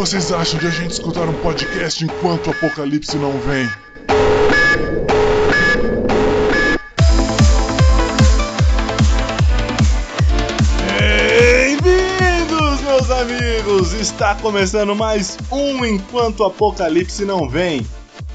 vocês 0.00 0.32
acham 0.32 0.58
de 0.58 0.66
a 0.66 0.70
gente 0.70 0.92
escutar 0.92 1.28
um 1.28 1.34
podcast 1.42 2.02
enquanto 2.02 2.46
o 2.46 2.50
apocalipse 2.52 3.18
não 3.18 3.38
vem? 3.40 3.68
Bem-vindos, 10.98 12.80
meus 12.80 13.10
amigos! 13.10 13.92
Está 13.92 14.34
começando 14.36 14.96
mais 14.96 15.36
um 15.52 15.84
Enquanto 15.84 16.40
o 16.40 16.44
Apocalipse 16.44 17.26
Não 17.26 17.46
Vem. 17.46 17.86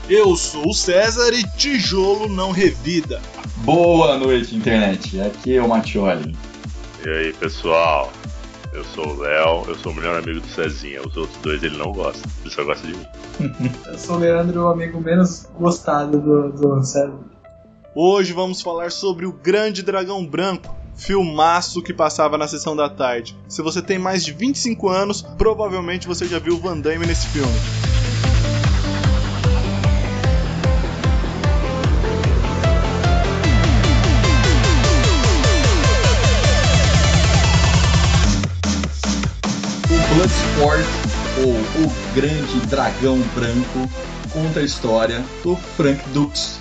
Eu 0.07 0.35
sou 0.35 0.69
o 0.69 0.73
César 0.73 1.33
e 1.33 1.43
tijolo 1.57 2.29
não 2.29 2.51
revida. 2.51 3.19
Boa 3.63 4.19
noite, 4.19 4.55
internet. 4.55 5.19
Aqui 5.19 5.55
é 5.55 5.63
o 5.63 5.67
Matioli. 5.67 6.37
E 7.03 7.09
aí, 7.09 7.33
pessoal? 7.33 8.13
Eu 8.75 8.83
sou 8.83 9.07
o 9.07 9.19
Léo, 9.21 9.63
eu 9.69 9.75
sou 9.75 9.93
o 9.93 9.95
melhor 9.95 10.21
amigo 10.21 10.41
do 10.41 10.47
Cezinha. 10.49 10.99
Os 10.99 11.15
outros 11.15 11.37
dois 11.41 11.63
ele 11.63 11.77
não 11.77 11.93
gosta, 11.93 12.27
ele 12.41 12.53
só 12.53 12.61
gosta 12.61 12.85
de 12.85 12.93
mim. 12.93 13.05
Eu 13.87 13.97
sou 13.97 14.17
o 14.17 14.19
Leandro, 14.19 14.63
o 14.63 14.67
amigo 14.67 14.99
menos 14.99 15.47
gostado 15.57 16.19
do, 16.19 16.51
do 16.51 16.83
César. 16.83 17.17
Hoje 17.95 18.33
vamos 18.33 18.61
falar 18.61 18.91
sobre 18.91 19.25
o 19.25 19.31
Grande 19.31 19.81
Dragão 19.81 20.25
Branco, 20.25 20.75
filmaço 20.93 21.81
que 21.81 21.93
passava 21.93 22.37
na 22.37 22.49
sessão 22.49 22.75
da 22.75 22.89
tarde. 22.89 23.37
Se 23.47 23.61
você 23.61 23.81
tem 23.81 23.97
mais 23.97 24.25
de 24.25 24.33
25 24.33 24.89
anos, 24.89 25.21
provavelmente 25.21 26.05
você 26.05 26.25
já 26.25 26.37
viu 26.37 26.55
o 26.55 26.59
Van 26.59 26.77
Damme 26.77 27.05
nesse 27.05 27.27
filme. 27.27 27.84
Bloodsport, 40.15 40.85
ou 41.43 41.51
O 41.83 42.13
Grande 42.15 42.65
Dragão 42.67 43.19
Branco, 43.35 43.91
conta 44.31 44.61
a 44.61 44.63
história 44.63 45.21
do 45.43 45.57
Frank 45.57 46.01
Dux, 46.13 46.57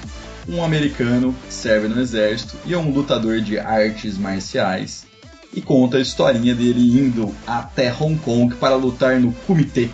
um 0.49 0.65
americano 0.65 1.33
que 1.47 1.55
serve 1.55 1.87
no 1.87 2.01
exército 2.01 2.57
e 2.67 2.75
é 2.75 2.77
um 2.77 2.91
lutador 2.91 3.41
de 3.41 3.57
artes 3.57 4.19
marciais. 4.19 5.07
E 5.55 5.63
conta 5.63 5.99
a 5.99 6.01
historinha 6.01 6.53
dele 6.53 6.99
indo 6.99 7.33
até 7.47 7.95
Hong 7.95 8.17
Kong 8.19 8.57
para 8.57 8.75
lutar 8.75 9.21
no 9.21 9.33
Kumite, 9.47 9.89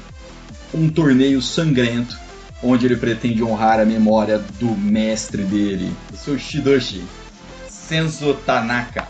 um 0.72 0.88
torneio 0.88 1.42
sangrento 1.42 2.18
onde 2.62 2.86
ele 2.86 2.96
pretende 2.96 3.44
honrar 3.44 3.78
a 3.78 3.84
memória 3.84 4.38
do 4.58 4.70
mestre 4.70 5.42
dele, 5.42 5.94
o 6.10 6.16
seu 6.16 6.38
Shidoshi, 6.38 7.04
Senzo 7.68 8.32
Tanaka. 8.46 9.06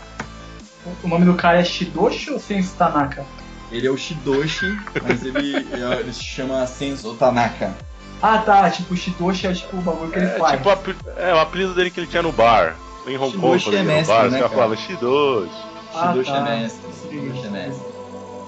O 1.01 1.07
nome 1.07 1.23
do 1.23 1.35
cara 1.35 1.61
é 1.61 1.63
Shidoshi 1.63 2.31
ou 2.31 2.39
Senso 2.39 2.73
Tanaka? 2.77 3.25
Ele 3.71 3.87
é 3.87 3.91
o 3.91 3.97
Shidoshi, 3.97 4.77
mas 5.01 5.23
ele, 5.25 5.55
ele 5.55 6.13
se 6.13 6.23
chama 6.23 6.65
Senzo 6.67 7.13
Tanaka. 7.15 7.73
Ah 8.21 8.39
tá, 8.39 8.69
tipo, 8.69 8.95
Shidoshi 8.95 9.47
é 9.47 9.53
tipo 9.53 9.77
o 9.77 9.81
bagulho 9.81 10.11
que 10.11 10.19
ele 10.19 10.25
É 10.27 10.37
faz. 10.37 10.57
tipo 10.57 10.69
é, 11.17 11.33
o 11.33 11.39
apelido 11.39 11.73
dele 11.73 11.89
que 11.89 11.99
ele 11.99 12.07
tinha 12.07 12.21
no 12.21 12.31
bar. 12.31 12.75
Em 13.07 13.17
Hong 13.17 13.35
Kong, 13.37 13.57
Shidoshi 13.59 13.63
quando 13.65 13.73
é 13.73 13.77
ia 13.77 13.83
no 13.83 13.87
mestre, 13.93 14.13
bar, 14.15 14.21
né, 14.23 14.27
os 14.29 14.33
caras 14.35 14.51
falavam 14.51 14.77
Shidoshi. 14.77 15.51
Ah, 15.95 16.07
Shidoshi 16.11 16.31
tá. 16.31 16.37
é 16.37 16.59
mestre, 16.59 16.81
Shidoshi 17.09 17.45
é 17.45 17.49
mestre. 17.49 17.91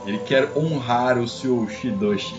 Ele 0.05 0.17
quer 0.19 0.51
honrar 0.55 1.17
o 1.17 1.27
seu 1.27 1.67
Shidoshi, 1.69 2.35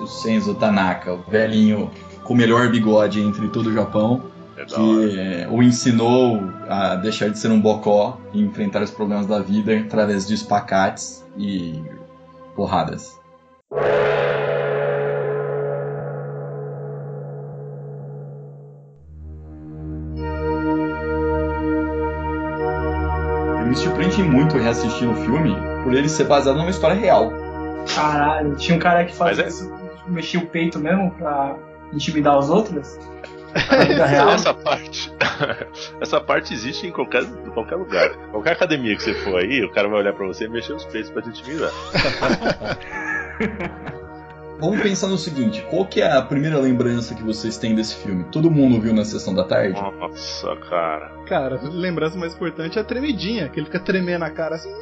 o 0.00 0.06
Senzo 0.06 0.54
Tanaka, 0.54 1.12
o 1.14 1.22
velhinho 1.30 1.90
com 2.24 2.34
o 2.34 2.36
melhor 2.36 2.68
bigode 2.70 3.20
entre 3.20 3.46
todo 3.48 3.68
o 3.68 3.72
Japão, 3.72 4.22
É 4.56 4.64
que 4.64 5.18
é, 5.18 5.46
o 5.50 5.62
ensinou 5.62 6.42
a 6.68 6.96
deixar 6.96 7.28
de 7.30 7.38
ser 7.38 7.50
um 7.52 7.60
bocó 7.60 8.18
e 8.32 8.42
enfrentar 8.42 8.82
os 8.82 8.90
problemas 8.90 9.26
da 9.26 9.38
vida 9.40 9.76
através 9.78 10.26
de 10.26 10.34
espacates 10.34 11.24
e 11.38 11.80
porradas. 12.54 13.20
Eu 23.60 23.66
me 23.66 23.76
surpreendi 23.76 24.22
muito 24.22 24.56
reassistindo 24.58 25.12
o 25.12 25.16
filme 25.16 25.54
por 25.82 25.92
ele 25.94 26.08
ser 26.08 26.24
baseado 26.24 26.56
numa 26.56 26.70
história 26.70 26.96
real. 26.96 27.32
Caralho, 27.94 28.56
tinha 28.56 28.76
um 28.76 28.80
cara 28.80 29.04
que 29.04 29.14
fazia 29.14 29.44
Mas 29.44 29.54
é- 29.54 29.64
isso, 29.64 29.72
mexia 30.08 30.40
o 30.40 30.46
peito 30.46 30.78
mesmo 30.78 31.10
pra 31.12 31.56
intimidar 31.92 32.38
os 32.38 32.50
outros? 32.50 32.98
Na? 33.96 34.32
Essa 34.32 34.52
parte, 34.52 35.12
essa 36.00 36.20
parte 36.20 36.52
existe 36.52 36.86
em 36.86 36.90
qualquer, 36.90 37.22
em 37.22 37.50
qualquer 37.50 37.76
lugar. 37.76 38.10
Qualquer 38.30 38.52
academia 38.52 38.96
que 38.96 39.02
você 39.02 39.14
for 39.14 39.40
aí, 39.40 39.64
o 39.64 39.70
cara 39.70 39.88
vai 39.88 40.00
olhar 40.00 40.12
pra 40.12 40.26
você 40.26 40.46
e 40.46 40.48
mexer 40.48 40.72
os 40.72 40.84
peitos 40.84 41.10
pra 41.10 41.22
te 41.22 41.28
intimidar. 41.28 41.70
Vamos 44.60 44.80
pensar 44.80 45.08
no 45.08 45.18
seguinte, 45.18 45.66
qual 45.68 45.84
que 45.84 46.00
é 46.00 46.10
a 46.10 46.22
primeira 46.22 46.58
lembrança 46.58 47.14
que 47.14 47.22
vocês 47.22 47.58
têm 47.58 47.74
desse 47.74 47.96
filme? 47.96 48.24
Todo 48.30 48.50
mundo 48.50 48.80
viu 48.80 48.94
na 48.94 49.04
sessão 49.04 49.34
da 49.34 49.44
tarde? 49.44 49.80
Nossa, 49.80 50.56
cara. 50.68 51.12
Cara, 51.26 51.60
lembrança 51.62 52.16
mais 52.16 52.34
importante 52.34 52.78
é 52.78 52.80
a 52.80 52.84
tremidinha, 52.84 53.48
que 53.48 53.58
ele 53.58 53.66
fica 53.66 53.80
tremendo 53.80 54.24
a 54.24 54.30
cara 54.30 54.54
assim. 54.54 54.72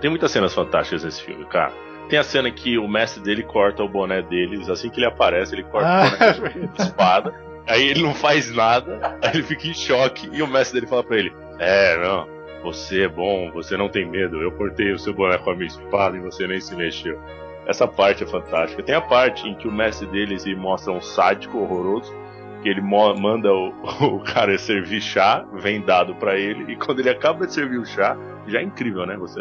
Tem 0.00 0.08
muitas 0.08 0.30
cenas 0.30 0.54
fantásticas 0.54 1.04
nesse 1.04 1.22
filme, 1.22 1.44
cara. 1.46 1.72
Tem 2.08 2.18
a 2.18 2.22
cena 2.22 2.50
que 2.50 2.78
o 2.78 2.86
mestre 2.86 3.22
dele 3.22 3.42
corta 3.42 3.82
o 3.82 3.88
boné 3.88 4.22
deles, 4.22 4.68
assim 4.68 4.88
que 4.88 4.98
ele 4.98 5.06
aparece, 5.06 5.54
ele 5.54 5.64
corta 5.64 5.88
Ah, 5.88 6.06
o 6.06 6.40
boné 6.40 6.68
com 6.68 6.82
a 6.82 6.84
espada. 6.84 7.34
Aí 7.66 7.88
ele 7.88 8.02
não 8.02 8.14
faz 8.14 8.54
nada, 8.54 9.18
aí 9.20 9.30
ele 9.34 9.42
fica 9.42 9.66
em 9.66 9.74
choque 9.74 10.28
e 10.32 10.40
o 10.40 10.46
mestre 10.46 10.80
dele 10.80 10.88
fala 10.88 11.02
pra 11.02 11.16
ele: 11.16 11.32
É, 11.58 11.96
não, 11.98 12.28
você 12.62 13.02
é 13.02 13.08
bom, 13.08 13.50
você 13.52 13.76
não 13.76 13.88
tem 13.88 14.06
medo. 14.06 14.40
Eu 14.40 14.52
cortei 14.52 14.92
o 14.92 14.98
seu 14.98 15.12
boné 15.12 15.36
com 15.38 15.50
a 15.50 15.54
minha 15.54 15.66
espada 15.66 16.16
e 16.16 16.20
você 16.20 16.46
nem 16.46 16.60
se 16.60 16.76
mexeu. 16.76 17.18
Essa 17.66 17.88
parte 17.88 18.22
é 18.22 18.26
fantástica. 18.26 18.82
Tem 18.82 18.94
a 18.94 19.00
parte 19.00 19.48
em 19.48 19.54
que 19.56 19.66
o 19.66 19.72
mestre 19.72 20.06
deles 20.06 20.42
se 20.42 20.54
mostra 20.54 20.92
um 20.92 21.00
sádico 21.00 21.58
horroroso, 21.58 22.14
que 22.62 22.68
ele 22.68 22.80
manda 22.80 23.52
o, 23.52 23.72
o 24.16 24.20
cara 24.20 24.56
servir 24.58 25.00
chá, 25.00 25.44
vem 25.54 25.80
dado 25.80 26.14
pra 26.14 26.38
ele, 26.38 26.72
e 26.72 26.76
quando 26.76 27.00
ele 27.00 27.10
acaba 27.10 27.46
de 27.46 27.52
servir 27.52 27.78
o 27.78 27.84
chá, 27.84 28.16
já 28.46 28.60
é 28.60 28.62
incrível, 28.62 29.04
né? 29.04 29.16
Você 29.16 29.40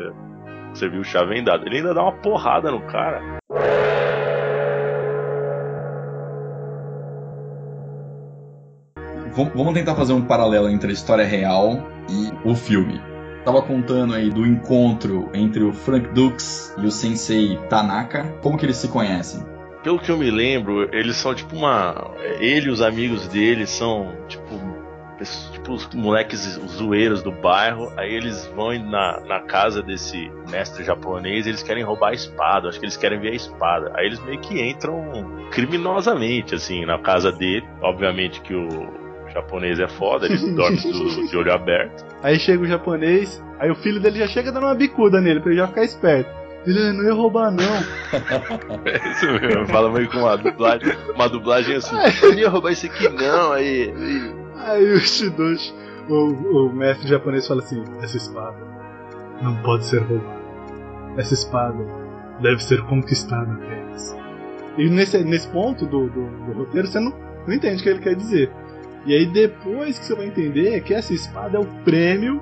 servir 0.77 0.99
o 0.99 1.03
chá 1.03 1.23
vem 1.23 1.43
dado. 1.43 1.65
Ele 1.65 1.77
ainda 1.77 1.93
dá 1.93 2.01
uma 2.03 2.11
porrada 2.13 2.71
no 2.71 2.81
cara. 2.81 3.21
Vam- 9.33 9.51
Vamos 9.53 9.73
tentar 9.73 9.95
fazer 9.95 10.13
um 10.13 10.21
paralelo 10.21 10.69
entre 10.69 10.89
a 10.89 10.93
história 10.93 11.25
real 11.25 11.77
e 12.09 12.47
o 12.49 12.55
filme. 12.55 13.01
Tava 13.43 13.61
contando 13.61 14.13
aí 14.15 14.29
do 14.29 14.45
encontro 14.45 15.29
entre 15.33 15.63
o 15.63 15.71
Frank 15.73 16.09
Dux 16.13 16.73
e 16.77 16.85
o 16.85 16.91
sensei 16.91 17.57
Tanaka. 17.69 18.23
Como 18.41 18.57
que 18.57 18.65
eles 18.65 18.77
se 18.77 18.87
conhecem? 18.87 19.43
Pelo 19.83 19.99
que 19.99 20.09
eu 20.11 20.17
me 20.17 20.31
lembro, 20.31 20.89
eles 20.95 21.15
são 21.17 21.35
tipo 21.35 21.55
uma. 21.55 22.11
Ele 22.39 22.67
e 22.67 22.71
os 22.71 22.81
amigos 22.81 23.27
dele 23.27 23.67
são 23.67 24.11
tipo. 24.27 24.55
Tipo 25.53 25.73
os 25.73 25.87
moleques 25.93 26.59
zoeiros 26.67 27.23
do 27.23 27.31
bairro, 27.31 27.91
aí 27.95 28.13
eles 28.13 28.45
vão 28.55 28.77
na, 28.79 29.21
na 29.21 29.39
casa 29.39 29.81
desse 29.81 30.29
mestre 30.51 30.83
japonês 30.83 31.45
e 31.45 31.49
eles 31.49 31.63
querem 31.63 31.83
roubar 31.83 32.09
a 32.09 32.13
espada, 32.13 32.67
acho 32.67 32.79
que 32.79 32.85
eles 32.85 32.97
querem 32.97 33.19
ver 33.19 33.29
a 33.31 33.35
espada. 33.35 33.91
Aí 33.95 34.05
eles 34.07 34.19
meio 34.25 34.39
que 34.39 34.61
entram 34.61 35.47
criminosamente, 35.51 36.53
assim, 36.55 36.85
na 36.85 36.99
casa 36.99 37.31
dele. 37.31 37.65
Obviamente 37.81 38.41
que 38.41 38.53
o 38.53 38.67
japonês 39.33 39.79
é 39.79 39.87
foda, 39.87 40.25
ele 40.25 40.37
dorme 40.53 40.77
do- 40.77 41.27
de 41.27 41.37
olho 41.37 41.53
aberto. 41.53 42.05
Aí 42.21 42.37
chega 42.39 42.63
o 42.63 42.67
japonês, 42.67 43.41
aí 43.59 43.69
o 43.71 43.75
filho 43.75 43.99
dele 43.99 44.19
já 44.19 44.27
chega 44.27 44.51
dando 44.51 44.65
uma 44.65 44.75
bicuda 44.75 45.19
nele, 45.21 45.39
pra 45.39 45.49
ele 45.51 45.59
já 45.61 45.67
ficar 45.67 45.83
esperto. 45.83 46.29
Ele, 46.67 46.79
"Ah, 46.79 46.93
não 46.93 47.03
ia 47.03 47.13
roubar 47.13 47.51
não. 47.51 47.63
É 48.85 49.09
isso 49.11 49.25
mesmo, 49.31 49.67
fala 49.67 49.89
meio 49.91 50.09
com 50.09 50.17
uma 50.19 50.35
dublagem, 50.37 50.93
uma 51.13 51.29
dublagem 51.29 51.75
assim, 51.75 51.95
eu 52.23 52.31
não 52.31 52.39
ia 52.39 52.49
roubar 52.49 52.71
isso 52.71 52.85
aqui 52.87 53.07
não, 53.09 53.51
aí. 53.53 53.93
aí- 53.95 54.44
Aí 54.57 54.93
o 54.93 54.99
Shidoshi, 54.99 55.73
o, 56.09 56.67
o 56.67 56.73
mestre 56.73 57.07
japonês 57.07 57.47
fala 57.47 57.61
assim: 57.61 57.83
Essa 58.01 58.17
espada 58.17 58.57
não 59.41 59.55
pode 59.63 59.85
ser 59.85 60.01
roubada. 60.01 60.45
Essa 61.17 61.33
espada 61.33 61.85
deve 62.41 62.61
ser 62.63 62.81
conquistada 62.83 63.51
apenas. 63.53 64.15
E 64.77 64.89
nesse, 64.89 65.23
nesse 65.23 65.47
ponto 65.47 65.85
do, 65.85 66.09
do, 66.09 66.27
do 66.45 66.51
roteiro 66.53 66.87
você 66.87 66.99
não, 66.99 67.13
não 67.47 67.53
entende 67.53 67.79
o 67.79 67.83
que 67.83 67.89
ele 67.89 67.99
quer 67.99 68.15
dizer. 68.15 68.51
E 69.05 69.13
aí 69.13 69.25
depois 69.25 69.99
que 69.99 70.05
você 70.05 70.15
vai 70.15 70.27
entender 70.27 70.81
que 70.81 70.93
essa 70.93 71.13
espada 71.13 71.57
é 71.57 71.59
o 71.59 71.65
prêmio 71.83 72.41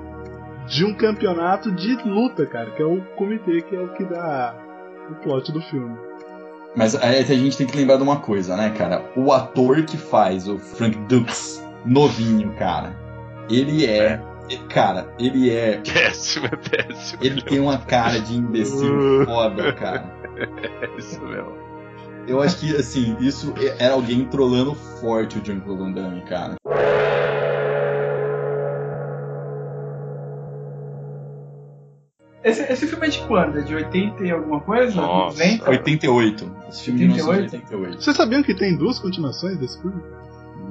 de 0.66 0.84
um 0.84 0.94
campeonato 0.94 1.70
de 1.70 1.94
luta, 2.04 2.46
cara, 2.46 2.70
que 2.70 2.82
é 2.82 2.86
o 2.86 3.00
comitê, 3.16 3.60
que 3.62 3.76
é 3.76 3.80
o 3.80 3.92
que 3.92 4.04
dá 4.04 4.56
o 5.10 5.14
plot 5.16 5.52
do 5.52 5.60
filme. 5.62 5.96
Mas 6.74 6.96
aí 6.96 7.20
a 7.20 7.22
gente 7.22 7.56
tem 7.56 7.66
que 7.66 7.76
lembrar 7.76 7.96
de 7.96 8.02
uma 8.02 8.16
coisa, 8.16 8.56
né, 8.56 8.70
cara? 8.70 9.04
O 9.16 9.32
ator 9.32 9.82
que 9.84 9.96
faz 9.96 10.48
o 10.48 10.58
Frank 10.58 10.98
Dux, 11.06 11.63
novinho, 11.84 12.52
cara, 12.54 12.96
ele 13.48 13.86
é. 13.86 14.20
Cara, 14.68 15.12
ele 15.18 15.50
é. 15.50 15.80
Péssimo, 15.84 16.46
é 16.46 16.56
péssimo. 16.56 17.24
Ele 17.24 17.40
tem 17.42 17.60
uma 17.60 17.78
cara 17.78 18.20
de 18.20 18.36
imbecil 18.36 19.24
foda, 19.24 19.72
cara. 19.72 20.12
É 20.36 20.98
isso 20.98 21.22
mesmo. 21.22 21.52
Eu 22.26 22.42
acho 22.42 22.58
que, 22.58 22.74
assim, 22.74 23.16
isso 23.20 23.54
era 23.78 23.94
alguém 23.94 24.24
trolando 24.24 24.74
forte 24.74 25.38
o 25.38 25.76
Van 25.76 25.92
Damme, 25.92 26.22
cara. 26.22 26.56
Esse, 32.42 32.62
esse 32.70 32.86
filme 32.86 33.06
é 33.06 33.10
de 33.10 33.18
quando? 33.26 33.58
É 33.58 33.62
de 33.62 33.74
80 33.74 34.22
e 34.22 34.30
alguma 34.30 34.60
coisa? 34.60 35.00
Nossa. 35.00 35.38
90? 35.38 35.70
88. 35.70 36.56
Esse 36.68 36.84
filme 36.84 36.98
de 37.00 37.04
88? 37.22 37.22
1988. 37.22 38.02
Vocês 38.02 38.16
sabiam 38.16 38.42
que 38.42 38.54
tem 38.54 38.76
duas 38.76 38.98
continuações 38.98 39.56
desse 39.58 39.80
filme? 39.80 40.02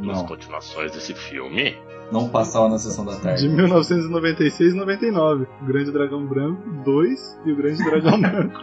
Não, 0.06 0.26
continuações 0.26 0.92
desse 0.92 1.14
filme. 1.14 1.76
não 2.12 2.30
passava 2.30 2.70
na 2.70 2.78
sessão 2.78 3.06
da 3.06 3.14
De 3.16 3.22
tarde. 3.22 3.48
1996 3.50 4.74
e 4.74 4.76
99. 4.78 5.48
O 5.62 5.66
Grande 5.66 5.92
Dragão 5.92 6.26
Branco 6.26 6.70
2 6.84 7.40
e 7.46 7.52
o 7.52 7.56
Grande 7.56 7.84
Dragão 7.84 8.20
Branco 8.22 8.62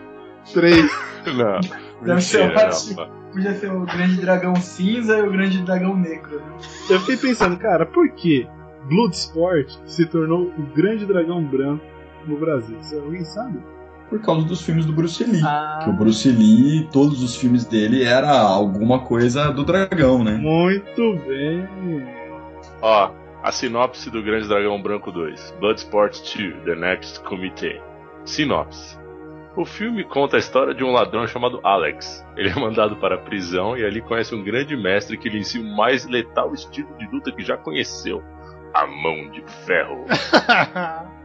3. 0.53 0.91
Não. 1.37 1.61
Deve 2.07 2.21
ser. 2.21 2.53
Podia 3.33 3.55
ser 3.55 3.71
o 3.73 3.81
Grande 3.87 4.21
Dragão 4.21 4.57
Cinza 4.57 5.19
e 5.19 5.23
o 5.23 5.31
Grande 5.31 5.63
Dragão 5.63 5.97
Negro. 5.97 6.41
né? 6.41 6.59
Eu 6.91 7.01
fiquei 7.01 7.17
pensando, 7.17 7.57
cara, 7.59 7.87
por 7.87 8.09
que 8.13 8.47
Bloodsport 8.89 9.71
se 9.87 10.07
tornou 10.07 10.47
o 10.59 10.63
Grande 10.75 11.07
Dragão 11.07 11.43
Branco 11.45 11.85
no 12.27 12.39
Brasil? 12.39 12.77
Alguém 13.05 13.25
sabe? 13.25 13.59
Por 14.11 14.21
causa 14.21 14.45
dos 14.45 14.61
filmes 14.61 14.85
do 14.85 14.93
Bruce 14.93 15.23
Lee. 15.25 15.41
Ah, 15.45 15.79
Que 15.85 15.91
o 15.91 15.93
Bruce 15.93 16.29
Lee, 16.29 16.89
todos 16.93 17.23
os 17.23 17.37
filmes 17.37 17.65
dele 17.65 18.03
era 18.05 18.31
alguma 18.39 18.99
coisa 18.99 19.51
do 19.53 19.65
dragão, 19.65 20.23
né? 20.25 20.33
Muito 20.33 21.17
bem. 21.27 21.67
Ó, 22.83 23.11
a 23.43 23.53
sinopse 23.53 24.11
do 24.11 24.21
Grande 24.23 24.49
Dragão 24.49 24.83
Branco 24.83 25.13
2. 25.13 25.55
Bloodsport 25.61 26.19
2, 26.37 26.65
The 26.65 26.75
Next 26.75 27.21
Committee. 27.21 27.81
Sinopse. 28.25 28.99
O 29.57 29.65
filme 29.65 30.05
conta 30.05 30.37
a 30.37 30.39
história 30.39 30.75
de 30.75 30.83
um 30.85 30.91
ladrão 30.93 31.27
chamado 31.27 31.61
Alex. 31.63 32.25
Ele 32.37 32.49
é 32.51 32.55
mandado 32.55 32.97
para 32.97 33.15
a 33.15 33.19
prisão 33.19 33.77
e 33.77 33.85
ali 33.85 34.01
conhece 34.01 34.35
um 34.35 34.43
grande 34.43 34.77
mestre 34.77 35.17
que 35.17 35.29
lhe 35.29 35.39
ensina 35.39 35.69
o 35.69 35.77
mais 35.77 36.07
letal 36.07 36.53
estilo 36.53 36.89
de 36.99 37.07
luta 37.07 37.33
que 37.33 37.43
já 37.45 37.57
conheceu. 37.57 38.23
A 38.75 38.87
mão 38.87 39.31
de 39.31 39.43
ferro. 39.67 40.05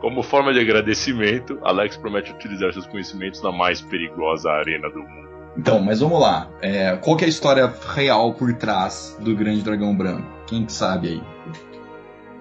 Como 0.00 0.22
forma 0.22 0.52
de 0.52 0.60
agradecimento, 0.60 1.58
Alex 1.62 1.96
promete 1.96 2.32
utilizar 2.32 2.72
seus 2.72 2.86
conhecimentos 2.86 3.42
na 3.42 3.52
mais 3.52 3.80
perigosa 3.80 4.50
arena 4.50 4.88
do 4.90 5.00
mundo. 5.00 5.26
Então, 5.56 5.80
mas 5.80 6.00
vamos 6.00 6.20
lá. 6.20 6.48
É, 6.60 6.96
qual 6.96 7.16
que 7.16 7.24
é 7.24 7.26
a 7.26 7.30
história 7.30 7.72
real 7.94 8.34
por 8.34 8.52
trás 8.54 9.16
do 9.20 9.34
Grande 9.34 9.62
Dragão 9.62 9.96
Branco? 9.96 10.26
Quem 10.46 10.64
que 10.66 10.72
sabe 10.72 11.08
aí? 11.08 11.22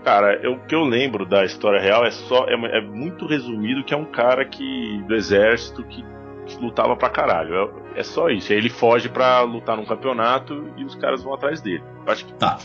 Cara, 0.03 0.35
eu- 0.43 0.53
o 0.53 0.59
que 0.59 0.75
eu 0.75 0.83
lembro 0.83 1.25
da 1.25 1.43
história 1.45 1.79
real 1.81 2.05
é 2.05 2.11
só. 2.11 2.45
É, 2.47 2.77
é 2.77 2.81
muito 2.81 3.25
resumido 3.25 3.83
que 3.83 3.93
é 3.93 3.97
um 3.97 4.05
cara 4.05 4.45
que. 4.45 5.01
do 5.07 5.15
exército 5.15 5.83
que 5.83 6.03
lutava 6.59 6.95
pra 6.95 7.09
caralho. 7.09 7.53
É, 7.95 7.99
é 7.99 8.03
só 8.03 8.29
isso. 8.29 8.51
Aí 8.51 8.57
ele 8.57 8.69
foge 8.69 9.09
pra 9.09 9.41
lutar 9.41 9.77
num 9.77 9.85
campeonato 9.85 10.69
e 10.77 10.83
os 10.83 10.95
caras 10.95 11.23
vão 11.23 11.33
atrás 11.33 11.61
dele. 11.61 11.83
Acho 12.07 12.25
que. 12.25 12.33
Tá. 12.33 12.57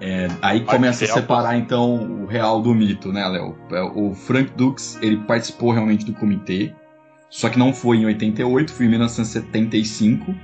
É, 0.00 0.28
aí 0.40 0.60
começa 0.60 1.04
a 1.04 1.08
separar 1.08 1.56
então 1.56 2.22
o 2.22 2.26
real 2.26 2.60
do 2.60 2.72
mito, 2.74 3.12
né, 3.12 3.26
Léo? 3.26 3.56
É, 3.72 3.82
O 3.82 4.14
Frank 4.14 4.52
Dux, 4.56 4.98
ele 5.02 5.16
participou 5.18 5.72
realmente 5.72 6.04
do 6.04 6.12
comitê, 6.12 6.72
só 7.28 7.48
que 7.48 7.58
não 7.58 7.72
foi 7.72 7.98
em 7.98 8.06
88, 8.06 8.72
foi 8.72 8.86
em 8.86 8.90
1975. 8.90 10.34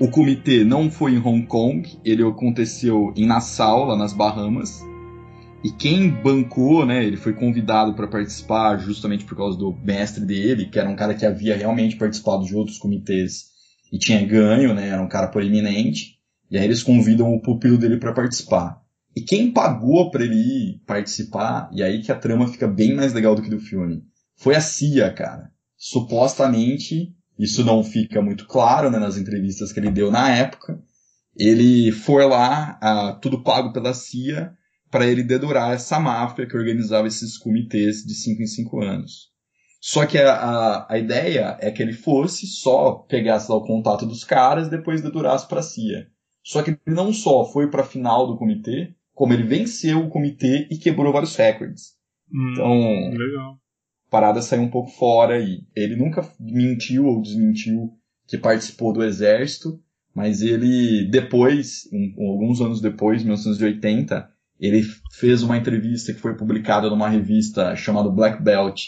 O 0.00 0.10
comitê 0.10 0.64
não 0.64 0.90
foi 0.90 1.12
em 1.12 1.18
Hong 1.18 1.46
Kong, 1.46 2.00
ele 2.04 2.26
aconteceu 2.26 3.12
em 3.16 3.26
Nassau, 3.26 3.84
lá 3.86 3.96
nas 3.96 4.12
Bahamas. 4.12 4.82
E 5.64 5.70
quem 5.70 6.10
bancou, 6.10 6.84
né, 6.84 7.02
ele 7.02 7.16
foi 7.16 7.32
convidado 7.32 7.94
para 7.94 8.06
participar 8.06 8.76
justamente 8.76 9.24
por 9.24 9.34
causa 9.34 9.56
do 9.56 9.72
mestre 9.72 10.22
dele, 10.22 10.66
que 10.66 10.78
era 10.78 10.90
um 10.90 10.94
cara 10.94 11.14
que 11.14 11.24
havia 11.24 11.56
realmente 11.56 11.96
participado 11.96 12.44
de 12.44 12.54
outros 12.54 12.76
comitês 12.76 13.46
e 13.90 13.98
tinha 13.98 14.22
ganho, 14.26 14.74
né, 14.74 14.88
era 14.88 15.00
um 15.00 15.08
cara 15.08 15.26
proeminente. 15.28 16.18
E 16.50 16.58
aí 16.58 16.64
eles 16.64 16.82
convidam 16.82 17.32
o 17.32 17.40
pupilo 17.40 17.78
dele 17.78 17.96
para 17.96 18.12
participar. 18.12 18.78
E 19.16 19.22
quem 19.22 19.50
pagou 19.50 20.10
para 20.10 20.22
ele 20.22 20.34
ir 20.34 20.82
participar, 20.86 21.70
e 21.72 21.82
aí 21.82 22.02
que 22.02 22.12
a 22.12 22.18
trama 22.18 22.46
fica 22.46 22.68
bem 22.68 22.94
mais 22.94 23.14
legal 23.14 23.34
do 23.34 23.40
que 23.40 23.48
do 23.48 23.58
filme, 23.58 24.02
foi 24.36 24.54
a 24.54 24.60
CIA, 24.60 25.10
cara. 25.14 25.50
Supostamente, 25.78 27.14
isso 27.38 27.64
não 27.64 27.82
fica 27.82 28.20
muito 28.20 28.46
claro 28.46 28.90
né, 28.90 28.98
nas 28.98 29.16
entrevistas 29.16 29.72
que 29.72 29.80
ele 29.80 29.90
deu 29.90 30.10
na 30.10 30.28
época, 30.28 30.78
ele 31.34 31.90
foi 31.90 32.26
lá, 32.26 32.78
ah, 32.82 33.18
tudo 33.22 33.42
pago 33.42 33.72
pela 33.72 33.94
CIA, 33.94 34.52
para 34.94 35.08
ele 35.08 35.24
dedurar 35.24 35.72
essa 35.72 35.98
máfia 35.98 36.46
que 36.46 36.56
organizava 36.56 37.08
esses 37.08 37.36
comitês 37.36 38.04
de 38.04 38.14
5 38.14 38.42
em 38.42 38.46
5 38.46 38.80
anos. 38.80 39.32
Só 39.80 40.06
que 40.06 40.16
a, 40.18 40.32
a, 40.32 40.94
a 40.94 40.98
ideia 40.98 41.58
é 41.60 41.68
que 41.72 41.82
ele 41.82 41.92
fosse, 41.92 42.46
só 42.46 42.92
pegasse 43.08 43.50
lá 43.50 43.56
o 43.56 43.64
contato 43.66 44.06
dos 44.06 44.22
caras, 44.22 44.68
depois 44.68 45.02
dedurasse 45.02 45.48
para 45.48 45.58
a 45.58 45.64
CIA. 45.64 46.06
Só 46.44 46.62
que 46.62 46.70
ele 46.70 46.78
não 46.96 47.12
só 47.12 47.44
foi 47.44 47.68
para 47.68 47.82
a 47.82 47.86
final 47.86 48.28
do 48.28 48.36
comitê, 48.38 48.94
como 49.12 49.32
ele 49.32 49.42
venceu 49.42 49.98
o 49.98 50.08
comitê 50.08 50.68
e 50.70 50.78
quebrou 50.78 51.12
vários 51.12 51.34
recordes. 51.34 51.94
Então, 52.32 52.64
Hum, 52.72 53.10
legal. 53.10 53.58
a 54.06 54.10
parada 54.10 54.40
saiu 54.42 54.62
um 54.62 54.70
pouco 54.70 54.90
fora 54.92 55.40
e 55.40 55.64
ele 55.74 55.96
nunca 55.96 56.22
mentiu 56.38 57.06
ou 57.06 57.20
desmentiu 57.20 57.90
que 58.28 58.38
participou 58.38 58.92
do 58.92 59.02
exército, 59.02 59.80
mas 60.14 60.40
ele 60.40 61.10
depois, 61.10 61.88
um- 61.92 62.28
alguns 62.30 62.60
anos 62.60 62.80
depois, 62.80 63.24
1980, 63.24 64.32
ele 64.58 64.82
fez 65.12 65.42
uma 65.42 65.56
entrevista 65.56 66.12
que 66.12 66.20
foi 66.20 66.36
publicada 66.36 66.88
numa 66.88 67.08
revista 67.08 67.74
chamada 67.76 68.08
Black 68.08 68.42
Belt, 68.42 68.86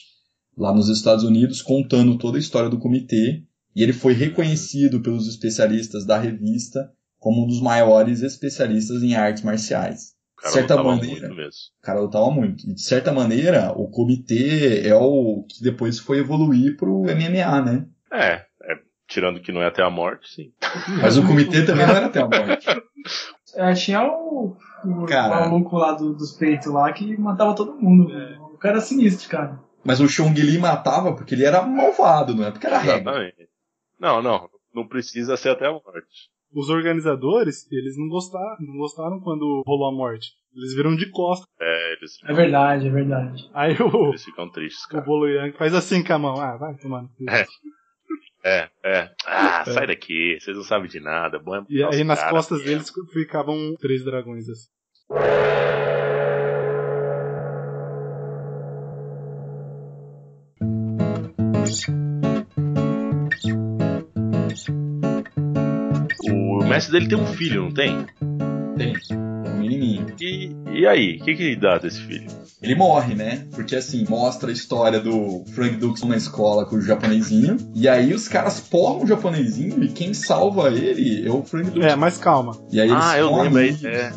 lá 0.57 0.73
nos 0.73 0.89
Estados 0.89 1.25
Unidos, 1.25 1.61
contando 1.61 2.17
toda 2.17 2.39
a 2.39 2.41
história 2.41 2.71
do 2.71 2.79
comitê, 2.79 3.43
e 3.75 3.83
ele 3.83 3.93
foi 3.93 4.15
reconhecido 4.15 5.01
pelos 5.01 5.29
especialistas 5.29 6.07
da 6.07 6.19
revista 6.19 6.91
como 7.19 7.45
um 7.45 7.47
dos 7.47 7.61
maiores 7.61 8.23
especialistas 8.23 9.03
em 9.03 9.15
artes 9.15 9.43
marciais. 9.43 10.15
O 10.39 10.43
cara 10.43 10.53
certa 10.53 10.83
maneira, 10.83 11.29
muito 11.29 11.37
mesmo. 11.37 11.61
o 11.81 11.83
cara 11.83 12.01
lutava 12.01 12.31
muito. 12.31 12.69
E 12.69 12.75
de 12.75 12.83
certa 12.83 13.13
maneira, 13.13 13.73
o 13.73 13.89
comitê 13.89 14.87
é 14.87 14.95
o 14.95 15.45
que 15.49 15.63
depois 15.63 15.99
foi 15.99 16.19
evoluir 16.19 16.77
pro 16.77 17.03
MMA, 17.03 17.63
né? 17.63 17.87
É, 18.13 18.33
é, 18.63 18.79
tirando 19.09 19.41
que 19.41 19.51
não 19.51 19.63
é 19.63 19.67
até 19.67 19.83
a 19.83 19.91
morte, 19.91 20.29
sim. 20.31 20.53
Mas 21.01 21.17
o 21.17 21.27
comitê 21.27 21.65
também 21.65 21.87
não 21.87 21.97
era 21.97 22.07
até 22.07 22.21
a 22.21 22.29
morte. 22.29 22.67
é, 23.57 23.73
tinha 23.73 24.03
o, 24.05 24.26
o 24.87 25.07
Cara. 25.07 25.41
maluco 25.49 25.77
lá 25.77 25.93
do- 25.93 26.15
dos 26.15 26.33
peitos 26.33 26.67
lá 26.73 26.93
que 26.93 27.17
matava 27.17 27.55
todo 27.55 27.75
mundo. 27.81 28.11
O 28.53 28.59
cara 28.59 28.77
era 28.77 28.81
sinistro, 28.81 29.29
cara. 29.29 29.61
Mas 29.85 30.01
o 30.01 30.09
Chong 30.09 30.41
Li 30.41 30.59
matava 30.59 31.13
porque 31.15 31.35
ele 31.35 31.45
era 31.45 31.63
malvado, 31.63 32.35
não 32.35 32.45
é 32.45 32.51
porque 32.51 32.67
era 32.67 32.79
regra. 32.79 33.01
Exatamente. 33.13 33.49
Não, 34.01 34.21
não. 34.23 34.49
Não 34.75 34.87
precisa 34.87 35.37
ser 35.37 35.51
até 35.51 35.67
a 35.67 35.73
morte. 35.73 36.29
Os 36.53 36.69
organizadores, 36.71 37.71
eles 37.71 37.99
não 37.99 38.09
gostaram, 38.09 38.57
não 38.61 38.77
gostaram 38.79 39.21
quando 39.21 39.63
rolou 39.67 39.89
a 39.89 39.93
morte. 39.93 40.29
Eles 40.55 40.75
viram 40.75 40.97
de 40.97 41.11
costas. 41.11 41.47
É, 41.61 41.93
eles, 41.93 42.13
É 42.25 42.33
verdade, 42.33 42.89
é 42.89 42.91
verdade. 42.91 43.51
Aí 43.53 43.77
o, 43.81 44.09
eles 44.09 44.25
ficam 44.25 44.51
tristes, 44.51 44.85
o 44.87 44.89
cara. 44.89 45.05
Bolo 45.05 45.29
Yang 45.29 45.57
faz 45.57 45.75
assim 45.75 46.03
com 46.03 46.13
a 46.15 46.19
mão. 46.19 46.41
Ah, 46.41 46.57
vai 46.57 46.75
tomando. 46.77 47.11
É, 48.45 48.69
é. 48.85 49.11
Ah, 49.27 49.65
sai 49.65 49.87
daqui, 49.89 50.39
vocês 50.41 50.57
não 50.57 50.63
sabem 50.65 50.89
de 50.89 51.01
nada. 51.01 51.39
Bom 51.39 51.57
é 51.57 51.65
E 51.69 51.83
aí 51.83 52.05
nas 52.05 52.21
caras 52.21 52.33
costas 52.35 52.63
deles 52.65 52.93
ficavam 53.13 53.75
três 53.81 54.05
dragões 54.05 54.49
assim. 54.49 54.69
O 55.09 55.15
mestre 66.65 66.93
dele 66.93 67.09
tem 67.09 67.19
um 67.19 67.27
filho, 67.27 67.63
não 67.63 67.73
tem? 67.73 68.05
Tem. 68.77 68.95
Tem 68.95 69.19
um 69.19 69.59
menininho. 69.59 70.07
E, 70.21 70.51
e 70.73 70.87
aí, 70.89 71.19
o 71.21 71.25
que, 71.25 71.37
que 71.37 71.55
dá 71.55 71.79
desse 71.79 72.01
filho? 72.01 72.27
Ele 72.61 72.75
morre, 72.75 73.15
né? 73.15 73.47
Porque 73.55 73.77
assim, 73.77 74.05
mostra 74.09 74.51
a 74.51 74.53
história 74.53 74.99
do 74.99 75.45
Frank 75.55 75.77
Dux 75.77 76.03
na 76.03 76.17
escola 76.17 76.67
com 76.67 76.77
o 76.77 76.81
japonesinho. 76.81 77.57
E 77.77 77.89
aí 77.89 78.13
os 78.13 78.27
caras 78.27 78.59
porram 78.59 79.05
o 79.05 79.07
japonesinho 79.07 79.85
e 79.85 79.89
quem 79.89 80.13
salva 80.13 80.69
ele 80.69 81.25
é 81.25 81.31
o 81.31 81.45
Frank 81.45 81.71
Dux. 81.71 81.87
É, 81.87 81.95
mas 81.95 82.19
calma. 82.19 82.59
E 82.73 82.81
aí 82.81 82.91
eles 82.91 83.05
ah, 83.05 83.19
eu 83.19 83.37
lembro. 83.37 83.61
É, 83.87 84.13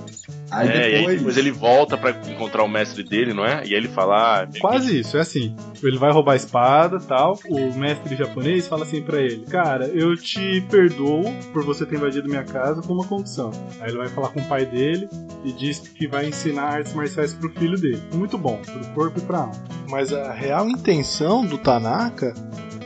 Aí 0.52 0.68
é, 0.70 0.72
e 0.74 0.84
aí 0.84 0.98
depois. 1.00 1.18
depois 1.18 1.38
ele 1.38 1.52
volta 1.52 1.98
pra 1.98 2.12
encontrar 2.12 2.64
o 2.64 2.68
mestre 2.68 3.04
dele, 3.04 3.34
não 3.34 3.46
é? 3.46 3.62
E 3.66 3.68
aí 3.68 3.74
ele 3.74 3.88
fala. 3.88 4.42
Ah, 4.42 4.48
que- 4.48 4.60
Quase 4.60 5.00
isso, 5.00 5.18
é 5.18 5.22
assim. 5.22 5.56
Ele 5.84 5.98
vai 5.98 6.12
roubar 6.12 6.34
a 6.34 6.36
espada 6.36 7.00
tal. 7.00 7.40
O 7.50 7.74
mestre 7.78 8.16
japonês 8.16 8.68
fala 8.68 8.84
assim 8.84 9.02
pra 9.02 9.20
ele: 9.22 9.46
Cara, 9.50 9.88
eu 9.88 10.16
te 10.16 10.62
perdoo 10.70 11.24
por 11.54 11.64
você 11.64 11.86
ter 11.86 11.96
invadido 11.96 12.28
minha 12.28 12.44
casa 12.44 12.82
com 12.82 12.94
uma 12.94 13.06
condição. 13.06 13.52
Aí 13.80 13.90
ele 13.90 13.98
vai 13.98 14.08
falar 14.10 14.30
com 14.30 14.40
o 14.40 14.46
pai 14.48 14.66
dele 14.66 15.08
e 15.44 15.52
diz 15.52 15.80
que 15.80 16.08
vai 16.08 16.26
ensinar 16.28 16.64
artes 16.64 16.94
marciais 16.94 17.34
pro 17.34 17.50
filho 17.54 17.78
dele. 17.80 18.02
Muito 18.14 18.38
bom, 18.38 18.60
pro 18.66 18.86
corpo 18.94 19.20
e 19.20 19.22
pra 19.22 19.40
alma. 19.40 19.54
Mas 19.90 20.12
a 20.14 20.32
real 20.34 20.68
intenção 20.70 21.46
do 21.46 21.58
Tanaka 21.58 22.34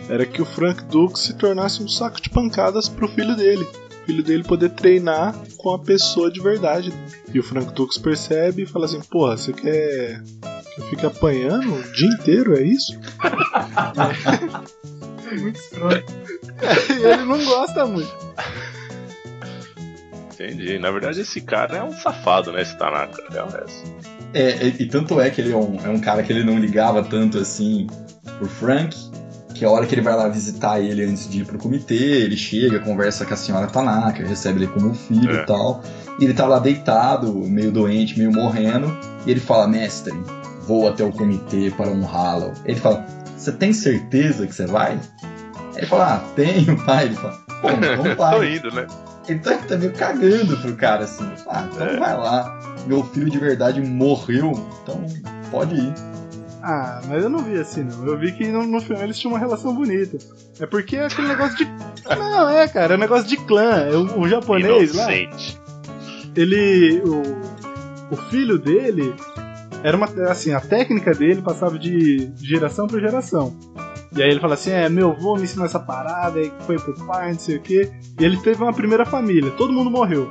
era 0.09 0.25
que 0.25 0.41
o 0.41 0.45
Frank 0.45 0.83
Dux 0.85 1.19
se 1.21 1.33
tornasse 1.33 1.81
um 1.81 1.87
saco 1.87 2.21
de 2.21 2.29
pancadas 2.29 2.87
pro 2.89 3.07
filho 3.07 3.35
dele. 3.35 3.65
Filho 4.05 4.23
dele 4.23 4.43
poder 4.43 4.69
treinar 4.69 5.35
com 5.57 5.73
a 5.73 5.79
pessoa 5.79 6.31
de 6.31 6.41
verdade. 6.41 6.91
E 7.33 7.39
o 7.39 7.43
Frank 7.43 7.73
Dux 7.73 7.97
percebe 7.97 8.63
e 8.63 8.65
fala 8.65 8.85
assim: 8.85 9.01
Porra, 9.01 9.37
você 9.37 9.53
quer 9.53 10.21
que 10.75 10.81
eu 10.81 10.85
fique 10.85 11.05
apanhando 11.05 11.73
o 11.73 11.93
dia 11.93 12.07
inteiro? 12.07 12.57
É 12.57 12.63
isso? 12.63 12.99
É 15.31 15.35
muito 15.39 15.59
escroto. 15.59 16.13
e 16.89 17.03
ele 17.05 17.23
não 17.23 17.43
gosta 17.45 17.85
muito. 17.85 18.13
Entendi. 20.33 20.77
Na 20.79 20.91
verdade, 20.91 21.21
esse 21.21 21.41
cara 21.41 21.77
é 21.77 21.83
um 21.83 21.93
safado, 21.93 22.51
né? 22.51 22.61
Esse 22.61 22.77
Tanaka. 22.77 23.23
É 23.33 23.43
o 23.43 23.47
resto. 23.47 23.93
É, 24.33 24.65
e, 24.65 24.83
e 24.83 24.87
tanto 24.87 25.21
é 25.21 25.29
que 25.29 25.39
ele 25.39 25.53
é 25.53 25.55
um, 25.55 25.77
é 25.85 25.89
um 25.89 25.99
cara 25.99 26.23
que 26.23 26.33
ele 26.33 26.43
não 26.43 26.57
ligava 26.57 27.03
tanto 27.03 27.37
assim 27.37 27.87
por 28.39 28.47
Frank, 28.47 28.97
que 29.63 29.65
é 29.65 29.69
a 29.69 29.71
hora 29.71 29.85
que 29.85 29.95
ele 29.95 30.01
vai 30.01 30.13
lá 30.13 30.27
visitar 30.27 30.81
ele 30.81 31.05
antes 31.05 31.29
de 31.29 31.39
ir 31.39 31.45
pro 31.45 31.57
comitê, 31.57 31.95
ele 31.95 32.35
chega, 32.35 32.81
conversa 32.81 33.25
com 33.25 33.33
a 33.33 33.37
senhora 33.37 33.65
Tanaka, 33.67 34.21
recebe 34.27 34.59
ele 34.59 34.67
como 34.67 34.93
filho 34.93 35.31
É. 35.39 35.43
e 35.43 35.45
tal. 35.45 35.81
E 36.19 36.25
ele 36.25 36.33
tá 36.33 36.45
lá 36.45 36.59
deitado, 36.59 37.33
meio 37.33 37.71
doente, 37.71 38.17
meio 38.19 38.29
morrendo, 38.29 38.93
e 39.25 39.31
ele 39.31 39.39
fala: 39.39 39.65
Mestre, 39.65 40.13
vou 40.67 40.85
até 40.89 41.01
o 41.05 41.13
comitê 41.13 41.71
para 41.77 41.89
honrá-lo. 41.89 42.51
Ele 42.65 42.77
fala: 42.77 43.05
Você 43.37 43.53
tem 43.53 43.71
certeza 43.71 44.45
que 44.45 44.53
você 44.53 44.65
vai? 44.65 44.99
Ele 45.77 45.85
fala: 45.85 46.15
Ah, 46.15 46.19
tenho, 46.35 46.75
pai. 46.85 47.05
Ele 47.05 47.15
fala: 47.15 47.33
Pô, 47.61 47.69
então 47.69 48.03
Tô 48.03 48.15
vai. 48.15 48.55
indo, 48.57 48.69
né? 48.75 48.85
Ele 49.29 49.39
tá, 49.39 49.55
tá 49.55 49.77
meio 49.77 49.93
cagando 49.93 50.57
pro 50.57 50.75
cara 50.75 51.05
assim. 51.05 51.23
Ah, 51.47 51.65
então 51.71 51.87
É. 51.87 51.97
vai 51.97 52.17
lá. 52.17 52.59
Meu 52.85 53.01
filho 53.05 53.29
de 53.29 53.37
verdade 53.39 53.79
morreu, 53.79 54.51
então 54.83 55.01
pode 55.49 55.73
ir. 55.75 55.93
Ah, 56.65 57.01
mas 57.09 57.21
eu 57.21 57.29
não 57.29 57.39
vi 57.39 57.59
assim, 57.59 57.83
não. 57.83 58.07
Eu 58.07 58.17
vi 58.17 58.31
que 58.31 58.47
no, 58.47 58.65
no 58.65 58.79
filme 58.79 59.03
eles 59.03 59.19
tinham 59.19 59.33
uma 59.33 59.39
relação 59.39 59.75
bonita. 59.75 60.17
É 60.61 60.65
porque 60.65 60.95
é 60.95 61.07
aquele 61.07 61.27
negócio 61.27 61.57
de. 61.57 61.65
Não, 62.07 62.49
é, 62.49 62.67
cara, 62.69 62.93
é 62.93 62.97
um 62.97 62.99
negócio 63.01 63.27
de 63.27 63.35
clã. 63.35 63.89
O, 63.91 64.21
o 64.21 64.29
japonês 64.29 64.93
lá, 64.93 65.13
Inocente. 65.13 65.59
ele. 66.37 67.01
O, 67.05 68.13
o 68.13 68.15
filho 68.29 68.57
dele 68.57 69.13
era 69.83 69.97
uma. 69.97 70.05
Assim, 70.29 70.53
a 70.53 70.61
técnica 70.61 71.13
dele 71.13 71.41
passava 71.41 71.77
de 71.77 72.31
geração 72.37 72.87
pra 72.87 72.97
geração. 72.99 73.53
E 74.15 74.23
aí 74.23 74.29
ele 74.29 74.39
fala 74.39 74.53
assim: 74.53 74.71
é, 74.71 74.87
meu 74.87 75.11
avô 75.11 75.35
me 75.35 75.43
ensinou 75.43 75.65
essa 75.65 75.81
parada, 75.81 76.39
aí 76.39 76.49
foi 76.65 76.77
pro 76.77 76.93
pai, 77.05 77.33
não 77.33 77.39
sei 77.39 77.57
o 77.57 77.61
quê. 77.61 77.91
E 78.17 78.23
ele 78.23 78.37
teve 78.37 78.63
uma 78.63 78.73
primeira 78.73 79.05
família, 79.05 79.51
todo 79.51 79.73
mundo 79.73 79.91
morreu. 79.91 80.29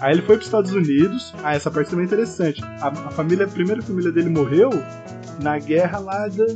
Aí 0.00 0.12
ele 0.12 0.22
foi 0.22 0.36
pros 0.36 0.46
Estados 0.46 0.72
Unidos. 0.72 1.34
Ah, 1.42 1.54
essa 1.54 1.70
parte 1.70 1.90
também 1.90 2.04
é 2.04 2.06
interessante. 2.06 2.62
A, 2.80 2.88
a 2.88 3.10
família, 3.10 3.46
a 3.46 3.48
primeira 3.48 3.82
família 3.82 4.12
dele 4.12 4.28
morreu 4.28 4.70
na 5.40 5.58
guerra 5.58 5.98
lá 5.98 6.28
da. 6.28 6.46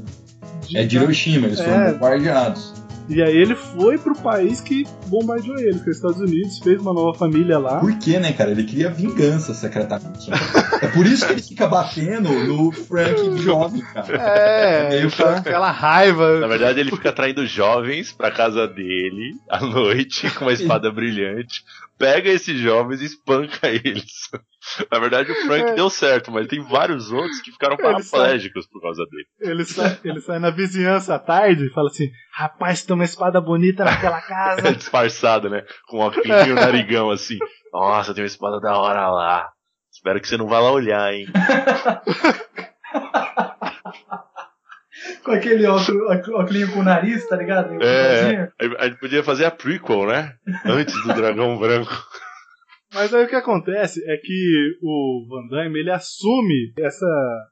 É 0.74 0.84
de 0.84 0.96
Hiroshima, 0.96 1.46
eles 1.46 1.60
foram 1.60 1.82
É. 1.82 1.92
bombardeados. 1.92 2.74
E 3.08 3.22
aí 3.22 3.34
ele 3.34 3.54
foi 3.54 3.96
pro 3.96 4.14
país 4.14 4.60
que 4.60 4.86
bombardeou 5.06 5.58
eles, 5.58 5.80
que 5.80 5.88
é 5.88 5.90
os 5.92 5.96
Estados 5.96 6.20
Unidos, 6.20 6.58
fez 6.58 6.78
uma 6.78 6.92
nova 6.92 7.16
família 7.18 7.58
lá. 7.58 7.80
Por 7.80 7.96
quê, 7.98 8.18
né, 8.18 8.34
cara? 8.34 8.50
Ele 8.50 8.64
queria 8.64 8.90
vingança 8.90 9.54
secretamente. 9.54 10.30
é 10.82 10.88
por 10.88 11.06
isso 11.06 11.24
que 11.26 11.32
ele 11.32 11.40
fica 11.40 11.66
batendo 11.66 12.28
no 12.28 12.70
Frank 12.70 13.16
jovem, 13.40 13.80
cara. 13.80 14.14
É, 14.14 15.06
tá 15.08 15.32
que- 15.32 15.38
aquela 15.48 15.70
raiva. 15.70 16.38
Na 16.40 16.46
verdade, 16.48 16.80
ele 16.80 16.90
fica 16.90 17.10
traindo 17.10 17.46
jovens 17.46 18.12
pra 18.12 18.30
casa 18.30 18.68
dele 18.68 19.36
à 19.48 19.58
noite 19.58 20.28
com 20.34 20.44
uma 20.44 20.52
espada 20.52 20.92
brilhante. 20.92 21.64
Pega 21.98 22.30
esses 22.30 22.58
jovens 22.60 23.00
e 23.02 23.06
espanca 23.06 23.66
eles. 23.68 24.04
Na 24.92 24.98
verdade, 24.98 25.32
o 25.32 25.34
Frank 25.46 25.70
É. 25.70 25.74
deu 25.74 25.90
certo, 25.90 26.30
mas 26.30 26.46
tem 26.46 26.62
vários 26.62 27.10
outros 27.10 27.40
que 27.40 27.50
ficaram 27.50 27.76
paraplégicos 27.78 28.66
por 28.68 28.80
causa 28.80 29.04
dele. 29.10 29.26
Ele 29.52 29.64
sai, 29.64 29.98
ele 30.04 30.20
sai 30.20 30.38
na 30.38 30.50
vizinhança 30.50 31.14
à 31.14 31.18
tarde 31.18 31.66
e 31.66 31.70
fala 31.70 31.88
assim: 31.88 32.08
Rapaz, 32.32 32.84
tem 32.84 32.94
uma 32.94 33.04
espada 33.04 33.40
bonita 33.40 33.84
naquela 33.84 34.20
casa. 34.26 34.74
Disfarçado, 34.74 35.50
né? 35.50 35.64
Com 35.88 35.98
um 35.98 36.00
óculos 36.00 36.46
e 36.46 36.52
um 36.52 36.54
narigão 36.54 37.10
assim. 37.10 37.38
Nossa, 37.72 38.14
tem 38.14 38.22
uma 38.22 38.28
espada 38.28 38.60
da 38.60 38.78
hora 38.78 39.08
lá. 39.10 39.48
Espero 39.92 40.20
que 40.20 40.28
você 40.28 40.36
não 40.36 40.46
vá 40.46 40.60
lá 40.60 40.70
olhar, 40.70 41.12
hein? 41.12 41.26
Com 45.24 45.30
aquele 45.32 45.66
óculos, 45.66 46.72
com 46.72 46.80
o 46.80 46.84
nariz, 46.84 47.26
tá 47.28 47.36
ligado? 47.36 47.74
E 47.74 47.84
É. 47.84 48.48
bigodinho. 48.58 48.76
A 48.78 48.88
gente 48.88 49.00
podia 49.00 49.22
fazer 49.22 49.44
a 49.44 49.50
prequel, 49.50 50.06
né? 50.06 50.34
Antes 50.64 50.94
do 51.02 51.14
Dragão 51.14 51.58
Branco. 51.58 51.90
Mas 52.92 53.12
aí 53.12 53.24
o 53.24 53.28
que 53.28 53.36
acontece 53.36 54.02
é 54.10 54.16
que 54.16 54.78
o 54.82 55.26
Van 55.28 55.46
Damme 55.48 55.78
ele 55.78 55.90
assume 55.90 56.72
essa 56.78 57.06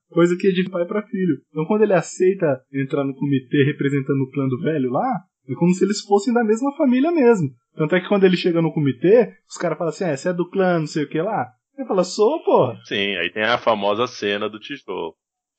coisa 0.09 0.35
que 0.39 0.49
é 0.49 0.51
de 0.51 0.65
pai 0.71 0.87
pra 0.87 1.03
filho. 1.03 1.37
Então 1.51 1.67
quando 1.67 1.83
ele 1.83 1.93
aceita 1.93 2.63
entrar 2.73 3.05
no 3.05 3.15
comitê 3.15 3.65
representando 3.65 4.23
o 4.23 4.31
clã 4.31 4.49
do 4.49 4.63
velho 4.63 4.91
lá, 4.91 5.07
é 5.49 5.55
como 5.55 5.75
se 5.75 5.85
eles 5.85 6.01
fossem 6.01 6.33
da 6.33 6.43
mesma 6.43 6.75
família 6.77 7.13
mesmo. 7.13 7.51
Tanto 7.77 7.95
é 7.95 8.01
que 8.01 8.09
quando 8.09 8.25
ele 8.25 8.37
chega 8.37 8.63
no 8.63 8.73
comitê, 8.73 9.35
os 9.49 9.59
caras 9.59 9.77
falam 9.77 9.91
assim: 9.93 10.05
ah, 10.05 10.17
você 10.17 10.31
é 10.31 10.33
do 10.33 10.49
clã, 10.49 10.79
não 10.79 10.87
sei 10.87 11.05
o 11.05 11.09
que 11.09 11.21
lá. 11.21 11.47
Ele 11.77 11.87
fala: 11.87 12.03
sou, 12.03 12.43
porra. 12.43 12.79
Sim, 12.85 13.17
aí 13.17 13.31
tem 13.31 13.45
a 13.45 13.59
famosa 13.59 14.07
cena 14.07 14.49
do 14.49 14.59
tijolo. 14.59 15.15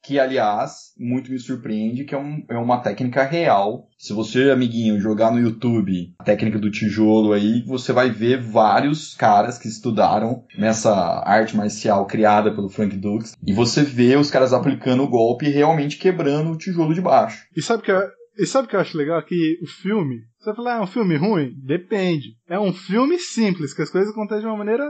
Que, 0.08 0.18
aliás, 0.18 0.94
muito 0.98 1.30
me 1.30 1.38
surpreende 1.38 2.06
que 2.06 2.16
é, 2.16 2.18
um- 2.18 2.42
é 2.50 2.56
uma 2.58 2.80
técnica 2.82 3.24
real. 3.24 3.90
Se 3.98 4.14
você, 4.14 4.52
amiguinho, 4.52 5.02
jogar 5.02 5.32
no 5.32 5.40
YouTube 5.40 6.14
a 6.18 6.24
técnica 6.24 6.58
do 6.58 6.72
tijolo 6.72 7.34
aí, 7.34 7.62
você 7.68 7.92
vai 7.92 8.10
ver 8.10 8.40
vários 8.42 9.14
caras 9.16 9.58
que 9.58 9.68
estudaram 9.68 10.46
nessa 10.58 10.94
arte 11.26 11.58
marcial 11.58 12.06
criada 12.06 12.54
pelo 12.56 12.70
Frank 12.70 12.96
Dux. 12.96 13.34
E 13.46 13.52
você 13.52 13.84
vê 13.84 14.16
os 14.16 14.32
caras 14.32 14.54
aplicando 14.54 15.04
o 15.04 15.10
golpe 15.10 15.46
e 15.46 15.50
realmente 15.52 15.98
quebrando 15.98 16.52
o 16.52 16.58
tijolo 16.58 16.94
de 16.94 17.02
baixo. 17.02 17.44
E 17.56 17.62
sabe 17.62 17.84
que, 17.84 17.92
e 18.40 18.46
sabe 18.46 18.68
o 18.68 18.70
que 18.70 18.76
eu 18.78 18.80
acho 18.80 18.98
legal? 18.98 19.22
Que 19.24 19.58
o 19.62 19.68
filme. 19.68 20.20
Você 20.40 20.46
vai 20.46 20.56
falar, 20.56 20.76
ah, 20.76 20.78
é 20.78 20.84
um 20.84 20.88
filme 20.88 21.18
ruim? 21.18 21.52
Depende. 21.66 22.28
É 22.48 22.58
um 22.58 22.72
filme 22.72 23.20
simples, 23.20 23.74
que 23.74 23.82
as 23.82 23.90
coisas 23.90 24.12
acontecem 24.12 24.44
de 24.44 24.48
uma 24.48 24.56
maneira 24.58 24.86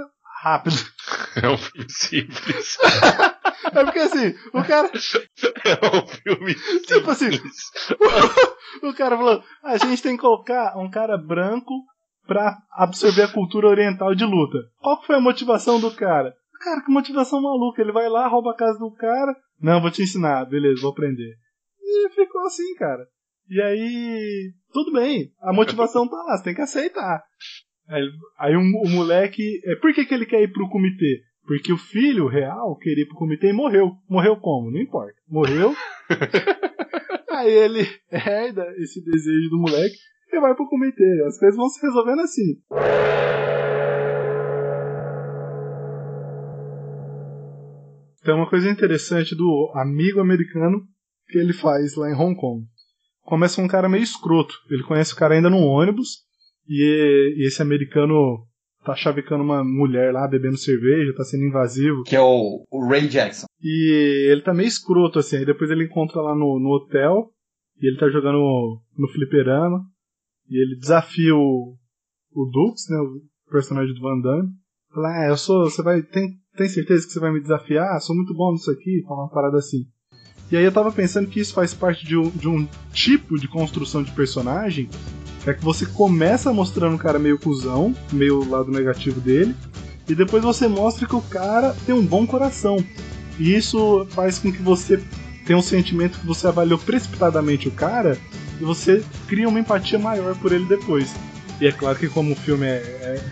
rápida. 0.52 0.76
É 1.44 1.50
um 1.50 1.58
filme 1.58 1.90
simples. 1.90 2.78
É 3.74 3.84
porque 3.84 4.00
assim, 4.00 4.34
o 4.54 4.64
cara. 4.64 4.90
É 5.66 5.98
um 5.98 6.08
filme 6.08 6.56
Tipo 6.86 7.12
assim, 7.12 7.32
simples. 7.32 7.56
o 8.82 8.94
cara 8.94 9.16
falou: 9.18 9.44
a 9.64 9.78
gente 9.78 10.02
tem 10.02 10.16
que 10.16 10.22
colocar 10.22 10.78
um 10.78 10.90
cara 10.90 11.18
branco 11.18 11.74
pra 12.26 12.58
absorver 12.72 13.24
a 13.24 13.32
cultura 13.32 13.68
oriental 13.68 14.14
de 14.16 14.26
luta. 14.26 14.58
Qual 14.80 15.00
que 15.00 15.08
foi 15.08 15.16
a 15.16 15.22
motivação 15.22 15.80
do 15.80 15.92
cara? 15.96 16.34
Cara, 16.62 16.82
que 16.82 16.92
motivação 16.92 17.42
maluca. 17.42 17.82
Ele 17.82 17.92
vai 17.92 18.10
lá, 18.10 18.28
rouba 18.28 18.52
a 18.52 18.56
casa 18.58 18.78
do 18.80 18.92
cara. 18.96 19.36
Não, 19.62 19.82
vou 19.82 19.92
te 19.92 20.02
ensinar. 20.04 20.46
Beleza, 20.46 20.82
vou 20.82 20.92
aprender. 20.92 21.36
E 21.82 22.10
ficou 22.10 22.46
assim, 22.46 22.76
cara. 22.76 23.06
E 23.50 23.62
aí, 23.62 24.52
tudo 24.74 24.92
bem. 24.92 25.32
A 25.42 25.54
motivação 25.54 26.08
tá 26.08 26.18
lá, 26.18 26.38
você 26.38 26.44
tem 26.44 26.56
que 26.56 26.62
aceitar. 26.62 27.24
Aí, 27.88 28.04
aí 28.38 28.56
o, 28.56 28.60
o 28.60 28.90
moleque. 28.90 29.62
É, 29.66 29.76
por 29.76 29.94
que, 29.94 30.06
que 30.06 30.14
ele 30.14 30.26
quer 30.26 30.42
ir 30.42 30.52
pro 30.52 30.70
comitê? 30.70 31.22
Porque 31.46 31.72
o 31.72 31.78
filho 31.78 32.28
real 32.28 32.76
queria 32.76 33.04
ir 33.04 33.08
pro 33.08 33.16
comitê 33.16 33.50
e 33.50 33.54
morreu. 33.54 33.92
Morreu 34.10 34.36
como? 34.36 34.70
Não 34.70 34.82
importa. 34.82 35.16
Morreu. 35.28 35.74
aí 37.32 37.52
ele 37.52 37.88
herda 38.12 38.66
esse 38.78 39.02
desejo 39.04 39.50
do 39.50 39.60
moleque 39.60 39.96
e 40.32 40.40
vai 40.42 40.54
pro 40.54 40.68
comitê. 40.68 41.24
As 41.26 41.40
coisas 41.40 41.56
vão 41.56 41.70
se 41.70 41.82
resolvendo 41.82 42.22
assim. 42.22 42.62
Então, 48.20 48.36
uma 48.36 48.50
coisa 48.50 48.70
interessante 48.70 49.34
do 49.34 49.72
amigo 49.74 50.20
americano 50.20 50.86
que 51.30 51.38
ele 51.38 51.54
faz 51.54 51.96
lá 51.96 52.10
em 52.10 52.14
Hong 52.14 52.36
Kong. 52.36 52.66
Começa 53.22 53.62
um 53.62 53.68
cara 53.70 53.88
meio 53.88 54.04
escroto. 54.04 54.54
Ele 54.70 54.84
conhece 54.84 55.14
o 55.14 55.16
cara 55.16 55.36
ainda 55.36 55.50
no 55.50 55.60
ônibus 55.60 56.27
e, 56.68 57.36
e 57.38 57.48
esse 57.48 57.62
americano 57.62 58.46
tá 58.88 58.96
chavecando 58.96 59.44
uma 59.44 59.64
mulher 59.64 60.14
lá, 60.14 60.28
bebendo 60.28 60.58
cerveja, 60.58 61.14
tá 61.16 61.24
sendo 61.24 61.46
invasivo. 61.46 62.04
Que 62.04 62.16
é 62.16 62.22
o, 62.22 62.64
o 62.72 62.88
Ray 62.88 63.08
Jackson. 63.08 63.46
E 63.62 64.30
ele 64.32 64.42
tá 64.42 64.54
meio 64.54 64.68
escroto, 64.68 65.20
assim. 65.20 65.38
Aí 65.38 65.46
depois 65.46 65.70
ele 65.70 65.84
encontra 65.84 66.22
lá 66.22 66.34
no, 66.34 66.60
no 66.60 66.70
hotel. 66.70 67.32
E 67.82 67.88
ele 67.88 67.98
tá 67.98 68.10
jogando 68.10 68.82
no 68.98 69.08
fliperama. 69.10 69.82
E 70.50 70.62
ele 70.62 70.80
desafia 70.80 71.36
o, 71.36 71.76
o 72.34 72.46
Dux, 72.46 72.90
né? 72.90 72.98
O 72.98 73.52
personagem 73.52 73.94
do 73.94 74.02
Van 74.02 74.22
Damme. 74.22 74.50
Fala, 74.94 75.10
ah, 75.10 75.28
eu 75.30 75.38
sou. 75.38 75.70
Você 75.70 75.84
vai. 75.84 76.02
Tem, 76.02 76.38
tem 76.56 76.70
certeza 76.70 77.06
que 77.06 77.12
você 77.12 77.20
vai 77.20 77.34
me 77.34 77.42
desafiar? 77.42 77.96
Ah, 77.96 78.00
sou 78.00 78.16
muito 78.16 78.34
bom 78.34 78.54
nisso 78.54 78.72
aqui. 78.72 79.04
Fala 79.06 79.24
uma 79.24 79.30
parada 79.30 79.58
assim. 79.58 79.86
E 80.50 80.56
aí 80.56 80.64
eu 80.64 80.72
tava 80.72 80.94
pensando 80.94 81.28
que 81.28 81.42
isso 81.42 81.54
faz 81.54 81.74
parte 81.74 82.06
de 82.06 82.16
um, 82.16 82.30
de 82.30 82.48
um 82.48 82.66
tipo 82.94 83.38
de 83.38 83.50
construção 83.50 84.02
de 84.02 84.12
personagem. 84.14 84.90
É 85.48 85.54
que 85.54 85.64
você 85.64 85.86
começa 85.86 86.52
mostrando 86.52 86.96
um 86.96 86.98
cara 86.98 87.18
meio 87.18 87.40
cuzão, 87.40 87.96
meio 88.12 88.42
o 88.42 88.50
lado 88.50 88.70
negativo 88.70 89.22
dele. 89.22 89.56
E 90.08 90.14
depois 90.14 90.44
você 90.44 90.68
mostra 90.68 91.08
que 91.08 91.16
o 91.16 91.22
cara 91.22 91.74
tem 91.86 91.96
um 91.96 92.06
bom 92.06 92.28
coração. 92.28 92.84
E 93.40 93.56
isso 93.56 94.06
faz 94.10 94.40
com 94.40 94.52
que 94.52 94.62
você 94.62 95.02
tenha 95.46 95.58
um 95.58 95.62
sentimento 95.62 96.20
que 96.20 96.26
você 96.26 96.48
avaliou 96.48 96.78
precipitadamente 96.78 97.70
o 97.70 97.72
cara 97.72 98.18
e 98.60 98.64
você 98.66 99.02
cria 99.28 99.48
uma 99.48 99.60
empatia 99.60 99.98
maior 99.98 100.36
por 100.36 100.52
ele 100.52 100.66
depois. 100.66 101.14
E 101.62 101.68
é 101.68 101.72
claro 101.72 101.98
que 101.98 102.10
como 102.10 102.34
o 102.34 102.36
filme 102.36 102.66
é, 102.66 102.80
é 102.80 103.24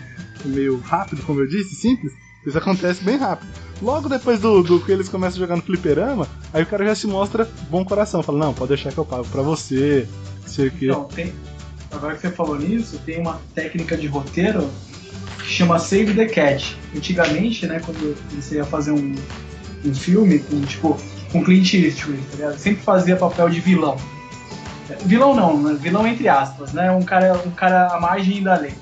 meio 0.46 0.78
rápido, 0.80 1.22
como 1.22 1.40
eu 1.40 1.46
disse, 1.46 1.74
simples, 1.74 2.14
isso 2.46 2.56
acontece 2.56 3.04
bem 3.04 3.18
rápido. 3.18 3.48
Logo 3.82 4.08
depois 4.08 4.40
do, 4.40 4.62
do 4.62 4.80
que 4.80 4.90
eles 4.90 5.08
começam 5.08 5.36
a 5.36 5.40
jogar 5.40 5.56
no 5.56 5.62
fliperama, 5.62 6.26
aí 6.52 6.62
o 6.62 6.66
cara 6.66 6.86
já 6.86 6.94
se 6.94 7.06
mostra 7.06 7.46
bom 7.68 7.84
coração. 7.84 8.22
Fala, 8.22 8.38
não, 8.38 8.54
pode 8.54 8.70
deixar 8.70 8.90
que 8.90 8.98
eu 8.98 9.04
pago 9.04 9.26
pra 9.26 9.42
você, 9.42 10.08
sei 10.46 10.68
o 10.68 10.70
quê. 10.70 10.88
Tem, 11.14 11.34
agora 11.90 12.14
que 12.14 12.20
você 12.20 12.30
falou 12.30 12.58
nisso, 12.58 13.00
tem 13.04 13.20
uma 13.20 13.40
técnica 13.54 13.96
de 13.96 14.06
roteiro 14.06 14.70
que 15.38 15.48
chama 15.48 15.78
Save 15.78 16.14
the 16.14 16.26
Cat. 16.26 16.76
Antigamente, 16.94 17.66
né, 17.66 17.80
quando 17.84 18.16
você 18.34 18.56
ia 18.56 18.64
fazer 18.64 18.92
um, 18.92 19.14
um 19.84 19.94
filme 19.94 20.40
com, 20.40 20.60
tipo, 20.62 20.98
com 21.32 21.44
Clint 21.44 21.74
Eastwood, 21.74 22.20
tá 22.30 22.36
ligado? 22.36 22.58
Sempre 22.58 22.82
fazia 22.82 23.16
papel 23.16 23.48
de 23.48 23.60
vilão. 23.60 23.96
Vilão 25.04 25.34
não, 25.34 25.60
né? 25.60 25.76
vilão 25.80 26.06
entre 26.06 26.28
aspas, 26.28 26.72
né? 26.72 26.90
Um 26.92 27.02
cara, 27.02 27.40
um 27.44 27.50
cara 27.50 27.88
à 27.88 28.00
margem 28.00 28.42
da 28.42 28.56
lei. 28.56 28.74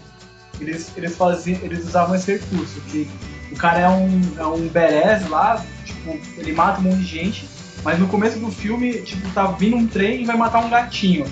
Eles, 0.61 0.93
eles, 0.97 1.17
faziam, 1.17 1.59
eles 1.63 1.85
usavam 1.85 2.15
esse 2.15 2.33
recurso, 2.33 2.81
que 2.83 3.09
o 3.51 3.57
cara 3.57 3.81
é 3.81 3.89
um, 3.89 4.21
é 4.39 4.47
um 4.47 4.69
badass 4.69 5.29
lá, 5.29 5.65
tipo, 5.85 6.17
ele 6.39 6.53
mata 6.53 6.81
um 6.81 6.85
monte 6.85 6.99
de 6.99 7.05
gente, 7.05 7.49
Mas 7.83 7.99
no 7.99 8.07
começo 8.07 8.39
do 8.39 8.51
filme, 8.51 9.03
tipo, 9.03 9.29
tá 9.31 9.47
vindo 9.47 9.77
um 9.77 9.87
trem 9.87 10.23
e 10.23 10.25
vai 10.25 10.37
matar 10.37 10.65
um 10.65 10.71
gatinho. 10.71 11.27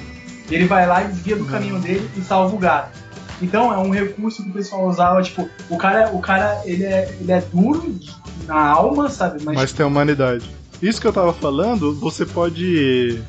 Ele 0.50 0.66
vai 0.66 0.86
lá 0.86 1.02
e 1.02 1.08
desvia 1.08 1.36
do 1.36 1.44
caminho 1.44 1.78
dele 1.78 2.08
e 2.16 2.20
salva 2.20 2.54
o 2.54 2.58
gato. 2.58 2.98
Então 3.40 3.72
é 3.72 3.78
um 3.78 3.90
recurso 3.90 4.42
que 4.44 4.50
o 4.50 4.52
pessoal 4.52 4.86
usava, 4.88 5.20
tipo, 5.22 5.48
o 5.68 5.76
cara, 5.76 6.10
o 6.12 6.20
cara 6.20 6.62
ele, 6.64 6.84
é, 6.84 7.16
ele 7.20 7.32
é 7.32 7.40
duro 7.40 7.98
na 8.46 8.60
alma, 8.60 9.08
sabe? 9.08 9.42
Mas, 9.42 9.56
Mas 9.56 9.72
tem 9.72 9.84
humanidade. 9.84 10.48
Isso 10.80 11.00
que 11.00 11.06
eu 11.06 11.12
tava 11.12 11.32
falando, 11.32 11.94
você 11.94 12.24
pode 12.24 13.20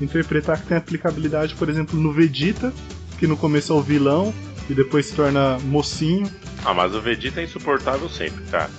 interpretar 0.00 0.60
que 0.60 0.66
tem 0.66 0.76
aplicabilidade, 0.76 1.54
por 1.54 1.68
exemplo, 1.68 1.98
no 1.98 2.12
Vegeta, 2.12 2.72
que 3.18 3.26
no 3.26 3.36
começo 3.36 3.72
é 3.72 3.76
o 3.76 3.80
vilão 3.80 4.34
e 4.68 4.74
depois 4.74 5.06
se 5.06 5.14
torna 5.14 5.58
mocinho. 5.60 6.28
Ah, 6.64 6.74
mas 6.74 6.94
o 6.94 7.00
Vegeta 7.00 7.40
é 7.40 7.44
insuportável 7.44 8.08
sempre, 8.08 8.44
cara. 8.44 8.70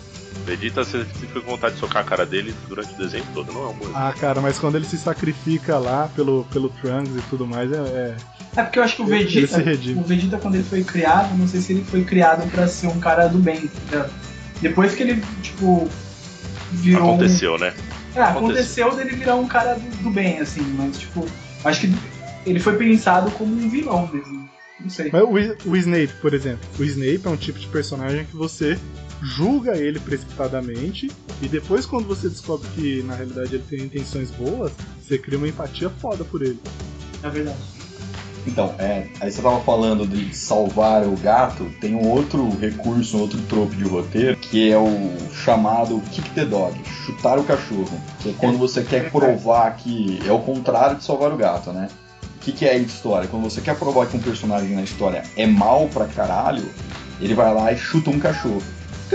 Vegeta, 0.45 0.83
você 0.83 1.03
fica 1.05 1.39
com 1.41 1.51
vontade 1.51 1.75
de 1.75 1.79
socar 1.79 2.03
a 2.03 2.05
cara 2.05 2.25
dele 2.25 2.53
durante 2.67 2.93
o 2.93 2.97
desenho 2.97 3.23
todo, 3.33 3.51
não 3.51 3.63
é 3.65 3.67
um 3.69 3.73
bom 3.73 3.85
Ah, 3.95 4.13
cara, 4.19 4.41
mas 4.41 4.59
quando 4.59 4.75
ele 4.75 4.85
se 4.85 4.97
sacrifica 4.97 5.77
lá 5.77 6.09
pelo, 6.15 6.43
pelo 6.51 6.69
Trunks 6.69 7.15
e 7.15 7.21
tudo 7.29 7.47
mais, 7.47 7.71
é. 7.71 7.75
é- 7.77 8.15
É 8.57 8.63
porque 8.63 8.79
eu 8.79 8.83
acho 8.83 8.95
que 8.97 9.01
o 9.01 9.05
Vegeta, 9.05 9.57
o 9.97 10.03
Vegeta 10.03 10.37
quando 10.37 10.55
ele 10.55 10.63
foi 10.63 10.83
criado, 10.83 11.35
não 11.37 11.47
sei 11.47 11.61
se 11.61 11.73
ele 11.73 11.83
foi 11.83 12.03
criado 12.03 12.49
pra 12.51 12.67
ser 12.67 12.87
um 12.87 12.99
cara 12.99 13.27
do 13.27 13.37
bem. 13.39 13.69
tá? 13.89 14.07
Depois 14.61 14.93
que 14.95 15.03
ele, 15.03 15.21
tipo, 15.41 15.89
virou 16.71 17.03
um- 17.11 17.15
Aconteceu, 17.15 17.57
né? 17.57 17.73
É, 18.15 18.21
aconteceu 18.21 18.95
dele 18.95 19.15
virar 19.15 19.35
um 19.35 19.47
cara 19.47 19.73
do, 19.75 20.03
do 20.03 20.09
bem, 20.09 20.39
assim, 20.39 20.61
mas 20.77 20.97
tipo, 20.99 21.25
acho 21.65 21.81
que 21.81 21.93
ele 22.45 22.59
foi 22.59 22.77
pensado 22.77 23.29
como 23.31 23.51
um 23.53 23.69
vilão 23.69 24.09
mesmo. 24.13 24.47
Não 24.79 24.89
sei. 24.89 25.09
Mas 25.11 25.21
o, 25.23 25.69
o 25.69 25.75
Snape, 25.75 26.13
por 26.21 26.33
exemplo. 26.33 26.59
O 26.79 26.83
Snape 26.83 27.21
é 27.25 27.29
um 27.29 27.35
tipo 27.37 27.59
de 27.59 27.67
personagem 27.67 28.25
que 28.25 28.35
você 28.35 28.77
julga 29.21 29.77
ele 29.77 29.99
precipitadamente 29.99 31.11
e 31.41 31.47
depois 31.47 31.85
quando 31.85 32.07
você 32.07 32.29
descobre 32.29 32.67
que 32.69 33.03
na 33.03 33.15
realidade 33.15 33.55
ele 33.55 33.63
tem 33.69 33.81
intenções 33.81 34.31
boas, 34.31 34.71
você 35.01 35.17
cria 35.17 35.37
uma 35.37 35.47
empatia 35.47 35.89
foda 35.89 36.23
por 36.23 36.41
ele. 36.41 36.59
É 37.23 37.29
verdade. 37.29 37.75
Então, 38.47 38.75
é, 38.77 39.07
aí 39.19 39.31
você 39.31 39.41
tava 39.41 39.59
falando 39.61 40.05
de 40.05 40.35
salvar 40.35 41.03
o 41.03 41.17
gato, 41.17 41.65
tem 41.81 41.95
um 41.95 42.07
outro 42.07 42.47
recurso, 42.57 43.17
um 43.17 43.21
outro 43.21 43.41
trope 43.43 43.75
de 43.75 43.83
roteiro, 43.83 44.37
que 44.37 44.71
é 44.71 44.77
o 44.77 45.11
chamado 45.33 45.99
kick 46.11 46.29
the 46.31 46.45
dog, 46.45 46.79
chutar 47.05 47.39
o 47.39 47.43
cachorro. 47.43 47.99
Que 48.19 48.29
é 48.29 48.33
quando 48.33 48.57
você 48.57 48.83
quer 48.83 49.11
provar 49.11 49.75
que 49.77 50.19
é 50.27 50.31
o 50.31 50.39
contrário 50.39 50.97
de 50.97 51.03
salvar 51.03 51.31
o 51.31 51.37
gato, 51.37 51.71
né? 51.71 51.87
O 52.35 52.39
que, 52.45 52.51
que 52.51 52.65
é 52.65 52.73
a 52.73 52.77
história? 52.77 53.27
Quando 53.27 53.43
você 53.43 53.61
quer 53.61 53.75
provar 53.75 54.05
que 54.05 54.15
um 54.15 54.21
personagem 54.21 54.75
na 54.75 54.83
história 54.83 55.23
é 55.35 55.47
mal 55.47 55.87
pra 55.87 56.05
caralho, 56.05 56.69
ele 57.19 57.33
vai 57.33 57.51
lá 57.51 57.71
e 57.73 57.77
chuta 57.77 58.11
um 58.11 58.19
cachorro. 58.19 58.61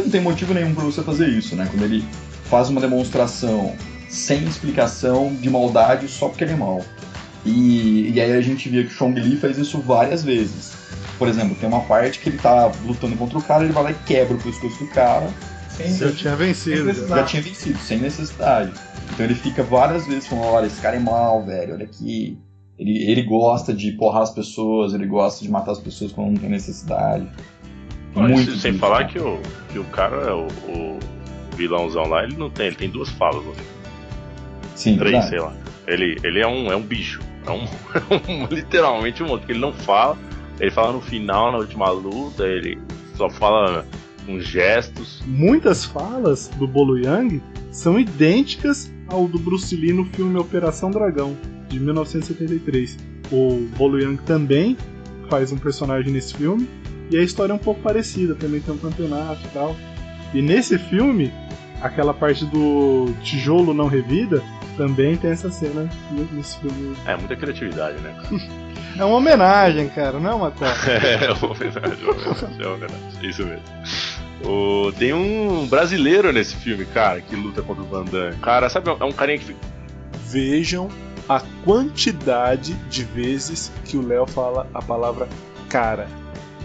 Porque 0.01 0.03
não 0.03 0.11
tem 0.11 0.21
motivo 0.21 0.55
nenhum 0.55 0.75
pra 0.75 0.85
você 0.85 1.03
fazer 1.03 1.29
isso, 1.29 1.55
né? 1.55 1.69
Quando 1.71 1.85
ele 1.85 2.05
faz 2.45 2.69
uma 2.69 2.81
demonstração 2.81 3.75
sem 4.09 4.45
explicação 4.45 5.35
de 5.35 5.51
maldade 5.51 6.09
só 6.09 6.29
porque 6.29 6.45
ele 6.45 6.55
é 6.55 6.57
mal. 6.57 6.83
E, 7.45 8.11
e 8.15 8.21
aí 8.21 8.33
a 8.33 8.41
gente 8.41 8.69
via 8.69 8.85
que 8.85 8.93
o 8.93 8.95
Chong 8.95 9.19
Li 9.19 9.37
faz 9.37 9.59
isso 9.59 9.81
várias 9.81 10.25
vezes. 10.25 10.73
Por 11.19 11.29
exemplo, 11.29 11.55
tem 11.55 11.69
uma 11.69 11.83
parte 11.83 12.19
que 12.19 12.31
ele 12.31 12.39
tá 12.39 12.73
lutando 12.85 13.15
contra 13.17 13.39
o 13.39 13.43
cara, 13.43 13.65
ele 13.65 13.73
vai 13.73 13.83
lá 13.85 13.91
e 13.91 13.95
quebra 14.07 14.37
o 14.37 14.43
pescoço 14.43 14.79
do 14.79 14.91
cara, 14.91 15.29
Sem, 15.77 15.97
Eu 16.01 16.15
tinha 16.15 16.35
vencido. 16.35 16.93
Já. 16.93 17.17
já 17.17 17.25
tinha 17.25 17.43
vencido, 17.43 17.79
sem 17.79 17.99
necessidade. 17.99 18.73
Então 19.13 19.25
ele 19.25 19.35
fica 19.35 19.63
várias 19.63 20.07
vezes 20.07 20.27
falando, 20.27 20.47
olha, 20.47 20.67
esse 20.67 20.81
cara 20.81 20.97
é 20.97 21.01
mal, 21.01 21.45
velho, 21.45 21.75
olha 21.75 21.85
aqui. 21.85 22.39
Ele, 22.79 23.11
ele 23.11 23.23
gosta 23.23 23.75
de 23.75 23.93
porrar 23.93 24.23
as 24.23 24.31
pessoas, 24.31 24.95
ele 24.95 25.07
gosta 25.07 25.45
de 25.45 25.51
matar 25.51 25.73
as 25.73 25.79
pessoas 25.79 26.13
quando 26.13 26.29
não 26.29 26.37
tem 26.37 26.49
necessidade. 26.49 27.29
Muito 28.15 28.57
sem 28.57 28.77
falar 28.79 29.01
né? 29.01 29.09
que 29.13 29.19
o, 29.19 29.41
que 29.71 29.79
o 29.79 29.85
cara, 29.85 30.37
o, 30.37 30.47
o 30.69 30.99
vilãozão 31.57 32.07
lá, 32.07 32.25
ele 32.25 32.37
não 32.37 32.51
tem, 32.51 32.69
ele 32.69 32.77
tem 32.77 32.91
duas 32.91 33.09
falas, 33.11 33.45
né? 33.45 33.53
Sim, 34.75 34.97
três, 34.97 35.13
verdade. 35.13 35.29
sei 35.29 35.41
lá. 35.41 35.55
Ele, 35.87 36.17
ele 36.23 36.41
é 36.41 36.47
um, 36.47 36.73
é 36.73 36.77
um 36.77 36.83
bicho. 36.83 37.21
É 37.47 37.51
um, 37.51 37.65
um- 38.29 38.47
literalmente 38.47 39.23
um 39.23 39.27
monstro, 39.27 39.41
porque 39.41 39.53
ele 39.53 39.61
não 39.61 39.73
fala. 39.73 40.17
Ele 40.59 40.71
fala 40.71 40.93
no 40.93 41.01
final, 41.01 41.53
na 41.53 41.59
última 41.59 41.91
luta, 41.91 42.47
ele 42.47 42.79
só 43.15 43.31
fala 43.31 43.87
com 44.27 44.39
gestos. 44.41 45.23
Muitas 45.27 45.85
falas 45.85 46.49
do 46.59 46.67
Bolo 46.67 46.99
Yang 46.99 47.43
são 47.71 47.99
idênticas 47.99 48.93
ao 49.09 49.27
do 49.27 49.39
Bruce 49.39 49.75
Lee 49.75 49.93
no 49.93 50.05
filme 50.07 50.39
Operação 50.39 50.91
Dragão, 50.91 51.37
de 51.69 51.81
1973. 51.81 52.99
O 53.33 53.69
Bolo 53.77 53.99
Yang 53.99 54.23
também 54.23 54.77
faz 55.29 55.53
um 55.53 55.57
personagem 55.57 56.13
nesse 56.13 56.35
filme, 56.35 56.69
e 57.11 57.19
a 57.19 57.23
história 57.23 57.53
é 57.53 57.55
um 57.55 57.59
pouco 57.59 57.81
parecida, 57.81 58.35
também 58.35 58.61
tem 58.61 58.73
um 58.75 58.79
campeonato 58.79 59.41
e 59.45 59.49
tal. 59.49 59.77
E 60.33 60.41
nesse 60.41 60.79
filme, 60.79 61.33
aquela 61.83 62.15
parte 62.15 62.45
do 62.47 63.13
tijolo 63.23 63.75
não 63.75 63.87
revida, 63.89 64.43
também 64.77 65.17
tem 65.17 65.31
essa 65.31 65.51
cena 65.51 65.89
nesse 66.33 66.59
filme. 66.59 66.95
É 67.07 67.17
muita 67.17 67.35
criatividade, 67.37 67.99
né? 68.01 68.15
É 68.99 69.05
uma 69.05 69.17
homenagem, 69.17 69.89
cara, 69.89 70.19
não 70.21 70.31
é 70.31 70.35
uma 70.35 70.51
coisa. 70.51 70.75
É 71.21 71.33
uma 71.33 71.53
homenagem, 71.53 72.05
uma 72.05 72.13
homenagem, 72.13 72.49
é 72.61 72.67
uma 72.67 72.75
homenagem. 72.75 73.29
Isso 73.31 73.45
mesmo. 73.45 73.63
O- 74.45 74.93
tem 74.93 75.13
um 75.13 75.67
brasileiro 75.67 76.33
nesse 76.33 76.57
filme, 76.57 76.85
cara, 76.87 77.21
que 77.21 77.35
luta 77.37 77.61
contra 77.63 77.83
o 77.83 77.87
Van 77.87 78.05
Damme. 78.05 78.37
Cara, 78.37 78.69
sabe, 78.71 78.89
é 78.91 79.05
um 79.05 79.13
carinha 79.13 79.39
que 79.39 79.45
fica. 79.47 79.59
Vejam 80.29 80.89
a 81.29 81.41
quantidade 81.65 82.73
de 82.89 83.05
vezes 83.05 83.71
que 83.85 83.97
o 83.97 84.07
Léo 84.07 84.27
fala 84.27 84.67
a 84.73 84.81
palavra 84.81 85.29
cara. 85.69 86.07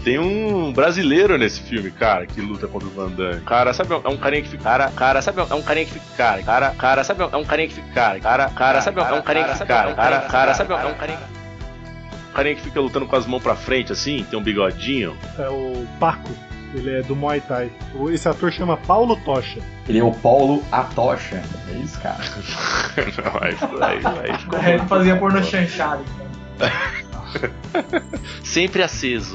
Tem 0.06 0.20
um 0.20 0.72
brasileiro 0.72 1.36
nesse 1.36 1.60
filme, 1.60 1.90
cara, 1.90 2.26
que 2.26 2.40
luta 2.40 2.68
contra 2.68 2.86
o 2.86 2.90
Van 2.92 3.10
Damme. 3.10 3.40
Cara, 3.40 3.72
sabe, 3.72 3.92
é 3.92 4.08
um 4.08 4.16
carinha 4.16 4.40
que 4.40 4.48
fica. 4.50 4.62
Cara, 4.62 4.88
cara, 4.92 5.20
sabe, 5.20 5.40
é 5.40 5.54
um 5.56 5.62
carinha 5.62 5.84
que 5.84 5.94
fica. 5.94 6.06
Cara, 6.16 6.42
cara, 6.44 6.70
cara, 6.78 7.02
sabe, 7.02 7.20
é 7.20 7.36
um 7.36 7.44
carinha 7.44 7.66
que 7.66 7.74
fica. 7.74 7.92
Cara, 7.92 8.20
cara, 8.20 8.48
cara, 8.50 8.80
sabe, 8.82 9.00
é 9.00 9.02
um 9.02 9.22
carinha 9.22 9.46
que 9.46 9.52
fica. 9.54 9.66
Cara, 9.66 9.94
cara, 9.94 10.20
cara, 10.20 10.54
sabe, 10.54 10.72
é 10.72 10.76
um 10.76 10.94
carinha. 10.94 11.18
Um 12.30 12.32
carinha 12.32 12.54
que 12.54 12.60
fica 12.62 12.80
lutando 12.80 13.04
com 13.04 13.16
as 13.16 13.26
mãos 13.26 13.42
pra 13.42 13.56
frente, 13.56 13.90
assim, 13.90 14.24
tem 14.30 14.38
um 14.38 14.42
bigodinho. 14.44 15.16
É 15.36 15.48
o 15.48 15.84
Paco, 15.98 16.30
ele 16.72 17.00
é 17.00 17.02
do 17.02 17.16
Muay 17.16 17.40
Thai. 17.40 17.72
Esse 18.12 18.28
ator 18.28 18.52
chama 18.52 18.76
Paulo 18.76 19.16
Tocha. 19.24 19.58
Ele 19.88 19.98
é 19.98 20.04
o 20.04 20.12
Paulo 20.12 20.62
Atocha. 20.70 21.42
É 21.68 21.78
isso, 21.78 22.00
cara. 22.00 22.18
Não, 23.24 23.40
aí, 23.42 23.56
aí, 23.82 24.30
aí 24.30 24.38
ficou 24.38 24.58
Ele 24.60 24.68
muito 24.68 24.86
fazia 24.86 25.14
bom. 25.14 25.20
porno 25.22 25.42
chanchado. 25.42 26.04
Então. 26.54 26.70
Sempre 28.42 28.82
aceso. 28.82 29.34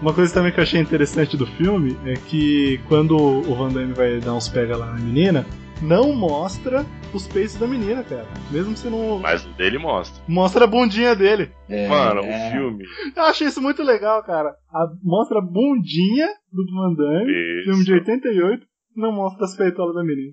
Uma 0.00 0.14
coisa 0.14 0.32
também 0.32 0.52
que 0.52 0.58
eu 0.58 0.62
achei 0.64 0.80
interessante 0.80 1.36
do 1.36 1.46
filme 1.46 1.96
é 2.06 2.14
que 2.14 2.78
quando 2.88 3.16
o 3.16 3.54
Van 3.54 3.68
Damme 3.68 3.92
vai 3.92 4.18
dar 4.18 4.34
uns 4.34 4.48
pega 4.48 4.76
lá 4.76 4.86
na 4.86 4.98
menina, 4.98 5.44
não 5.82 6.12
mostra 6.14 6.86
os 7.12 7.26
peitos 7.26 7.56
da 7.56 7.66
menina, 7.66 8.02
cara. 8.04 8.26
Mesmo 8.50 8.76
se 8.76 8.88
não. 8.88 9.18
Mas 9.18 9.44
o 9.44 9.48
dele 9.50 9.78
mostra. 9.78 10.22
Mostra 10.28 10.64
a 10.64 10.68
bundinha 10.68 11.14
dele. 11.14 11.50
É, 11.68 11.88
Mano, 11.88 12.20
é. 12.22 12.48
o 12.48 12.52
filme. 12.52 12.84
Eu 13.16 13.22
achei 13.24 13.46
isso 13.46 13.60
muito 13.60 13.82
legal, 13.82 14.22
cara. 14.24 14.50
A- 14.72 14.88
mostra 15.02 15.38
a 15.38 15.42
bundinha 15.42 16.28
do 16.52 16.64
Van 16.72 16.94
Damme, 16.94 17.62
filme 17.64 17.84
de 17.84 17.92
Isso. 17.92 17.94
88, 17.94 18.66
não 18.96 19.12
mostra 19.12 19.44
as 19.44 19.56
peitolas 19.56 19.94
da 19.94 20.02
menina. 20.02 20.32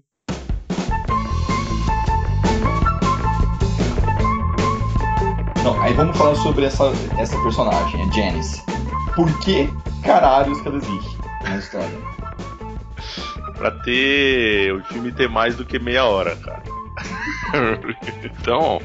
Aí 5.82 5.94
vamos 5.94 6.18
falar 6.18 6.36
sobre 6.36 6.66
essa, 6.66 6.92
essa 7.18 7.38
personagem, 7.42 8.02
a 8.02 8.12
Janice. 8.14 8.62
Por 9.16 9.40
que 9.40 9.70
caralhos 10.04 10.60
que 10.62 10.68
ela 10.68 10.78
existe 10.78 11.18
na 11.44 11.58
história? 11.58 12.00
Pra 13.58 13.72
ter. 13.72 14.74
O 14.74 14.84
filme 14.86 15.12
ter 15.12 15.28
mais 15.28 15.56
do 15.56 15.66
que 15.66 15.80
meia 15.80 16.06
hora, 16.06 16.36
cara. 16.36 16.64
então, 18.24 18.80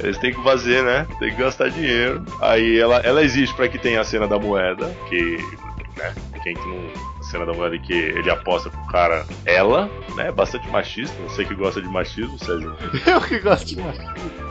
eles 0.00 0.18
têm 0.18 0.32
que 0.32 0.42
fazer, 0.42 0.82
né? 0.82 1.06
Tem 1.18 1.30
que 1.30 1.42
gastar 1.42 1.70
dinheiro. 1.70 2.24
Aí 2.40 2.78
ela, 2.78 2.96
ela 2.98 3.22
existe 3.22 3.54
pra 3.54 3.68
que 3.68 3.78
tenha 3.78 4.00
a 4.00 4.04
cena 4.04 4.26
da 4.26 4.38
moeda, 4.38 4.94
que. 5.08 5.38
né? 5.96 6.14
Quem 6.42 6.54
que 6.54 6.68
não. 6.68 7.11
Cena 7.22 7.46
da 7.46 7.52
moeda 7.52 7.78
que 7.78 7.92
ele 7.92 8.30
aposta 8.30 8.68
pro 8.70 8.86
cara. 8.86 9.24
Ela, 9.44 9.88
né? 10.16 10.30
Bastante 10.32 10.68
machista. 10.68 11.14
Você 11.22 11.44
que 11.44 11.54
gosta 11.54 11.80
de 11.80 11.88
machismo, 11.88 12.38
César. 12.38 12.76
Eu 13.06 13.20
que 13.20 13.38
gosto 13.38 13.66
de 13.66 13.76
mais. 13.80 13.98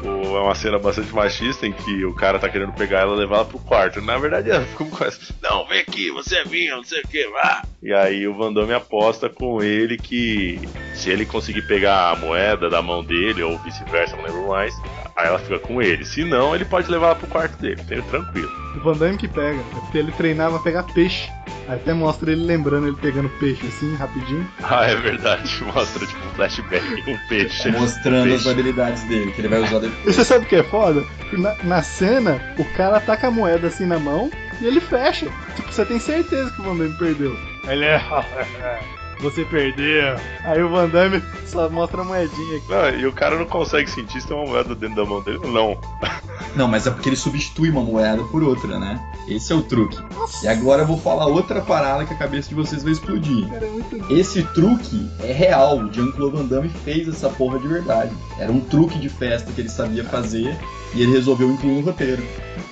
O- 0.04 0.22
É 0.38 0.40
uma 0.40 0.56
cena 0.56 0.80
bastante 0.80 1.14
machista 1.14 1.68
em 1.68 1.74
que 1.74 2.06
o 2.06 2.14
cara 2.16 2.40
tá 2.40 2.48
querendo 2.50 2.72
pegar 2.74 3.00
ela 3.02 3.16
e 3.16 3.20
levar 3.20 3.38
ela 3.38 3.46
pro 3.46 3.60
quarto. 3.60 4.02
Na 4.02 4.18
verdade, 4.18 4.50
ela 4.50 4.64
fica 4.66 4.86
com 4.86 5.04
essa. 5.04 5.34
Não, 5.44 5.68
vem 5.68 5.80
aqui, 5.82 6.10
você 6.12 6.38
é 6.38 6.46
minha, 6.46 6.76
não 6.78 6.84
sei 6.84 7.02
o 7.02 7.08
que, 7.08 7.28
vá. 7.30 7.64
E 7.84 7.94
aí 7.94 8.28
o 8.28 8.36
Van 8.38 8.54
Damme 8.54 8.74
aposta 8.74 9.28
com 9.30 9.62
ele 9.62 9.98
que 9.98 10.60
se 10.94 11.10
ele 11.10 11.26
conseguir 11.26 11.64
pegar 11.64 12.12
a 12.12 12.16
moeda 12.16 12.70
da 12.70 12.82
mão 12.82 13.04
dele, 13.04 13.44
ou 13.44 13.58
vice-versa, 13.60 14.16
não 14.16 14.24
lembro 14.24 14.48
mais, 14.48 14.74
aí 15.18 15.28
ela 15.28 15.40
fica 15.40 15.60
com 15.60 15.82
ele. 15.82 16.06
Se 16.06 16.24
não, 16.24 16.54
ele 16.56 16.64
pode 16.66 16.90
levar 16.90 17.08
ela 17.08 17.16
pro 17.16 17.28
quarto 17.28 17.58
dele, 17.60 17.82
tranquilo. 18.10 18.50
O 18.78 18.80
Van 18.80 18.94
Damme 18.94 19.18
que 19.18 19.28
pega, 19.28 19.60
é 19.60 19.80
porque 19.82 19.98
ele 19.98 20.12
treinava 20.14 20.58
a 20.58 20.60
pegar 20.60 20.84
peixe. 20.84 21.30
Aí 21.68 21.76
até 21.76 21.94
mostra 21.94 22.32
ele 22.32 22.44
lembrando 22.44 22.61
ele 22.70 22.96
pegando 23.02 23.30
peixe 23.40 23.66
assim, 23.68 23.96
rapidinho. 23.96 24.48
Ah, 24.64 24.86
é 24.86 24.96
verdade. 24.96 25.64
Mostra 25.74 26.06
tipo 26.06 26.20
um 26.26 26.32
flashback, 26.32 27.04
um 27.10 27.18
peixe. 27.28 27.72
Mostrando 27.72 28.26
as 28.26 28.44
Peixe. 28.44 28.50
habilidades 28.50 29.04
dele, 29.04 29.32
que 29.32 29.42
ele 29.42 29.48
vai 29.48 29.60
usar 29.60 29.78
E 29.78 29.80
depois. 29.82 30.16
você 30.16 30.24
sabe 30.24 30.46
o 30.46 30.48
que 30.48 30.56
é 30.56 30.64
foda? 30.64 31.04
Na, 31.34 31.56
na 31.64 31.82
cena, 31.84 32.42
o 32.58 32.66
cara 32.76 33.00
tá 33.00 33.18
com 33.18 33.28
a 33.28 33.32
moeda 33.32 33.68
assim 33.68 33.86
na 33.86 34.00
mão 34.00 34.30
e 34.62 34.66
ele 34.66 34.80
fecha. 34.80 35.28
Tipo, 35.56 35.72
você 35.72 35.86
tem 35.86 36.00
certeza 36.00 36.52
que 36.52 36.62
o 36.62 36.64
Van 36.64 36.76
Damme 36.78 36.96
perdeu. 36.98 37.36
Aí 37.68 37.76
ele 37.78 37.86
é. 37.86 38.00
você 39.22 39.46
perdeu. 39.46 40.16
Aí 40.44 40.62
o 40.62 40.70
Van 40.70 40.90
Damme 40.90 41.22
só 41.46 41.70
mostra 41.70 42.02
a 42.02 42.04
moedinha 42.04 42.58
aqui. 42.58 42.70
Não, 42.70 42.90
e 42.90 43.06
o 43.06 43.14
cara 43.14 43.38
não 43.38 43.46
consegue 43.46 43.90
sentir 43.90 44.22
se 44.22 44.28
tem 44.28 44.36
uma 44.36 44.46
moeda 44.46 44.76
dentro 44.76 44.96
da 44.96 45.06
mão 45.06 45.22
dele 45.22 45.40
não. 45.48 45.78
Não, 46.56 46.68
mas 46.68 46.86
é 46.86 46.92
porque 46.92 47.08
ele 47.08 47.16
substitui 47.16 47.70
uma 47.70 47.82
moeda 47.82 48.24
por 48.26 48.44
outra, 48.44 48.78
né? 48.78 49.00
Esse 49.28 49.54
é 49.54 49.56
o 49.56 49.62
truque. 49.62 49.98
E 50.44 50.48
agora 50.48 50.82
eu 50.82 50.88
vou 50.88 51.00
falar 51.00 51.26
outra 51.28 51.62
parada 51.62 52.04
que 52.04 52.14
a 52.14 52.18
cabeça 52.18 52.50
de 52.50 52.56
vocês 52.56 52.84
vai 52.84 52.92
explodir. 52.92 53.48
Cara, 53.48 53.66
é 53.66 53.70
muito 53.70 54.14
Esse 54.14 54.44
truque 54.44 55.10
é 55.22 55.32
real. 55.32 55.78
O 55.78 55.94
Jean-Claude 55.94 56.36
Van 56.36 56.46
Damme 56.46 56.70
fez 56.84 57.08
essa 57.08 57.30
porra 57.30 57.58
de 57.60 57.68
verdade. 57.68 58.12
Era 58.38 58.52
um 58.52 58.60
truque 58.60 59.00
de 59.00 59.08
festa 59.08 59.52
que 59.52 59.62
ele 59.62 59.70
sabia 59.70 60.04
fazer 60.04 60.58
e 60.94 61.04
ele 61.04 61.12
resolveu 61.12 61.50
incluir 61.50 61.76
no 61.76 61.82
roteiro. 61.82 62.24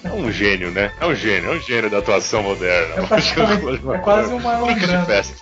É 0.03 0.11
um 0.11 0.31
gênio, 0.31 0.71
né? 0.71 0.91
É 0.99 1.05
um 1.05 1.15
gênio, 1.15 1.51
é 1.51 1.55
um 1.55 1.61
gênio 1.61 1.89
da 1.89 1.99
atuação 1.99 2.43
moderna. 2.43 2.95
É, 2.95 3.95
é 3.95 3.97
quase 3.99 4.33
um 4.33 4.39
Marlon 4.39 4.67
Truque 4.67 4.87
de 4.87 5.05
festa. 5.05 5.35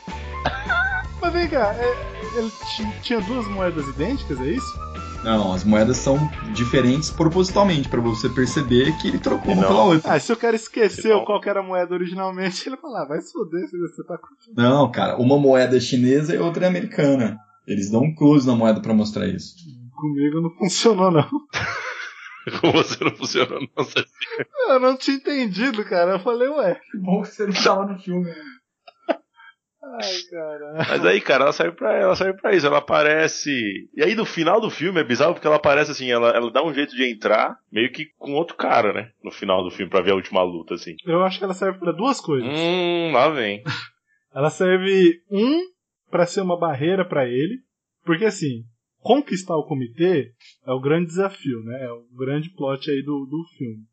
Mas 1.27 1.33
vem 1.33 1.49
cá, 1.49 1.73
é- 1.73 2.37
ele 2.37 2.49
ti- 2.75 3.01
tinha 3.01 3.19
duas 3.19 3.45
moedas 3.49 3.85
idênticas, 3.89 4.39
é 4.39 4.47
isso? 4.51 4.79
Não, 5.25 5.51
as 5.51 5.63
moedas 5.65 5.97
são 5.97 6.17
diferentes 6.53 7.09
propositalmente, 7.09 7.89
pra 7.89 7.99
você 7.99 8.29
perceber 8.29 8.95
que 8.97 9.09
ele 9.09 9.19
trocou 9.19 9.51
uma 9.53 9.67
pela 9.67 9.83
outra. 9.83 10.13
Ah, 10.13 10.19
se 10.21 10.31
o 10.31 10.37
cara 10.37 10.55
esqueceu 10.55 11.17
Não. 11.17 11.25
qual 11.25 11.41
era 11.45 11.59
a 11.59 11.63
moeda 11.63 11.93
originalmente, 11.93 12.69
ele 12.69 12.77
fala, 12.77 13.01
ah, 13.01 13.07
vai 13.09 13.19
se 13.19 13.33
foder 13.33 13.67
se 13.67 13.77
você 13.77 14.03
tá 14.05 14.17
com. 14.17 14.27
Não, 14.55 14.89
cara, 14.89 15.17
uma 15.17 15.37
moeda 15.37 15.75
é 15.75 15.79
chinesa 15.81 16.33
e 16.33 16.37
outra 16.37 16.63
é 16.65 16.67
americana. 16.69 17.37
Eles 17.67 17.89
dão 17.91 18.03
um 18.03 18.15
close 18.15 18.47
na 18.47 18.55
moeda 18.55 18.79
pra 18.79 18.93
mostrar 18.93 19.27
isso. 19.27 19.53
Comigo 19.95 20.39
não 20.39 20.51
funcionou, 20.51 21.11
não. 21.11 21.27
Com 22.61 22.71
você 22.71 23.03
não 23.03 23.13
funcionou, 23.13 23.59
não. 23.59 23.85
Eu 24.69 24.79
não 24.79 24.95
tinha 24.95 25.17
entendido, 25.17 25.83
cara. 25.83 26.13
Eu 26.13 26.19
falei, 26.19 26.47
ué. 26.47 26.79
Que 26.89 26.97
bom 26.97 27.21
que 27.21 27.27
você 27.27 27.45
não 27.45 27.53
tava 27.53 27.85
no 27.91 27.99
filme. 27.99 28.31
Ai. 29.95 30.87
Mas 30.89 31.05
aí, 31.05 31.21
cara, 31.21 31.45
ela 31.45 31.53
serve 31.53 31.75
pra, 31.75 31.93
ela 31.95 32.15
serve 32.15 32.39
pra 32.39 32.55
isso. 32.55 32.67
Ela 32.67 32.79
aparece. 32.79 33.51
E 33.95 34.03
aí, 34.03 34.15
no 34.15 34.25
final 34.25 34.59
do 34.59 34.69
filme, 34.69 34.99
é 34.99 35.03
bizarro 35.03 35.33
porque 35.33 35.47
ela 35.47 35.55
aparece 35.57 35.91
assim, 35.91 36.11
ela, 36.11 36.29
ela 36.29 36.51
dá 36.51 36.63
um 36.63 36.73
jeito 36.73 36.95
de 36.95 37.03
entrar, 37.03 37.57
meio 37.71 37.91
que 37.91 38.05
com 38.17 38.33
outro 38.33 38.55
cara, 38.55 38.93
né? 38.93 39.11
No 39.23 39.31
final 39.31 39.63
do 39.63 39.71
filme, 39.71 39.89
pra 39.89 40.01
ver 40.01 40.11
a 40.11 40.15
última 40.15 40.43
luta, 40.43 40.73
assim. 40.75 40.95
Eu 41.05 41.23
acho 41.23 41.37
que 41.37 41.43
ela 41.43 41.53
serve 41.53 41.79
pra 41.79 41.91
duas 41.91 42.19
coisas. 42.19 42.49
Hum, 42.49 43.11
lá 43.13 43.29
vem. 43.29 43.63
Ela 44.35 44.51
serve, 44.51 45.19
um, 45.31 45.61
pra 46.11 46.27
ser 46.27 46.41
uma 46.41 46.59
barreira 46.59 47.03
pra 47.03 47.25
ele. 47.25 47.59
Porque 48.05 48.25
assim, 48.25 48.63
conquistar 48.99 49.55
o 49.55 49.65
comitê 49.65 50.31
é 50.65 50.71
o 50.71 50.79
grande 50.79 51.07
desafio, 51.07 51.63
né? 51.63 51.85
É 51.85 51.91
o 51.91 52.05
grande 52.15 52.49
plot 52.51 52.89
aí 52.91 53.01
do, 53.01 53.25
do 53.25 53.43
filme. 53.57 53.83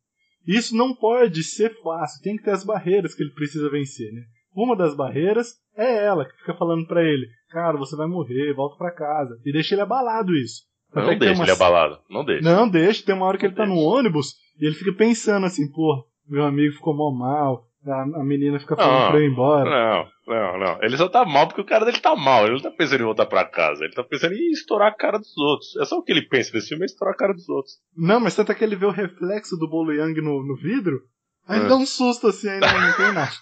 Isso 0.47 0.77
não 0.77 0.95
pode 0.95 1.43
ser 1.43 1.75
fácil, 1.83 2.23
tem 2.23 2.37
que 2.37 2.43
ter 2.43 2.51
as 2.51 2.65
barreiras 2.65 3.15
que 3.15 3.23
ele 3.23 3.33
precisa 3.33 3.71
vencer, 3.71 4.13
né? 4.13 4.23
Uma 4.55 4.77
das 4.77 4.95
barreiras 4.95 5.55
é 5.77 6.05
ela, 6.05 6.25
que 6.25 6.37
fica 6.39 6.55
falando 6.55 6.87
pra 6.87 7.03
ele, 7.03 7.27
cara, 7.51 7.77
você 7.77 7.97
vai 7.97 8.07
morrer, 8.07 8.53
volta 8.55 8.77
pra 8.77 8.91
casa. 8.95 9.37
E 9.45 9.53
deixa 9.53 9.75
ele 9.75 9.83
abalado 9.83 10.35
isso. 10.35 10.63
Até 10.93 11.07
Não 11.13 11.19
deixa 11.19 11.35
uma- 11.35 11.45
ele 11.45 11.51
abalado. 11.53 11.99
Não 12.09 12.25
deixa. 12.25 12.43
Não, 12.43 12.69
deixa. 12.69 13.05
Tem 13.05 13.15
uma 13.15 13.27
hora 13.27 13.37
que 13.37 13.45
Não 13.45 13.51
ele 13.51 13.57
tá 13.57 13.67
no 13.67 13.75
deixa. 13.75 13.89
ônibus 13.89 14.35
e 14.61 14.67
ele 14.67 14.75
fica 14.77 14.93
pensando 14.97 15.45
assim, 15.47 15.69
pô, 15.73 16.07
meu 16.29 16.45
amigo 16.45 16.75
ficou 16.75 16.95
mó 16.95 17.11
mal, 17.11 17.65
a, 17.87 18.25
menina 18.25 18.59
fica 18.61 18.77
falando 18.77 19.01
Não, 19.01 19.11
pra 19.11 19.19
eu 19.21 19.25
ir 19.25 19.31
embora. 19.33 19.69
Não, 19.71 20.09
não, 20.35 20.59
não. 20.59 20.83
Ele 20.83 20.97
só 20.97 21.09
tá 21.09 21.25
mal 21.25 21.49
porque 21.49 21.61
o 21.61 21.67
cara 21.67 21.85
dele 21.85 21.99
tá 21.99 22.15
mal. 22.15 22.45
Ele 22.45 22.55
não 22.55 22.63
tá 22.63 22.71
pensando 22.71 23.01
em 23.01 23.05
voltar 23.05 23.27
pra 23.27 23.45
casa. 23.45 23.85
Ele 23.85 23.93
tá 23.93 24.05
pensando 24.05 24.35
em 24.35 24.51
estourar 24.53 24.89
a 24.93 24.95
cara 24.95 25.19
dos 25.19 25.37
outros. 25.37 25.77
É 25.81 25.85
só 25.85 25.99
o 25.99 26.03
que 26.03 26.13
ele 26.13 26.23
pensa 26.29 26.53
nesse 26.55 26.69
filme, 26.69 26.85
é 26.85 26.87
estourar 26.87 27.13
a 27.15 27.17
cara 27.19 27.33
dos 27.35 27.49
outros. 27.49 27.75
Não, 27.97 28.21
mas 28.21 28.37
tanto 28.37 28.53
é 28.53 28.55
que 28.55 28.63
ele 28.63 28.77
vê 28.77 28.87
o 28.87 28.91
reflexo 28.93 29.57
do 29.59 29.69
Bolo 29.69 29.93
Yang 29.93 30.21
no, 30.23 30.47
no 30.47 30.55
vidro, 30.57 31.01
aí 31.49 31.61
É. 31.61 31.67
dá 31.69 31.75
um 31.77 31.85
susto 31.85 32.29
assim, 32.29 32.47
não, 32.61 32.81
não 32.81 32.97
tem 32.97 33.13
nada. 33.13 33.33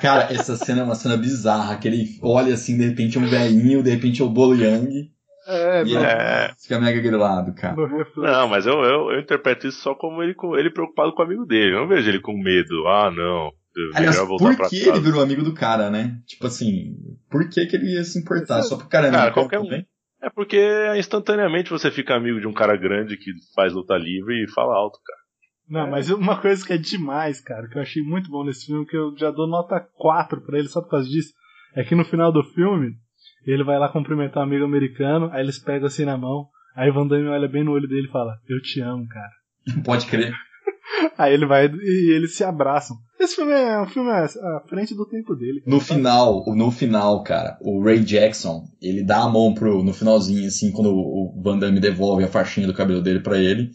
Cara, 0.00 0.32
essa 0.32 0.56
cena 0.56 0.80
é 0.80 0.84
uma 0.84 0.94
cena 0.94 1.16
bizarra, 1.16 1.76
que 1.76 1.88
ele 1.88 2.18
olha 2.22 2.54
assim, 2.54 2.76
de 2.78 2.86
repente 2.86 3.16
é 3.18 3.20
um 3.20 3.26
velhinho, 3.26 3.82
de 3.82 3.90
repente 3.90 4.20
é 4.22 4.24
o 4.24 4.28
Bolo 4.28 4.54
Yang, 4.54 5.10
É, 5.46 5.82
e 5.82 5.96
É. 5.96 6.50
fica 6.60 6.78
mega 6.78 7.00
grilado, 7.00 7.54
cara. 7.54 7.74
Não, 8.16 8.48
mas 8.48 8.66
eu, 8.66 8.74
eu, 8.84 9.10
eu 9.12 9.20
interpreto 9.20 9.66
isso 9.66 9.80
só 9.80 9.94
como 9.94 10.22
ele, 10.22 10.34
com- 10.34 10.54
ele 10.56 10.70
preocupado 10.70 11.12
com 11.14 11.22
o 11.22 11.24
amigo 11.24 11.46
dele. 11.46 11.74
Eu 11.74 11.80
não 11.80 11.88
vejo 11.88 12.06
ele 12.08 12.20
com 12.20 12.34
medo. 12.36 12.86
Ah, 12.86 13.10
não. 13.10 13.50
Aliás, 13.94 14.18
por 14.18 14.50
que 14.56 14.56
casa. 14.56 14.88
ele 14.90 15.00
virou 15.00 15.22
amigo 15.22 15.42
do 15.42 15.54
cara, 15.54 15.88
né? 15.88 16.18
Tipo 16.26 16.48
assim, 16.48 16.96
por 17.30 17.48
que, 17.48 17.64
que 17.66 17.76
ele 17.76 17.94
ia 17.94 18.04
se 18.04 18.18
importar? 18.18 18.58
Isso- 18.60 18.68
Só 18.70 18.76
pro 18.76 18.88
cara 18.88 19.08
Cara, 19.10 19.22
americano 19.32 19.48
qualquer 19.48 19.60
um. 19.60 19.82
É 20.20 20.28
porque 20.28 20.60
instantaneamente 20.98 21.70
você 21.70 21.90
fica 21.90 22.14
amigo 22.14 22.40
de 22.40 22.46
um 22.46 22.52
cara 22.52 22.76
grande 22.76 23.16
que 23.16 23.30
faz 23.54 23.72
luta 23.72 23.96
livre 23.96 24.42
e 24.44 24.50
fala 24.52 24.74
alto, 24.74 24.98
cara. 25.06 25.17
Não, 25.68 25.90
mas 25.90 26.10
uma 26.10 26.40
coisa 26.40 26.64
que 26.66 26.72
é 26.72 26.78
demais, 26.78 27.40
cara, 27.40 27.68
que 27.68 27.76
eu 27.76 27.82
achei 27.82 28.02
muito 28.02 28.30
bom 28.30 28.44
nesse 28.44 28.66
filme, 28.66 28.86
que 28.86 28.96
eu 28.96 29.14
já 29.16 29.30
dou 29.30 29.46
nota 29.46 29.78
4 29.96 30.40
pra 30.40 30.58
ele 30.58 30.68
só 30.68 30.80
por 30.80 30.90
causa 30.90 31.08
disso, 31.08 31.32
é 31.74 31.84
que 31.84 31.94
no 31.94 32.04
final 32.04 32.32
do 32.32 32.42
filme, 32.42 32.94
ele 33.46 33.64
vai 33.64 33.78
lá 33.78 33.88
cumprimentar 33.88 34.42
um 34.42 34.46
amigo 34.46 34.64
americano, 34.64 35.30
aí 35.32 35.42
eles 35.42 35.58
pegam 35.58 35.86
assim 35.86 36.04
na 36.04 36.16
mão, 36.16 36.46
aí 36.74 36.90
Van 36.90 37.06
Damme 37.06 37.28
olha 37.28 37.48
bem 37.48 37.64
no 37.64 37.72
olho 37.72 37.88
dele 37.88 38.06
e 38.08 38.10
fala, 38.10 38.38
eu 38.48 38.60
te 38.62 38.80
amo, 38.80 39.06
cara. 39.08 39.32
Pode 39.84 40.06
crer. 40.06 40.32
Aí 41.16 41.34
ele 41.34 41.46
vai 41.46 41.66
e 41.66 42.12
eles 42.12 42.34
se 42.34 42.42
abraçam. 42.42 42.96
Esse 43.20 43.36
filme 43.36 43.52
é 43.52 43.80
um 43.80 43.86
filme 43.86 44.10
à 44.10 44.26
frente 44.68 44.94
do 44.94 45.04
tempo 45.04 45.34
dele. 45.34 45.60
cara. 45.60 45.76
No 45.76 45.80
final, 45.80 46.44
no 46.54 46.70
final, 46.70 47.22
cara, 47.22 47.58
o 47.60 47.82
Ray 47.82 48.00
Jackson, 48.00 48.64
ele 48.80 49.04
dá 49.04 49.22
a 49.22 49.28
mão 49.28 49.52
pro, 49.52 49.82
no 49.82 49.92
finalzinho, 49.92 50.46
assim, 50.46 50.72
quando 50.72 50.90
o 50.90 51.40
Van 51.42 51.58
Damme 51.58 51.80
devolve 51.80 52.24
a 52.24 52.28
faixinha 52.28 52.66
do 52.66 52.74
cabelo 52.74 53.02
dele 53.02 53.20
pra 53.20 53.38
ele, 53.38 53.70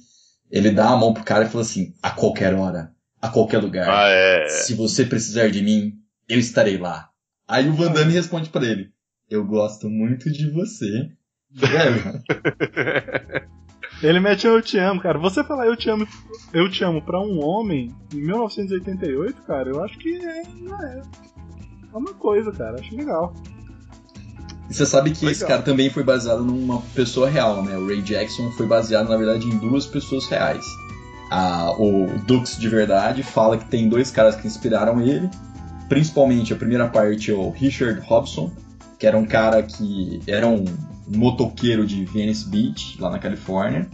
ele 0.54 0.70
dá 0.72 0.90
a 0.90 0.96
mão 0.98 1.14
pro 1.14 1.24
cara 1.24 1.46
e 1.46 1.50
fala 1.50 1.64
assim, 1.64 1.94
a 2.02 2.12
qualquer 2.12 2.54
hora, 2.54 2.94
a 3.22 3.28
qualquer 3.28 3.58
lugar, 3.58 3.90
Ah, 3.90 4.08
é. 4.10 4.48
se 4.50 4.76
você 4.76 5.04
precisar 5.04 5.50
de 5.50 5.62
mim, 5.64 5.94
eu 6.30 6.38
estarei 6.40 6.78
lá. 6.78 7.10
Aí 7.48 7.68
o 7.68 7.74
Van 7.74 7.92
Damme 7.92 8.14
responde 8.14 8.50
pra 8.50 8.64
ele, 8.64 8.92
eu 9.30 9.44
gosto 9.44 9.90
muito 9.90 10.32
de 10.32 10.50
você. 10.52 11.10
Ele 14.02 14.20
mete 14.20 14.46
eu 14.48 14.62
te 14.62 14.78
amo, 14.78 15.02
cara. 15.02 15.18
Você 15.20 15.44
falar 15.44 15.68
eu 15.68 15.78
te 15.78 15.90
amo, 15.90 16.08
eu 16.52 16.70
te 16.70 16.84
amo 16.84 17.02
pra 17.02 17.22
um 17.22 17.44
homem 17.44 17.94
em 18.14 18.18
1988, 18.18 19.42
cara, 19.44 19.70
eu 19.70 19.84
acho 19.84 19.98
que 19.98 20.14
é, 20.16 20.44
não 20.60 20.82
é. 20.84 21.02
É 21.94 21.98
uma 21.98 22.14
coisa, 22.14 22.52
cara. 22.52 22.80
Acho 22.80 22.96
legal. 22.96 23.34
E 24.70 24.74
você 24.74 24.86
sabe 24.86 25.12
que 25.12 25.26
Legal. 25.26 25.32
esse 25.32 25.46
cara 25.46 25.62
também 25.62 25.90
foi 25.90 26.04
baseado 26.04 26.44
numa 26.44 26.82
pessoa 26.96 27.30
real, 27.30 27.64
né? 27.64 27.78
O 27.78 27.88
Ray 27.88 28.02
Jackson 28.02 28.50
foi 28.52 28.66
baseado, 28.66 29.10
na 29.10 29.18
verdade, 29.18 29.46
em 29.48 29.58
duas 29.58 29.86
pessoas 29.86 30.26
reais. 30.28 30.66
A- 31.30 31.74
o 31.78 32.08
Dux 32.26 32.58
de 32.58 32.70
verdade 32.70 33.24
fala 33.24 33.58
que 33.58 33.66
tem 33.66 33.90
dois 33.90 34.10
caras 34.12 34.36
que 34.36 34.48
inspiraram 34.48 35.02
ele. 35.02 35.30
Principalmente 35.90 36.54
a 36.54 36.56
primeira 36.56 36.88
parte 36.88 37.30
é 37.30 37.34
o 37.34 37.50
Richard 37.50 38.00
Hobson, 38.08 38.52
que 38.98 39.06
era 39.06 39.18
um 39.18 39.26
cara 39.26 39.62
que 39.62 40.22
era 40.28 40.48
um 40.48 40.64
motoqueiro 41.08 41.86
de 41.86 42.06
Venice 42.06 42.48
Beach, 42.50 42.98
lá 43.00 43.10
na 43.10 43.20
Califórnia. 43.20 43.88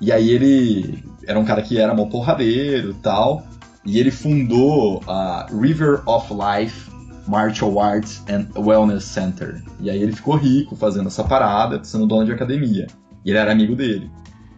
E 0.00 0.12
aí 0.12 0.30
ele 0.30 1.02
era 1.26 1.38
um 1.38 1.44
cara 1.44 1.60
que 1.62 1.78
era 1.78 1.92
mó 1.94 2.06
porradeiro 2.06 2.90
e 2.90 2.94
tal. 2.94 3.44
E 3.84 3.98
ele 3.98 4.10
fundou 4.10 5.02
a 5.06 5.46
River 5.52 6.02
of 6.08 6.32
Life 6.32 6.90
Martial 7.26 7.78
Arts 7.80 8.22
and 8.28 8.48
Wellness 8.56 9.04
Center. 9.04 9.62
E 9.80 9.90
aí 9.90 10.02
ele 10.02 10.12
ficou 10.12 10.36
rico 10.36 10.76
fazendo 10.76 11.06
essa 11.08 11.24
parada, 11.24 11.82
sendo 11.84 12.06
dono 12.06 12.24
de 12.24 12.32
academia. 12.32 12.86
E 13.24 13.30
ele 13.30 13.38
era 13.38 13.52
amigo 13.52 13.74
dele. 13.74 14.10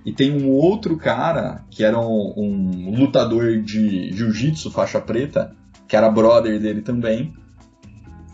E 0.05 0.13
tem 0.13 0.33
um 0.33 0.51
outro 0.51 0.97
cara 0.97 1.65
que 1.71 1.83
era 1.83 1.99
um, 1.99 2.33
um 2.37 2.99
lutador 2.99 3.61
de 3.61 4.13
jiu-jitsu, 4.13 4.71
faixa 4.71 5.01
preta, 5.01 5.55
que 5.89 5.97
era 5.97 6.11
brother 6.11 6.61
dele 6.61 6.81
também, 6.81 7.35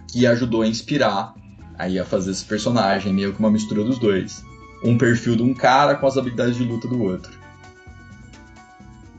que 0.09 0.27
ajudou 0.27 0.63
a 0.63 0.67
inspirar 0.67 1.35
aí 1.79 1.99
a 1.99 2.05
fazer 2.05 2.31
esse 2.31 2.45
personagem, 2.45 3.13
meio 3.13 3.33
que 3.33 3.39
uma 3.39 3.51
mistura 3.51 3.83
dos 3.83 3.99
dois. 3.99 4.45
Um 4.85 4.99
perfil 4.99 5.37
de 5.37 5.43
um 5.43 5.55
cara 5.55 5.95
com 5.95 6.07
as 6.07 6.17
habilidades 6.17 6.57
de 6.57 6.65
luta 6.65 6.89
do 6.89 7.03
outro. 7.03 7.33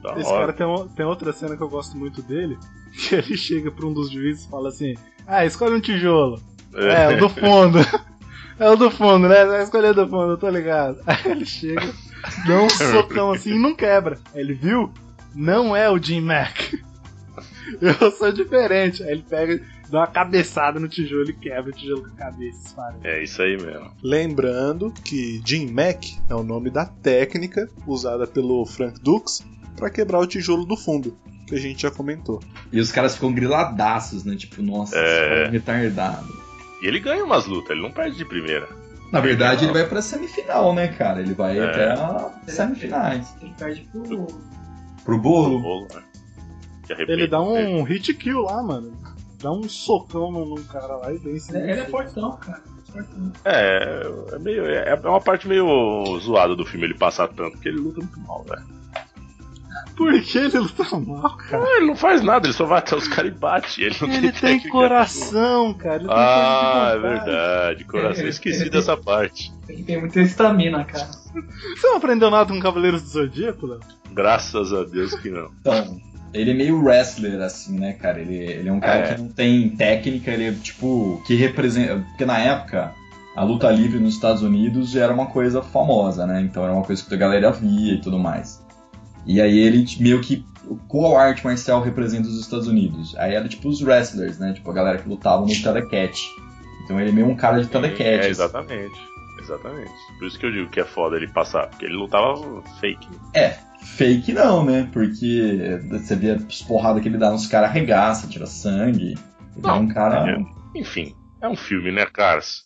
Da 0.01 0.19
Esse 0.19 0.29
hora. 0.29 0.53
cara 0.53 0.53
tem, 0.53 0.87
tem 0.89 1.05
outra 1.05 1.31
cena 1.31 1.55
que 1.55 1.63
eu 1.63 1.69
gosto 1.69 1.97
muito 1.97 2.21
dele, 2.21 2.57
que 2.93 3.15
ele 3.15 3.35
chega 3.35 3.71
pra 3.71 3.85
um 3.85 3.93
dos 3.93 4.09
juízes 4.09 4.45
e 4.45 4.49
fala 4.49 4.69
assim: 4.69 4.95
Ah, 5.25 5.45
escolhe 5.45 5.75
um 5.75 5.81
tijolo. 5.81 6.41
É, 6.75 7.15
o 7.15 7.19
do 7.19 7.29
fundo. 7.29 7.79
É 8.59 8.69
o 8.69 8.75
do 8.75 8.91
fundo, 8.91 9.27
né? 9.27 9.45
Vai 9.45 9.63
escolher 9.63 9.89
o 9.89 9.93
do 9.95 10.07
fundo, 10.07 10.33
eu 10.33 10.37
tô 10.37 10.47
ligado. 10.47 10.99
Aí 11.07 11.31
ele 11.31 11.43
chega, 11.45 11.91
dá 12.47 12.61
um 12.61 12.69
socão 12.69 13.31
assim 13.31 13.55
e 13.55 13.59
não 13.59 13.75
quebra. 13.75 14.19
Aí 14.33 14.41
ele 14.41 14.53
viu? 14.53 14.91
Não 15.33 15.75
é 15.75 15.89
o 15.89 15.97
Jim 15.97 16.21
Mac. 16.21 16.73
Eu 17.81 18.11
sou 18.11 18.31
diferente. 18.31 19.01
Aí 19.03 19.11
ele 19.11 19.25
pega, 19.27 19.59
dá 19.89 20.01
uma 20.01 20.07
cabeçada 20.07 20.79
no 20.79 20.87
tijolo 20.87 21.31
e 21.31 21.33
quebra 21.33 21.71
o 21.71 21.73
tijolo 21.73 22.03
com 22.03 22.13
a 22.13 22.25
cabeça. 22.25 22.67
Espalha. 22.67 22.97
É 23.03 23.23
isso 23.23 23.41
aí 23.41 23.57
mesmo. 23.57 23.91
Lembrando 24.03 24.93
que 25.03 25.41
Jim 25.43 25.71
Mac 25.71 26.05
é 26.29 26.35
o 26.35 26.43
nome 26.43 26.69
da 26.69 26.85
técnica 26.85 27.67
usada 27.87 28.27
pelo 28.27 28.63
Frank 28.67 28.99
Dux 29.01 29.43
para 29.75 29.89
quebrar 29.89 30.19
o 30.19 30.27
tijolo 30.27 30.63
do 30.63 30.77
fundo, 30.77 31.17
que 31.47 31.55
a 31.55 31.59
gente 31.59 31.81
já 31.81 31.91
comentou. 31.91 32.39
E 32.71 32.79
os 32.79 32.91
caras 32.91 33.15
ficam 33.15 33.33
griladaços, 33.33 34.23
né? 34.23 34.35
Tipo, 34.35 34.61
nossa, 34.61 34.95
É. 34.97 34.99
esse 34.99 35.19
cara 35.29 35.35
é 35.45 35.49
retardado. 35.49 36.43
E 36.81 36.87
ele 36.87 36.99
ganha 36.99 37.23
umas 37.23 37.45
lutas, 37.45 37.71
ele 37.71 37.81
não 37.81 37.91
perde 37.91 38.17
de 38.17 38.25
primeira. 38.25 38.67
Na 39.11 39.19
verdade, 39.19 39.65
ele 39.65 39.73
vai 39.73 39.85
pra 39.87 40.01
semifinal, 40.01 40.73
né, 40.73 40.87
cara? 40.87 41.21
Ele 41.21 41.33
vai 41.33 41.57
É. 41.59 41.63
até 41.63 41.91
a 41.91 42.31
semifinais. 42.47 43.35
Ele 43.41 43.53
perde 43.57 43.81
pro. 43.91 44.27
Pro 45.05 45.17
bolo. 45.19 45.59
bolo, 45.59 45.87
né? 45.93 46.01
Ele 47.07 47.27
dá 47.27 47.39
um 47.41 47.83
hit 47.83 48.13
kill 48.15 48.41
lá, 48.41 48.61
mano. 48.63 48.91
dá 49.41 49.51
um 49.51 49.67
socão 49.67 50.31
num, 50.31 50.55
cara 50.63 50.95
lá 50.97 51.11
e 51.13 51.17
vence. 51.17 51.55
Ele, 51.55 51.71
ele 51.71 51.81
é 51.81 51.85
fortão, 51.85 52.37
cara. 52.37 52.61
É, 53.43 54.03
é 54.33 54.39
meio. 54.39 54.65
É, 54.65 54.89
é 54.89 54.95
uma 55.07 55.19
parte 55.19 55.47
meio 55.47 56.17
zoada 56.19 56.55
do 56.55 56.65
filme 56.65 56.85
ele 56.85 56.93
passar 56.97 57.27
tanto, 57.27 57.51
porque 57.51 57.67
ele 57.69 57.77
luta 57.79 57.99
muito 57.99 58.19
mal, 58.21 58.43
velho. 58.43 58.63
Por 59.95 60.19
que 60.21 60.37
ele 60.37 60.57
luta 60.59 60.83
mal, 60.99 61.37
cara? 61.37 61.63
Ah, 61.63 61.77
ele 61.77 61.85
não 61.87 61.95
faz 61.95 62.21
nada, 62.21 62.47
ele 62.47 62.53
só 62.53 62.65
vai 62.65 62.79
até 62.79 62.95
os 62.95 63.07
caras 63.07 63.31
e 63.31 63.35
bate. 63.35 63.83
Ele 63.83 63.95
não 64.01 64.09
Ele 64.09 64.31
tem, 64.31 64.59
tem 64.59 64.69
coração, 64.69 65.73
cara. 65.73 65.95
Ele 65.97 66.07
tem 66.07 66.15
Ah, 66.17 66.91
é 66.95 66.99
verdade, 66.99 67.83
coração. 67.85 68.25
É, 68.25 68.29
Esqueci 68.29 68.69
dessa 68.69 68.97
parte. 68.97 69.51
Ele 69.69 69.83
tem 69.83 69.99
muita 69.99 70.19
estamina, 70.21 70.83
cara. 70.83 71.05
Você 71.75 71.87
não 71.87 71.97
aprendeu 71.97 72.29
nada 72.31 72.51
com 72.51 72.59
Cavaleiros 72.59 73.01
do 73.01 73.07
Zodíaco, 73.09 73.65
Léo? 73.67 73.79
Graças 74.13 74.71
a 74.73 74.83
Deus 74.83 75.13
que 75.15 75.29
não. 75.29 75.49
Então, 75.61 75.97
ele 76.33 76.51
é 76.51 76.53
meio 76.53 76.83
wrestler, 76.83 77.41
assim, 77.41 77.79
né, 77.79 77.93
cara? 77.93 78.19
Ele, 78.19 78.35
ele 78.35 78.69
é 78.69 78.71
um 78.71 78.79
cara 78.79 78.99
É. 79.09 79.13
que 79.13 79.21
não 79.21 79.29
tem 79.29 79.69
técnica, 79.69 80.31
ele 80.31 80.47
é 80.47 80.51
tipo, 80.51 81.21
que 81.27 81.35
representa. 81.35 82.03
Porque 82.09 82.25
na 82.25 82.39
época, 82.39 82.91
a 83.35 83.43
luta 83.43 83.69
livre 83.71 83.99
nos 83.99 84.13
Estados 84.15 84.41
Unidos 84.43 84.91
já 84.91 85.03
era 85.05 85.13
uma 85.13 85.25
coisa 85.27 85.61
famosa, 85.61 86.25
né? 86.27 86.41
Então 86.41 86.63
era 86.63 86.73
uma 86.73 86.83
coisa 86.83 87.03
que 87.03 87.13
a 87.13 87.17
galera 87.17 87.51
via 87.51 87.93
e 87.93 88.01
tudo 88.01 88.17
mais. 88.19 88.62
E 89.25 89.41
aí 89.41 89.57
ele 89.57 89.85
meio 89.99 90.21
que. 90.21 90.45
Qual 90.87 91.17
arte 91.17 91.43
marcial 91.43 91.81
representa 91.81 92.27
os 92.27 92.39
Estados 92.39 92.67
Unidos? 92.67 93.15
Aí 93.17 93.35
era 93.35 93.49
tipo 93.49 93.67
os 93.67 93.81
wrestlers, 93.81 94.39
né? 94.39 94.53
Tipo 94.53 94.71
a 94.71 94.73
galera 94.73 94.97
que 94.97 95.09
lutava 95.09 95.45
no 95.45 95.61
telecat. 95.61 96.17
Então 96.83 96.99
ele 96.99 97.09
é 97.09 97.13
meio 97.13 97.27
um 97.27 97.35
cara 97.35 97.61
de 97.61 97.67
telecat. 97.67 98.25
É, 98.25 98.29
exatamente. 98.29 99.13
Exatamente. 99.41 99.91
Por 100.17 100.27
isso 100.27 100.39
que 100.39 100.45
eu 100.45 100.51
digo 100.51 100.69
que 100.69 100.79
é 100.79 100.85
foda 100.85 101.17
ele 101.17 101.27
passar, 101.27 101.67
porque 101.67 101.85
ele 101.85 101.95
lutava 101.95 102.61
fake. 102.79 103.07
É, 103.33 103.57
fake 103.97 104.31
não, 104.31 104.65
né? 104.65 104.89
Porque 104.91 105.79
você 105.89 106.15
vê 106.15 106.31
as 106.31 106.61
porradas 106.61 107.01
que 107.01 107.09
ele 107.09 107.17
dá 107.17 107.29
nos 107.29 107.45
caras, 107.45 107.69
arregaça, 107.69 108.27
tira 108.27 108.45
sangue. 108.45 109.17
Ele 109.57 109.67
é 109.67 109.71
um 109.71 109.87
cara. 109.87 110.31
é. 110.31 110.79
Enfim, 110.79 111.13
é 111.41 111.47
um 111.47 111.57
filme, 111.57 111.91
né, 111.91 112.05
caras? 112.05 112.63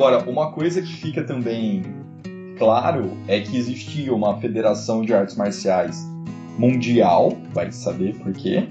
Agora, 0.00 0.26
uma 0.30 0.50
coisa 0.50 0.80
que 0.80 0.94
fica 0.94 1.22
também 1.22 1.82
claro 2.56 3.18
é 3.28 3.38
que 3.38 3.54
existia 3.54 4.14
uma 4.14 4.40
federação 4.40 5.02
de 5.02 5.12
artes 5.12 5.36
marciais 5.36 6.08
mundial, 6.58 7.36
vai 7.52 7.70
saber 7.70 8.14
por 8.16 8.32
quê, 8.32 8.66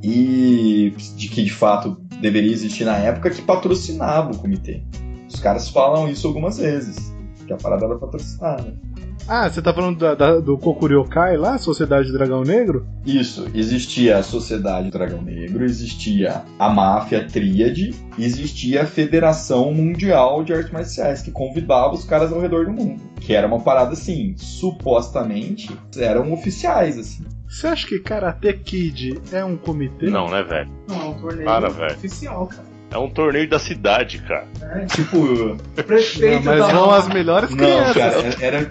e 0.00 0.94
de 1.16 1.26
que 1.26 1.42
de 1.42 1.52
fato 1.52 2.00
deveria 2.20 2.52
existir 2.52 2.84
na 2.84 2.96
época 2.96 3.30
que 3.30 3.42
patrocinava 3.42 4.30
o 4.30 4.38
comitê. 4.38 4.84
Os 5.28 5.40
caras 5.40 5.68
falam 5.68 6.08
isso 6.08 6.28
algumas 6.28 6.58
vezes, 6.58 7.12
que 7.48 7.52
a 7.52 7.56
parada 7.56 7.86
era 7.86 7.98
patrocinada. 7.98 8.78
Ah, 9.26 9.48
você 9.48 9.62
tá 9.62 9.72
falando 9.72 9.98
da- 9.98 10.14
da- 10.14 10.38
do 10.38 10.58
Kokuryokai 10.58 11.38
lá, 11.38 11.56
Sociedade 11.56 12.12
Dragão 12.12 12.42
Negro? 12.42 12.86
Isso, 13.06 13.46
existia 13.54 14.18
a 14.18 14.22
Sociedade 14.22 14.90
Dragão 14.90 15.22
Negro, 15.22 15.64
existia 15.64 16.42
a 16.58 16.68
Máfia 16.68 17.26
Tríade, 17.26 17.94
existia 18.18 18.82
a 18.82 18.86
Federação 18.86 19.72
Mundial 19.72 20.44
de 20.44 20.52
Artes 20.52 20.70
Marciais, 20.70 21.22
que 21.22 21.30
convidava 21.30 21.94
os 21.94 22.04
caras 22.04 22.32
ao 22.34 22.40
redor 22.40 22.66
do 22.66 22.72
mundo. 22.72 23.00
Que 23.18 23.32
era 23.32 23.46
uma 23.46 23.60
parada 23.60 23.92
assim, 23.94 24.34
supostamente 24.36 25.74
eram 25.96 26.30
oficiais, 26.32 26.98
assim. 26.98 27.24
Você 27.48 27.66
acha 27.66 27.86
que 27.86 28.00
Karate 28.00 28.52
Kid 28.52 29.20
é 29.32 29.42
um 29.42 29.56
comitê? 29.56 30.10
Não, 30.10 30.28
né, 30.28 30.42
velho? 30.42 30.68
Não, 30.86 31.00
é 31.00 31.04
um 31.04 31.14
torneio 31.14 31.44
Para, 31.46 31.70
velho. 31.70 31.92
oficial, 31.94 32.46
cara. 32.46 32.74
É 32.90 32.98
um 32.98 33.08
torneio 33.10 33.48
da 33.48 33.58
cidade, 33.58 34.18
cara. 34.18 34.46
É, 34.60 34.84
Tipo. 34.86 35.16
o 35.24 35.46
Não, 35.76 35.84
prefeito 35.84 36.44
mas 36.44 36.58
da 36.58 36.66
vão 36.68 36.90
as 36.90 37.08
melhores 37.08 37.50
Não, 37.50 37.56
crianças. 37.56 37.94
cara, 37.94 38.36
era. 38.40 38.70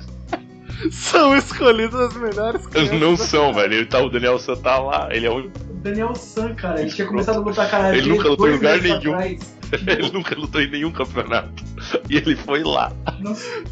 São 0.91 1.36
escolhidas 1.38 1.99
as 1.99 2.15
melhores 2.15 2.65
crianças. 2.67 2.99
Não 2.99 3.15
são, 3.15 3.53
velho. 3.53 3.73
Ele 3.73 3.86
tá, 3.86 3.99
o 4.01 4.09
Daniel 4.09 4.38
San 4.39 4.55
tá 4.55 4.77
lá, 4.79 5.07
ele 5.12 5.25
é 5.25 5.31
o 5.31 5.49
Daniel 5.81 6.15
San, 6.15 6.53
cara. 6.55 6.81
Ele 6.81 6.89
tinha 6.89 7.07
começado 7.07 7.38
a 7.38 7.39
lutar 7.39 7.69
karatê 7.69 7.97
Ele 7.97 8.09
nunca 8.09 8.29
lutou 8.29 8.49
em 8.49 8.53
lugar 8.53 8.81
nenhum. 8.81 8.95
atrás. 9.13 9.53
Ele 9.88 10.12
nunca 10.12 10.36
lutou 10.36 10.62
em 10.62 10.69
nenhum 10.69 10.91
campeonato. 10.91 11.63
E 12.07 12.17
ele 12.17 12.36
foi 12.36 12.62
lá. 12.63 12.91
Nossa, 13.19 13.63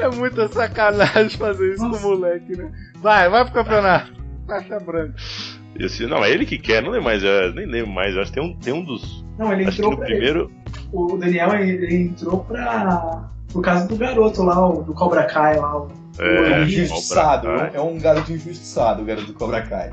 É 0.00 0.08
muita 0.08 0.48
sacanagem 0.48 1.30
fazer 1.38 1.74
isso 1.74 1.84
Nossa. 1.84 2.00
com 2.02 2.08
o 2.08 2.10
moleque, 2.10 2.56
né? 2.56 2.72
Vai, 2.96 3.28
vai 3.30 3.44
pro 3.44 3.54
campeonato. 3.54 4.12
Faixa 4.48 4.80
branca. 4.80 5.14
E 5.78 5.84
assim, 5.84 6.06
não, 6.06 6.24
é 6.24 6.30
ele 6.32 6.44
que 6.44 6.58
quer, 6.58 6.82
não 6.82 6.90
lembro 6.90 7.04
mais, 7.04 7.22
é, 7.22 7.52
nem 7.52 7.66
lembro 7.66 7.92
mais. 7.92 8.16
Eu 8.16 8.22
acho 8.22 8.32
que 8.32 8.40
tem 8.40 8.48
um, 8.50 8.56
tem 8.56 8.72
um 8.72 8.82
dos. 8.84 9.24
Não, 9.38 9.52
ele 9.52 9.64
Acho 9.66 9.76
que 9.76 9.82
entrou 9.82 9.96
pra. 9.96 10.06
primeiro. 10.06 10.50
O 10.92 11.16
Daniel 11.16 11.54
ele, 11.54 11.84
ele 11.84 11.94
entrou 12.02 12.40
pra. 12.44 13.30
Por 13.52 13.62
causa 13.62 13.86
do 13.86 13.94
garoto 13.96 14.42
lá, 14.42 14.68
o, 14.68 14.82
do 14.82 14.92
Cobra 14.92 15.22
Kai 15.22 15.56
lá. 15.56 15.78
O, 15.78 15.88
É, 16.18 16.60
o- 16.60 16.62
injustiçado, 16.64 17.48
é 17.74 17.80
um 17.80 17.98
garoto 17.98 18.32
injustiçado, 18.32 19.02
o 19.02 19.04
garoto 19.04 19.26
do 19.28 19.34
Cobra 19.34 19.62
Kai. 19.62 19.92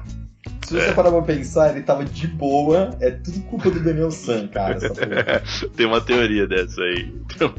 Se 0.65 0.73
você 0.73 0.87
É. 0.89 0.93
parar 0.93 1.11
pra 1.11 1.21
pensar, 1.21 1.71
ele 1.71 1.81
tava 1.83 2.03
de 2.05 2.27
boa, 2.27 2.89
é 2.99 3.11
tudo 3.11 3.39
culpa 3.41 3.69
do 3.69 3.79
Daniel 3.83 4.09
San, 4.11 4.47
cara. 4.47 4.75
Essa 4.75 4.89
porra. 4.89 5.43
Tem 5.75 5.85
uma 5.85 6.01
teoria 6.01 6.47
dessa 6.47 6.81
aí. 6.81 7.13
Então, 7.35 7.53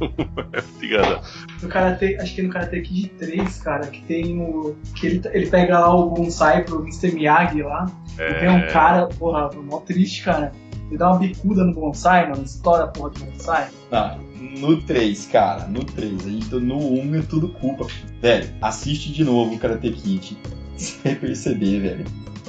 é 0.52 0.84
engraçado. 0.84 1.20
no 1.62 1.68
Karate, 1.68 2.16
acho 2.16 2.34
que 2.34 2.42
no 2.42 2.48
Karate 2.48 2.80
Kid 2.80 3.08
3, 3.18 3.58
cara, 3.62 3.86
que 3.86 4.02
tem 4.02 4.40
o. 4.40 4.76
Que 4.96 5.06
ele, 5.06 5.22
ele 5.32 5.46
pega 5.48 5.78
lá 5.78 5.94
o 5.94 6.10
bonsai 6.10 6.64
pro 6.64 6.80
Mr. 6.82 7.12
Miyagi 7.12 7.62
lá. 7.62 7.86
E 8.18 8.34
tem 8.40 8.48
um 8.48 8.58
É, 8.58 8.66
cara, 8.72 9.06
porra, 9.06 9.50
mó 9.62 9.78
triste, 9.80 10.24
cara. 10.24 10.50
Ele 10.88 10.96
dá 10.98 11.10
uma 11.10 11.18
bicuda 11.18 11.64
no 11.64 11.74
bonsai, 11.74 12.28
mano. 12.28 12.42
Estoura 12.44 12.84
a 12.84 12.88
porra 12.88 13.10
do 13.10 13.24
bonsai. 13.24 13.68
Tá, 13.90 14.18
no 14.40 14.80
3, 14.82 15.26
cara, 15.26 15.66
no 15.66 15.84
3. 15.84 16.26
A 16.26 16.30
gente 16.30 16.48
tá 16.50 16.56
no 16.58 16.78
1 16.78 17.14
é 17.16 17.22
tudo 17.22 17.48
culpa. 17.48 17.86
Velho, 18.20 18.48
assiste 18.62 19.12
de 19.12 19.24
novo 19.24 19.54
o 19.54 19.58
Karate 19.58 19.90
Kid. 19.90 20.36
Você 20.76 20.96
vai 21.02 21.14
perceber, 21.14 21.80
velho, 21.80 22.04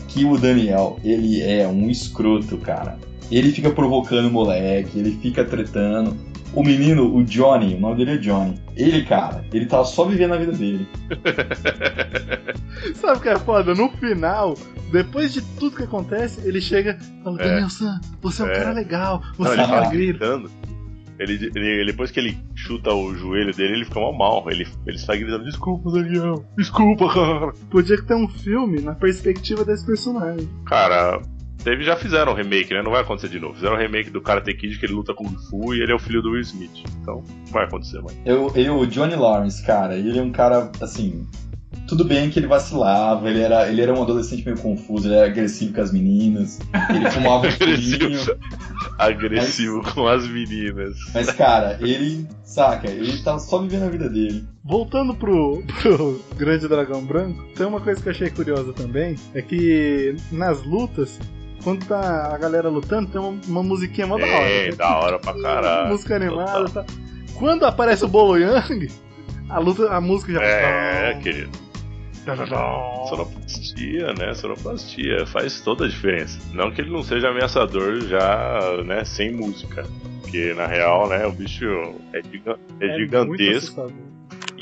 que 0.08 0.26
o 0.26 0.38
Daniel, 0.38 1.00
ele 1.04 1.42
é 1.42 1.68
um 1.68 1.90
escroto, 1.90 2.58
cara. 2.58 2.98
Ele 3.32 3.52
fica 3.52 3.70
provocando 3.70 4.28
o 4.28 4.32
moleque, 4.32 5.00
ele 5.00 5.12
fica 5.22 5.44
tretando. 5.46 6.16
O 6.54 6.64
menino, 6.64 7.14
o 7.14 7.24
Johnny, 7.24 7.76
o 7.76 7.80
nome 7.80 7.98
dele 7.98 8.12
é 8.12 8.18
Johnny. 8.18 8.56
Ele, 8.76 9.04
cara, 9.04 9.46
ele 9.54 9.66
tava 9.66 9.84
só 9.86 10.06
vivendo 10.06 10.34
a 10.34 10.38
vida 10.38 10.54
dele. 10.54 10.88
Sabe 12.96 13.18
o 13.18 13.22
que 13.22 13.30
é 13.30 13.38
foda? 13.38 13.74
No 13.76 13.90
final, 13.92 14.56
depois 14.92 15.34
de 15.34 15.42
tudo 15.42 15.76
que 15.76 15.84
acontece, 15.84 16.40
ele 16.48 16.62
chega 16.62 16.98
e 17.02 17.24
fala: 17.24 17.42
É. 17.42 17.48
Daniel 17.50 17.70
San, 17.70 18.00
você 18.22 18.42
é 18.42 18.46
um 18.46 18.50
É. 18.50 18.56
cara 18.56 18.72
legal, 18.72 19.22
Não, 19.38 19.46
você 19.46 19.54
ele 19.54 19.62
é 19.62 19.66
um 19.66 19.70
magreiro. 19.70 20.18
gritando. 20.20 20.52
Ele, 21.20 21.52
ele, 21.56 21.86
depois 21.86 22.12
que 22.12 22.20
ele 22.20 22.38
chuta 22.56 22.94
o 22.94 23.14
joelho 23.16 23.54
dele, 23.54 23.74
ele 23.74 23.86
fica 23.86 24.00
mal 24.00 24.14
mal. 24.14 24.46
Ele, 24.50 24.68
ele 24.86 24.98
sai 24.98 25.20
gritando: 25.20 25.44
Desculpa, 25.46 25.92
Daniel. 25.92 26.46
Desculpa, 26.58 27.12
cara. 27.12 27.54
Podia 27.72 28.02
ter 28.02 28.14
um 28.14 28.28
filme 28.28 28.82
na 28.82 28.94
perspectiva 28.94 29.66
desse 29.66 29.86
personagem. 29.86 30.48
Cara, 30.66 31.20
teve, 31.64 31.84
já 31.84 31.96
fizeram 31.96 32.34
um 32.34 32.36
remake, 32.36 32.74
né? 32.74 32.84
Não 32.84 32.92
vai 32.92 33.02
acontecer 33.02 33.30
de 33.30 33.40
novo. 33.40 33.56
Fizeram 33.56 33.76
um 33.76 33.80
remake 33.80 34.12
do 34.12 34.22
Karate 34.22 34.54
Kid 34.54 34.78
que 34.78 34.86
ele 34.86 34.94
luta 34.94 35.14
com 35.14 35.26
o 35.26 35.40
Fu 35.50 35.74
e 35.74 35.82
ele 35.82 35.92
é 35.92 35.96
o 35.96 36.00
filho 36.00 36.22
do 36.22 36.32
Will 36.32 36.42
Smith. 36.42 36.84
Então, 37.02 37.24
não 37.46 37.52
vai 37.52 37.66
acontecer 37.66 38.00
mais. 38.02 38.16
Eu, 38.24 38.52
eu, 38.56 38.78
o 38.78 38.86
Johnny 38.86 39.16
Lawrence, 39.16 39.66
cara, 39.66 39.96
ele 39.96 40.20
é 40.20 40.22
um 40.22 40.32
cara, 40.32 40.72
assim. 40.80 41.26
Tudo 41.88 42.04
bem 42.04 42.30
que 42.30 42.38
ele 42.40 42.48
vacilava, 42.48 43.30
ele 43.30 43.42
era, 43.42 43.70
ele 43.70 43.82
era 43.82 43.94
um 43.94 44.02
adolescente 44.02 44.44
meio 44.44 44.58
confuso, 44.58 45.08
ele 45.08 45.16
era 45.16 45.28
agressivo 45.28 45.74
com 45.74 45.82
as 45.82 45.92
meninas, 45.92 46.60
ele 46.90 47.10
fumava 47.12 47.48
um 47.48 47.50
Agressivo. 47.50 48.38
Agressivo 48.98 49.94
com 49.94 50.08
as 50.08 50.28
meninas. 50.28 50.98
mas 51.14 51.32
cara, 51.32 51.78
ele, 51.82 52.28
saca, 52.44 52.90
ele 52.90 53.18
tava 53.24 53.40
só 53.40 53.60
vivendo 53.60 53.84
a 53.84 53.90
vida 53.90 54.10
dele. 54.10 54.46
Voltando 54.66 55.16
pro, 55.16 55.64
pro 55.82 56.22
Grande 56.36 56.68
Dragão 56.68 57.06
Branco, 57.06 57.42
tem 57.56 57.66
uma 57.66 57.80
coisa 57.80 58.02
que 58.02 58.10
eu 58.10 58.12
achei 58.12 58.30
curiosa 58.30 58.74
também, 58.74 59.16
é 59.34 59.42
que 59.42 60.16
nas 60.32 60.62
lutas, 60.64 61.18
quando 61.64 61.86
tá 61.86 62.34
a 62.34 62.38
galera 62.38 62.68
lutando, 62.70 63.10
tem 63.10 63.22
uma, 63.22 63.40
uma 63.48 63.64
musiquinha 63.64 64.08
mó 64.08 64.18
da 64.18 64.26
hora. 64.26 64.50
É, 64.50 64.72
da 64.72 65.00
hora 65.00 65.20
pra 65.20 65.34
caralho. 65.42 65.90
Música 65.92 66.16
animada 66.18 66.70
e 66.70 66.72
tal. 66.72 66.86
Quando 67.36 67.66
aparece 67.66 68.04
o 68.04 68.08
Bolo 68.08 68.38
Yang, 68.38 68.90
a 69.50 69.60
luta, 69.60 69.90
a 69.90 70.02
música 70.02 70.34
já 70.34 70.42
É, 70.44 71.14
querido. 71.22 71.67
Sonoplastia, 73.08 74.14
né? 74.14 74.34
Sonoplastia 74.34 75.26
faz 75.26 75.62
toda 75.62 75.86
a 75.86 75.88
diferença. 75.88 76.40
Não 76.54 76.72
que 76.72 76.82
ele 76.82 76.90
não 76.92 77.04
seja 77.04 77.30
ameaçador 77.30 78.02
já, 78.02 78.84
né, 78.86 79.04
sem 79.06 79.34
música. 79.34 79.84
Porque 80.22 80.54
na 80.54 80.68
real, 80.68 81.08
né, 81.08 81.26
o 81.26 81.32
bicho 81.32 81.66
é, 82.14 82.22
giga- 82.24 82.60
é 82.82 82.88
muito 82.88 82.98
gigantesco. 83.00 83.94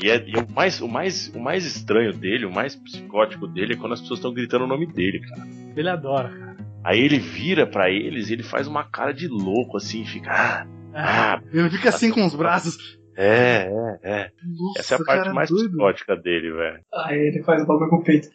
E, 0.02 0.10
é, 0.10 0.22
e 0.28 0.32
o, 0.36 0.46
mais, 0.54 0.80
o, 0.80 0.86
mais, 0.88 1.28
o 1.34 1.40
mais 1.40 1.64
estranho 1.64 2.12
dele, 2.12 2.44
o 2.46 2.52
mais 2.52 2.76
psicótico 2.76 3.46
dele 3.46 3.72
é 3.72 3.76
quando 3.76 3.92
as 3.94 4.00
pessoas 4.00 4.18
estão 4.18 4.32
gritando 4.32 4.64
o 4.64 4.68
nome 4.68 4.86
dele, 4.86 5.20
cara. 5.20 5.48
Ele 5.74 5.88
adora, 5.88 6.28
cara. 6.28 6.56
Aí 6.84 7.00
ele 7.00 7.18
vira 7.18 7.66
pra 7.66 7.90
eles 7.90 8.28
e 8.30 8.34
ele 8.34 8.42
faz 8.44 8.68
uma 8.68 8.84
cara 8.84 9.12
de 9.12 9.26
louco 9.26 9.76
assim, 9.76 10.04
fica. 10.04 10.30
Ah, 10.30 10.66
ah, 10.94 11.40
Ele 11.52 11.68
fica 11.70 11.88
assim 11.88 12.12
com 12.12 12.24
os 12.24 12.34
braços. 12.34 12.76
É, 13.16 13.68
é, 13.68 13.98
é. 14.02 14.30
Nossa, 14.44 14.80
Essa 14.80 14.94
é 14.94 14.96
a 14.96 15.04
parte 15.04 15.22
cara 15.22 15.34
mais 15.34 15.48
doido. 15.50 15.68
psicótica 15.70 16.16
dele, 16.16 16.52
velho. 16.52 16.80
Aí 16.94 17.18
ele 17.18 17.42
faz 17.42 17.62
o 17.62 17.66
bagulho 17.66 17.90
com 17.90 17.96
o 17.96 18.04
peito. 18.04 18.28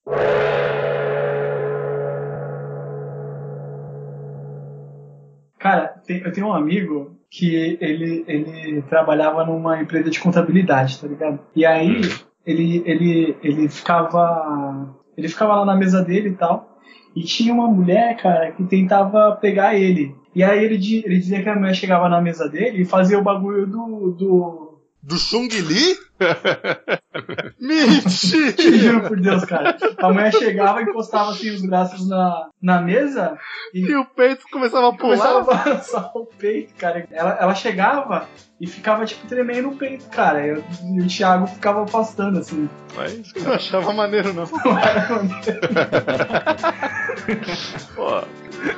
Cara, 5.60 6.02
eu 6.08 6.32
tenho 6.32 6.48
um 6.48 6.54
amigo 6.54 7.16
que 7.30 7.56
ele, 7.56 8.26
ele 8.28 8.82
trabalhava 8.84 9.46
numa 9.46 9.82
empresa 9.82 10.10
de 10.10 10.20
contabilidade, 10.20 11.00
tá 11.00 11.08
ligado? 11.08 11.40
E 11.56 11.66
aí 11.66 12.02
ele, 12.46 12.84
ele, 12.86 13.38
ele 13.44 13.70
ficava. 13.70 14.96
Ele 15.16 15.28
ficava 15.28 15.56
lá 15.56 15.66
na 15.66 15.76
mesa 15.76 16.04
dele 16.04 16.30
e 16.30 16.36
tal. 16.36 16.80
E 17.16 17.24
tinha 17.24 17.54
uma 17.54 17.68
mulher, 17.68 18.18
cara, 18.18 18.52
que 18.52 18.64
tentava 18.64 19.36
pegar 19.36 19.76
ele. 19.76 20.16
E 20.34 20.44
aí 20.44 20.64
ele, 20.64 20.76
ele 21.06 21.20
dizia 21.20 21.44
que 21.44 21.50
a 21.50 21.56
mulher 21.56 21.76
chegava 21.76 22.08
na 22.08 22.22
mesa 22.22 22.48
dele 22.50 22.82
e 22.82 22.86
fazia 22.86 23.20
o 23.20 23.24
bagulho 23.24 23.68
do. 23.68 24.16
do... 24.18 24.61
Do 25.04 25.18
Chung 25.18 25.48
Li? 25.48 25.96
Te 25.96 26.02
Mentira! 27.60 28.78
juro 28.78 29.02
por 29.08 29.20
Deus, 29.20 29.44
cara. 29.46 29.76
A 29.98 30.10
mulher 30.14 30.32
chegava, 30.32 30.82
encostava 30.84 31.32
assim 31.32 31.50
os 31.50 31.62
braços 31.66 32.08
na, 32.08 32.50
na 32.62 32.80
mesa 32.82 33.36
E 33.74 33.96
o 33.96 34.06
peito 34.06 34.46
começava 34.52 34.90
a 34.90 34.98
começava 34.98 35.44
pular. 35.44 35.60
a 35.62 35.64
balançar 35.64 36.12
o 36.16 36.26
peito, 36.28 36.76
cara. 36.78 37.08
Ela, 37.12 37.32
ela 37.42 37.56
chegava 37.56 38.28
e 38.60 38.68
ficava, 38.68 39.04
tipo, 39.06 39.26
tremendo 39.28 39.70
o 39.70 39.76
peito, 39.76 40.06
cara. 40.10 40.46
E, 40.46 40.50
eu- 40.52 40.64
e 40.94 41.02
o 41.02 41.08
Thiago 41.08 41.48
ficava 41.48 41.84
afastando, 41.84 42.38
assim. 42.38 42.70
Mas, 42.96 43.34
Não 43.44 43.54
achava 43.54 43.92
maneiro, 43.94 44.32
não. 44.34 44.46
pô, 47.96 48.24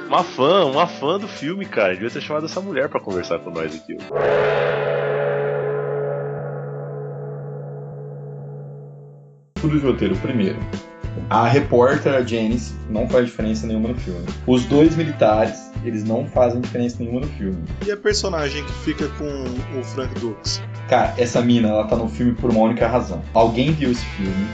uma 0.08 0.24
fã, 0.24 0.66
uma 0.66 0.88
fã 0.88 1.20
do 1.20 1.28
filme, 1.28 1.66
cara. 1.66 1.94
Devia 1.94 2.10
ter 2.10 2.22
chamado 2.22 2.46
essa 2.46 2.62
mulher 2.62 2.88
pra 2.88 3.02
conversar 3.02 3.40
com 3.40 3.50
nós 3.50 3.76
aqui. 3.76 3.98
Tudo 9.64 9.80
de 9.80 9.86
roteiro. 9.86 10.14
Primeiro, 10.18 10.60
a 11.30 11.48
repórter, 11.48 12.14
a 12.14 12.22
Janice, 12.22 12.74
não 12.90 13.08
faz 13.08 13.28
diferença 13.28 13.66
nenhuma 13.66 13.88
no 13.88 13.96
filme. 13.96 14.26
Os 14.46 14.66
dois 14.66 14.94
militares, 14.98 15.72
eles 15.86 16.04
não 16.04 16.28
fazem 16.28 16.60
diferença 16.60 16.98
nenhuma 17.00 17.22
no 17.22 17.28
filme. 17.28 17.64
E 17.88 17.90
a 17.90 17.96
personagem 17.96 18.62
que 18.66 18.74
fica 18.74 19.08
com 19.18 19.80
o 19.80 19.84
Frank 19.86 20.20
Dux? 20.20 20.62
Cara, 20.90 21.14
essa 21.18 21.42
mina, 21.42 21.70
ela 21.70 21.88
tá 21.88 21.96
no 21.96 22.10
filme 22.10 22.34
por 22.34 22.52
uma 22.52 22.60
única 22.60 22.90
razão. 22.90 23.22
Alguém 23.34 23.72
viu 23.72 23.90
esse 23.90 24.04
filme 24.04 24.48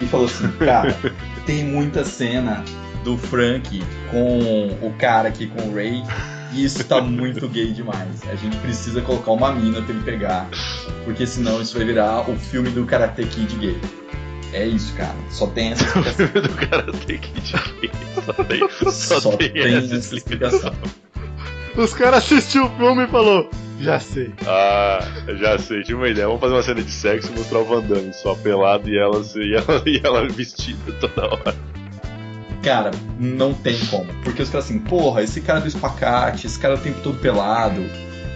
e 0.00 0.06
falou 0.06 0.24
assim, 0.24 0.50
cara, 0.64 0.96
tem 1.44 1.62
muita 1.64 2.02
cena 2.02 2.64
do 3.04 3.18
Frank 3.18 3.82
com 4.10 4.78
o 4.80 4.94
cara 4.98 5.28
aqui, 5.28 5.48
com 5.48 5.68
o 5.68 5.74
Ray, 5.74 6.02
e 6.54 6.64
isso 6.64 6.82
tá 6.84 7.02
muito 7.02 7.46
gay 7.52 7.70
demais. 7.70 8.26
A 8.26 8.34
gente 8.34 8.56
precisa 8.56 9.02
colocar 9.02 9.32
uma 9.32 9.52
mina 9.52 9.82
pra 9.82 9.94
ele 9.94 10.02
pegar, 10.04 10.48
porque 11.04 11.26
senão 11.26 11.60
isso 11.60 11.76
vai 11.76 11.84
virar 11.84 12.30
o 12.30 12.34
filme 12.34 12.70
do 12.70 12.86
Karate 12.86 13.26
Kid 13.26 13.54
gay. 13.56 13.78
É 14.52 14.66
isso, 14.66 14.94
cara. 14.94 15.14
Só 15.30 15.46
tem 15.46 15.72
essa 15.72 15.84
explicação. 15.84 16.42
do 16.42 16.68
cara 16.68 16.92
tem 17.06 17.18
que 17.18 17.40
Só 17.46 18.32
tem, 18.44 18.90
só 18.90 19.20
Só 19.20 19.36
tem, 19.36 19.52
tem 19.52 19.74
essa 19.76 20.16
explicação. 20.16 20.72
Os 21.76 21.94
caras 21.94 22.24
assistiram 22.24 22.66
o 22.66 22.76
filme 22.76 23.04
e 23.04 23.06
falou, 23.06 23.48
já 23.80 24.00
sei. 24.00 24.32
Ah, 24.46 24.98
já 25.38 25.58
sei, 25.58 25.82
tive 25.82 25.94
uma 25.94 26.08
ideia. 26.08 26.26
Vamos 26.26 26.40
fazer 26.40 26.54
uma 26.54 26.62
cena 26.62 26.82
de 26.82 26.90
sexo 26.90 27.30
e 27.32 27.38
mostrar 27.38 27.60
o 27.60 27.64
Van 27.64 27.82
Damme 27.82 28.12
só 28.12 28.34
pelado 28.34 28.88
e 28.88 28.98
ela, 28.98 29.22
e 29.36 29.54
ela, 29.54 29.82
e 29.86 30.00
ela 30.02 30.28
vestida 30.28 30.92
toda 31.00 31.26
hora. 31.26 31.54
Cara, 32.62 32.90
não 33.18 33.54
tem 33.54 33.78
como. 33.86 34.12
Porque 34.24 34.42
os 34.42 34.50
caras 34.50 34.64
assim, 34.64 34.80
porra, 34.80 35.22
esse 35.22 35.40
cara 35.40 35.60
do 35.60 35.68
espacate, 35.68 36.46
esse 36.46 36.58
cara 36.58 36.74
o 36.74 36.78
tempo 36.78 37.00
todo 37.02 37.18
pelado. 37.20 37.80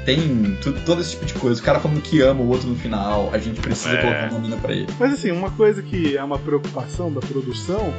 Tem 0.04 0.56
todo 0.84 1.00
esse 1.00 1.10
tipo 1.12 1.24
de 1.26 1.34
coisa. 1.34 1.60
O 1.60 1.64
cara 1.64 1.78
falando 1.78 2.00
que 2.02 2.20
ama 2.20 2.40
o 2.42 2.48
outro 2.48 2.68
no 2.68 2.74
final. 2.76 3.30
A 3.32 3.38
gente 3.38 3.60
precisa 3.60 3.94
É. 3.94 4.00
colocar 4.02 4.28
uma 4.30 4.38
mina 4.40 4.56
pra 4.56 4.72
ele. 4.72 4.88
Mas 4.98 5.12
assim, 5.12 5.30
uma 5.30 5.50
coisa 5.50 5.80
que 5.82 6.16
é 6.16 6.22
uma 6.24 6.38
preocupação 6.38 7.12
da 7.12 7.20
produção 7.20 7.92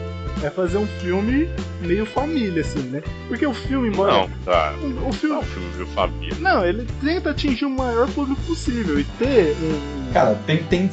é 0.44 0.50
fazer 0.50 0.78
um 0.78 0.88
filme 1.02 1.48
meio 1.82 2.06
família, 2.06 2.62
assim, 2.62 2.82
né? 2.90 3.02
Porque 3.30 3.46
o 3.46 3.54
filme, 3.54 3.88
embora. 3.88 4.12
Não, 4.12 4.30
cara. 4.44 4.76
O, 4.78 4.86
o 4.88 4.90
Não 5.02 5.08
é 5.10 5.12
filme. 5.14 5.36
um 5.38 5.44
filme 5.44 5.70
de 5.78 5.86
família. 5.94 6.36
Não, 6.40 6.66
ele 6.66 6.86
tenta 7.02 7.30
atingir 7.30 7.66
o 7.66 7.70
maior 7.70 8.10
público 8.10 8.42
possível 8.42 9.00
e 9.00 9.04
ter 9.04 9.56
um. 9.62 10.12
Cara, 10.12 10.36
tem, 10.46 10.58
tem 10.64 10.90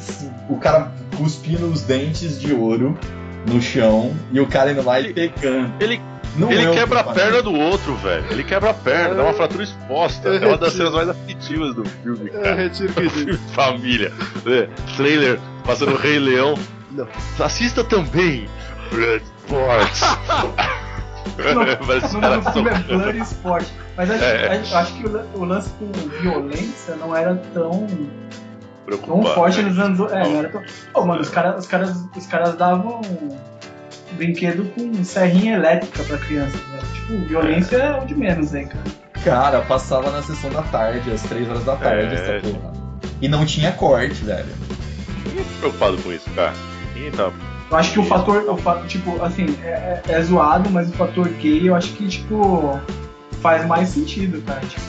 o 0.49 0.55
cara 0.57 0.91
cuspindo 1.17 1.67
os 1.67 1.81
dentes 1.81 2.39
de 2.39 2.53
ouro 2.53 2.97
no 3.47 3.61
chão 3.61 4.15
e 4.31 4.39
o 4.39 4.47
cara 4.47 4.71
indo 4.71 4.83
lá 4.83 4.99
e 4.99 5.13
pegando. 5.13 5.73
Ele, 5.79 5.99
Não 6.35 6.51
ele 6.51 6.65
é 6.65 6.71
quebra 6.71 6.99
a 6.99 7.03
perna 7.03 7.41
do 7.41 7.53
outro, 7.53 7.95
velho. 7.95 8.23
Ele 8.31 8.43
quebra 8.43 8.69
a 8.69 8.73
perna, 8.73 9.15
dá 9.15 9.23
uma 9.23 9.33
fratura 9.33 9.63
exposta. 9.63 10.29
É 10.29 10.45
uma 10.47 10.57
das 10.57 10.73
cenas 10.73 10.93
mais 10.93 11.09
afetivas 11.09 11.75
do 11.75 11.83
filme, 11.85 12.29
É, 12.33 12.39
cara. 12.39 12.55
retiro 12.55 12.91
o 12.91 12.93
que 12.95 13.09
Filme 13.09 13.25
disse. 13.31 13.39
de 13.47 13.53
família. 13.53 14.11
É, 14.45 14.67
trailer 14.95 15.39
passando 15.65 15.93
o 15.93 15.97
Rei 15.97 16.19
Leão. 16.19 16.55
Não, 16.91 17.07
assista 17.39 17.83
também. 17.83 18.47
Blood 18.91 19.23
Sports. 19.47 20.01
Parece 21.87 22.15
O 22.17 22.19
nome 22.21 22.41
do 22.41 22.51
filme 22.51 22.69
é. 22.69 22.73
Blood 22.79 23.17
Sport. 23.19 23.65
Mas 23.95 24.11
acho, 24.11 24.23
É. 24.23 24.57
acho- 24.57 24.93
que 24.95 25.05
o 25.07 25.43
lance 25.45 25.69
com 25.79 25.91
violência 26.21 26.95
não 26.95 27.15
era 27.15 27.35
tão, 27.53 27.87
tão 28.85 28.97
Preocupado, 28.99 29.35
forte 29.35 29.61
né? 29.61 29.69
nos 29.69 29.79
anos. 29.79 30.11
É, 30.11 30.23
não 30.23 30.39
era 30.39 30.49
tão. 30.49 30.61
Pô, 30.93 31.05
mano, 31.05 31.21
os 31.21 31.29
caras 31.29 31.59
os 31.59 31.67
caras, 31.67 32.05
os 32.15 32.25
caras 32.27 32.55
davam 32.55 33.01
brinquedo 34.13 34.65
com 34.73 35.03
serrinha 35.03 35.55
elétrica 35.55 36.03
pra 36.03 36.17
criança. 36.17 36.57
Né? 36.71 36.79
Tipo, 36.93 37.25
violência 37.27 37.75
é 37.77 38.01
o 38.01 38.05
de 38.05 38.15
menos 38.15 38.53
aí, 38.53 38.65
cara. 38.65 38.83
Cara, 39.23 39.61
passava 39.61 40.09
na 40.11 40.21
sessão 40.23 40.49
da 40.49 40.61
tarde, 40.63 41.11
às 41.11 41.21
3 41.23 41.47
horas 41.49 41.63
da 41.63 41.75
tarde, 41.75 42.15
É. 42.15 42.37
essa 42.39 42.47
porra. 42.47 42.73
E 43.21 43.27
não 43.27 43.45
tinha 43.45 43.71
corte, 43.71 44.23
velho. 44.23 44.45
Ninguém 45.25 45.43
tá 45.43 45.49
preocupado 45.59 45.97
com 46.01 46.11
isso, 46.11 46.29
cara. 46.31 46.53
Ninguém 46.95 47.11
tá. 47.11 47.31
Eu 47.69 47.77
acho 47.77 47.93
que 47.93 47.99
o 47.99 48.03
fator, 48.03 48.43
o 48.49 48.57
fato, 48.57 48.85
tipo, 48.87 49.23
assim, 49.23 49.45
é, 49.63 50.01
é- 50.07 50.11
é 50.11 50.21
zoado, 50.23 50.69
mas 50.71 50.89
o 50.89 50.93
fator 50.93 51.29
gay 51.29 51.69
eu 51.69 51.75
acho 51.75 51.93
que, 51.93 52.07
tipo, 52.07 52.79
faz 53.41 53.65
mais 53.65 53.89
sentido, 53.89 54.41
cara. 54.41 54.59
Tipo, 54.61 54.81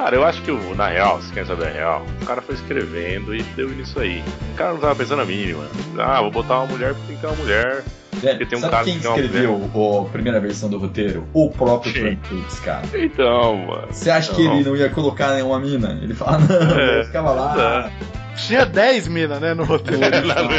Cara, 0.00 0.16
eu 0.16 0.24
acho 0.24 0.40
que 0.42 0.50
o- 0.50 0.74
na 0.74 0.88
real, 0.88 1.20
se 1.20 1.30
quer 1.30 1.44
saber 1.46 1.66
a 1.66 1.70
real, 1.70 2.06
o 2.22 2.24
cara 2.24 2.40
foi 2.40 2.54
escrevendo 2.54 3.34
e 3.34 3.42
deu 3.42 3.68
nisso 3.68 4.00
aí. 4.00 4.24
O 4.52 4.56
cara 4.56 4.72
não 4.72 4.80
tava 4.80 4.96
pensando 4.96 5.20
a 5.20 5.26
mínima. 5.26 5.64
Ah, 5.98 6.22
vou 6.22 6.30
botar 6.30 6.56
uma 6.60 6.66
mulher 6.68 6.94
porque 6.94 7.06
tem 7.08 7.16
que 7.16 7.20
ter 7.20 7.26
uma 7.26 7.36
mulher. 7.36 7.84
Velho, 8.14 8.38
Porque 8.38 8.46
tem 8.46 8.58
um 8.58 8.62
sabe 8.62 8.72
cara 8.72 8.84
quem 8.84 8.98
que 8.98 9.06
escreveu 9.06 9.70
o- 9.74 10.06
a 10.06 10.10
primeira 10.10 10.40
versão 10.40 10.70
do 10.70 10.78
roteiro? 10.78 11.26
O 11.34 11.50
próprio? 11.50 11.92
Frank 11.92 12.16
Dukes, 12.30 12.60
cara. 12.60 12.82
Então, 12.94 13.56
mano. 13.58 13.88
Você 13.90 14.10
acha 14.10 14.32
que 14.34 14.42
Não. 14.42 14.54
ele 14.54 14.64
não 14.70 14.74
ia 14.76 14.88
colocar 14.88 15.34
nenhuma 15.34 15.60
mina? 15.60 15.98
Ele 16.02 16.14
fala, 16.14 16.38
não, 16.38 16.78
É, 16.80 16.94
ele 16.96 17.04
ficava 17.04 17.32
lá. 17.32 17.90
Tinha 18.36 18.64
10 18.64 19.06
minas, 19.06 19.38
né, 19.38 19.52
no 19.52 19.64
roteiro. 19.64 20.00
Lá 20.26 20.34
no- 20.42 20.50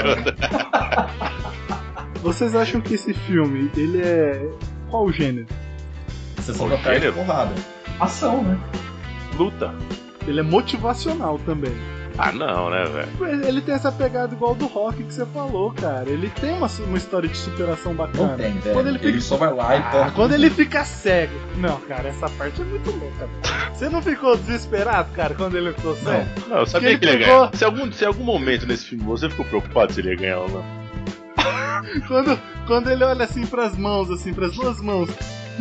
Vocês 2.21 2.55
acham 2.55 2.79
que 2.79 2.93
esse 2.93 3.11
filme, 3.13 3.71
ele 3.75 4.01
é. 4.03 4.47
Qual 4.89 5.05
o 5.05 5.11
gênero? 5.11 5.47
Sessão 6.41 6.67
O 6.67 6.69
da 6.69 6.77
tarde 6.77 6.99
gênero? 7.01 7.13
porrada. 7.13 7.53
ação, 7.99 8.43
né? 8.43 8.55
Luta. 9.37 9.73
Ele 10.27 10.39
é 10.39 10.43
motivacional 10.43 11.39
também. 11.45 11.73
Ah, 12.17 12.31
não, 12.31 12.69
né, 12.69 12.83
velho? 12.85 13.45
Ele 13.47 13.61
tem 13.61 13.73
essa 13.73 13.91
pegada 13.91 14.35
igual 14.35 14.53
do 14.53 14.67
rock 14.67 15.01
que 15.01 15.13
você 15.13 15.25
falou, 15.27 15.71
cara. 15.71 16.07
Ele 16.09 16.29
tem 16.29 16.51
uma, 16.53 16.67
uma 16.87 16.97
história 16.97 17.27
de 17.27 17.35
superação 17.37 17.93
bacana. 17.95 18.27
Não 18.31 18.37
tem, 18.37 18.51
velho. 18.59 18.75
Quando 18.75 18.87
ele 18.87 18.97
ele, 18.97 19.07
fica- 19.13 19.21
só 19.21 19.37
vai 19.37 19.53
lá 19.53 19.75
e 19.75 19.79
Ah, 19.79 20.11
quando 20.13 20.33
ele 20.33 20.49
fica 20.49 20.83
cego. 20.83 21.33
Não, 21.55 21.77
cara, 21.81 22.09
essa 22.09 22.29
parte 22.31 22.61
é 22.61 22.65
muito 22.65 22.91
louca. 22.91 23.29
Você 23.73 23.89
não 23.89 24.01
ficou 24.01 24.35
desesperado, 24.37 25.09
cara, 25.13 25.33
quando 25.33 25.55
ele 25.57 25.71
ficou 25.73 25.95
cego? 25.95 26.25
Não, 26.49 26.57
eu 26.57 26.65
sabia 26.67 26.89
ele 26.89 26.99
que 26.99 27.05
ele 27.05 27.13
ia 27.13 27.19
pegou- 27.25 27.39
ganhar. 27.39 27.55
Se 27.55 27.65
algum, 27.65 27.91
se 27.91 28.05
algum 28.05 28.23
momento 28.25 28.67
nesse 28.67 28.85
filme 28.85 29.03
você 29.05 29.29
ficou 29.29 29.45
preocupado 29.45 29.93
se 29.93 30.01
ele 30.01 30.09
ia 30.09 30.15
ganhar 30.17 30.39
ou 30.39 30.49
não. 30.49 30.65
Quando, 32.07 32.39
quando 32.67 32.91
ele 32.91 33.03
olha 33.03 33.23
assim 33.25 33.45
pras 33.45 33.75
mãos, 33.77 34.09
assim, 34.11 34.33
pras 34.33 34.53
duas 34.53 34.79
mãos, 34.81 35.09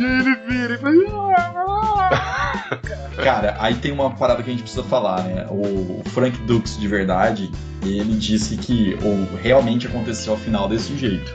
ele 0.05 0.35
vira 0.47 0.73
e 0.75 0.77
faz. 0.77 0.95
Cara, 3.23 3.55
aí 3.59 3.75
tem 3.75 3.91
uma 3.91 4.09
parada 4.11 4.41
que 4.41 4.49
a 4.49 4.51
gente 4.53 4.63
precisa 4.63 4.83
falar, 4.83 5.23
né? 5.23 5.45
O 5.49 6.01
Frank 6.09 6.37
Dukes 6.41 6.77
de 6.79 6.87
verdade, 6.87 7.51
ele 7.83 8.15
disse 8.15 8.57
que 8.57 8.97
ou, 9.03 9.27
realmente 9.41 9.87
aconteceu 9.87 10.33
ao 10.33 10.39
final 10.39 10.67
desse 10.67 10.95
jeito. 10.97 11.33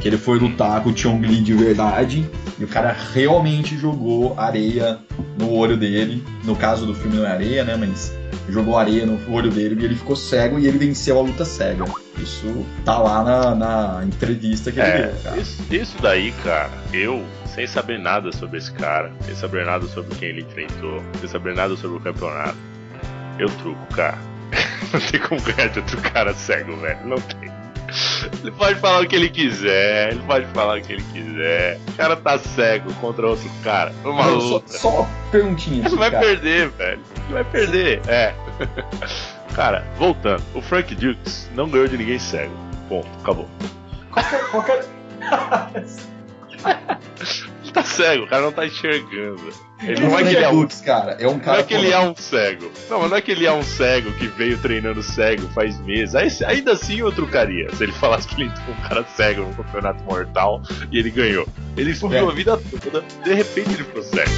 Que 0.00 0.08
ele 0.08 0.18
foi 0.18 0.38
lutar 0.38 0.82
com 0.82 0.90
o 0.90 0.96
Chong 0.96 1.26
Li 1.26 1.40
de 1.40 1.54
verdade 1.54 2.28
e 2.58 2.64
o 2.64 2.68
cara 2.68 2.94
realmente 3.14 3.76
jogou 3.76 4.38
areia 4.38 4.98
no 5.38 5.50
olho 5.52 5.76
dele. 5.76 6.22
No 6.44 6.54
caso 6.54 6.86
do 6.86 6.94
filme 6.94 7.16
não 7.16 7.26
é 7.26 7.30
areia, 7.30 7.64
né? 7.64 7.76
Mas 7.76 8.14
jogou 8.48 8.78
areia 8.78 9.04
no 9.04 9.18
olho 9.32 9.50
dele 9.50 9.76
e 9.80 9.84
ele 9.84 9.94
ficou 9.96 10.14
cego 10.14 10.58
e 10.58 10.66
ele 10.66 10.78
venceu 10.78 11.18
a 11.18 11.22
luta 11.22 11.44
cega. 11.44 11.84
Isso 12.18 12.64
tá 12.84 12.98
lá 12.98 13.22
na, 13.24 13.54
na 13.54 14.04
entrevista 14.06 14.70
que 14.70 14.78
ele 14.80 14.88
É, 14.88 15.06
deu, 15.08 15.14
cara. 15.22 15.36
isso, 15.38 15.62
isso 15.70 15.96
daí, 16.00 16.32
cara, 16.44 16.70
eu, 16.92 17.22
sem 17.56 17.66
saber 17.66 17.98
nada 17.98 18.30
sobre 18.32 18.58
esse 18.58 18.70
cara, 18.70 19.10
sem 19.22 19.34
saber 19.34 19.64
nada 19.64 19.86
sobre 19.86 20.14
quem 20.16 20.28
ele 20.28 20.42
enfrentou, 20.42 21.02
sem 21.18 21.26
saber 21.26 21.54
nada 21.54 21.74
sobre 21.74 21.96
o 21.96 22.00
campeonato, 22.00 22.56
eu 23.38 23.48
truco, 23.48 23.94
cara. 23.94 24.18
Não 24.92 25.00
tem 25.00 25.18
como 25.20 25.40
ganhar 25.40 25.68
de 25.70 25.78
outro 25.78 26.00
cara 26.02 26.34
cego, 26.34 26.76
velho. 26.76 27.06
Não 27.06 27.16
tem. 27.16 27.50
Ele 28.42 28.50
pode 28.50 28.78
falar 28.78 29.00
o 29.00 29.08
que 29.08 29.16
ele 29.16 29.30
quiser, 29.30 30.12
ele 30.12 30.22
pode 30.24 30.44
falar 30.46 30.78
o 30.78 30.82
que 30.82 30.92
ele 30.92 31.04
quiser. 31.12 31.80
O 31.88 31.92
cara 31.92 32.16
tá 32.16 32.38
cego 32.38 32.92
contra 32.94 33.26
outro 33.26 33.48
cara. 33.64 33.92
Uma 34.04 34.24
só, 34.24 34.30
luta. 34.30 34.72
só 34.72 34.88
uma 34.90 35.08
perguntinha 35.30 35.86
Ele 35.86 35.96
vai 35.96 36.10
cara. 36.10 36.26
perder, 36.26 36.68
velho. 36.70 37.00
Ele 37.24 37.32
vai 37.32 37.44
perder. 37.44 38.02
É. 38.06 38.34
Cara, 39.54 39.86
voltando. 39.96 40.42
O 40.52 40.60
Frank 40.60 40.94
Dukes 40.94 41.50
não 41.54 41.68
ganhou 41.70 41.88
de 41.88 41.96
ninguém 41.96 42.18
cego. 42.18 42.52
Ponto. 42.88 43.08
Acabou. 43.20 43.48
Qualquer. 44.10 44.44
qualquer... 44.50 44.84
Ele 47.62 47.72
tá 47.72 47.82
cego, 47.82 48.24
o 48.24 48.28
cara 48.28 48.42
não 48.42 48.52
tá 48.52 48.64
enxergando. 48.66 49.40
Ele 49.82 50.04
O 50.06 50.08
não 50.10 50.18
é 50.18 50.22
que 50.22 50.28
ele 50.34 50.44
é 50.44 50.48
um 50.48 50.66
cara, 50.66 51.16
é 51.20 51.28
um 51.28 51.32
Não 51.32 51.38
cara. 51.40 51.60
é 51.60 51.62
que 51.62 51.74
ele 51.74 51.90
é 51.92 51.98
um 51.98 52.14
cego. 52.16 52.70
Não, 52.88 53.00
mas 53.00 53.10
não 53.10 53.16
é 53.18 53.20
que 53.20 53.30
ele 53.30 53.44
é 53.46 53.52
um 53.52 53.62
cego 53.62 54.10
que 54.12 54.26
veio 54.28 54.56
treinando 54.58 55.02
cego 55.02 55.46
faz 55.48 55.78
meses. 55.80 56.14
Aí, 56.14 56.28
ainda 56.46 56.72
assim 56.72 57.00
eu 57.00 57.12
trucaria. 57.12 57.68
Se 57.74 57.82
ele 57.82 57.92
falasse 57.92 58.26
que 58.28 58.34
ele 58.40 58.50
entrou 58.50 58.74
um 58.74 58.88
cara 58.88 59.04
cego 59.14 59.42
no 59.42 59.54
campeonato 59.54 60.02
mortal 60.04 60.62
e 60.90 60.98
ele 60.98 61.10
ganhou. 61.10 61.46
Ele 61.76 61.90
estudou 61.90 62.16
É. 62.30 62.32
a 62.32 62.34
vida 62.34 62.58
toda, 62.82 63.04
de 63.22 63.34
repente 63.34 63.68
ele 63.74 63.84
ficou 63.84 64.02
cego. 64.02 64.30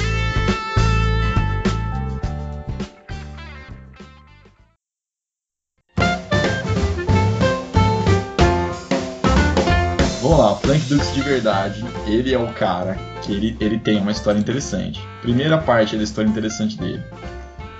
Vamos 10.29 10.45
lá, 10.45 10.55
Frank 10.57 10.85
Dux 10.85 11.11
de 11.15 11.21
verdade, 11.21 11.83
ele 12.05 12.31
é 12.31 12.37
o 12.37 12.53
cara 12.53 12.95
que 13.23 13.31
ele, 13.31 13.57
ele 13.59 13.79
tem 13.79 13.99
uma 13.99 14.11
história 14.11 14.37
interessante. 14.37 15.01
Primeira 15.23 15.57
parte 15.57 15.97
da 15.97 16.03
história 16.03 16.29
interessante 16.29 16.77
dele. 16.77 17.01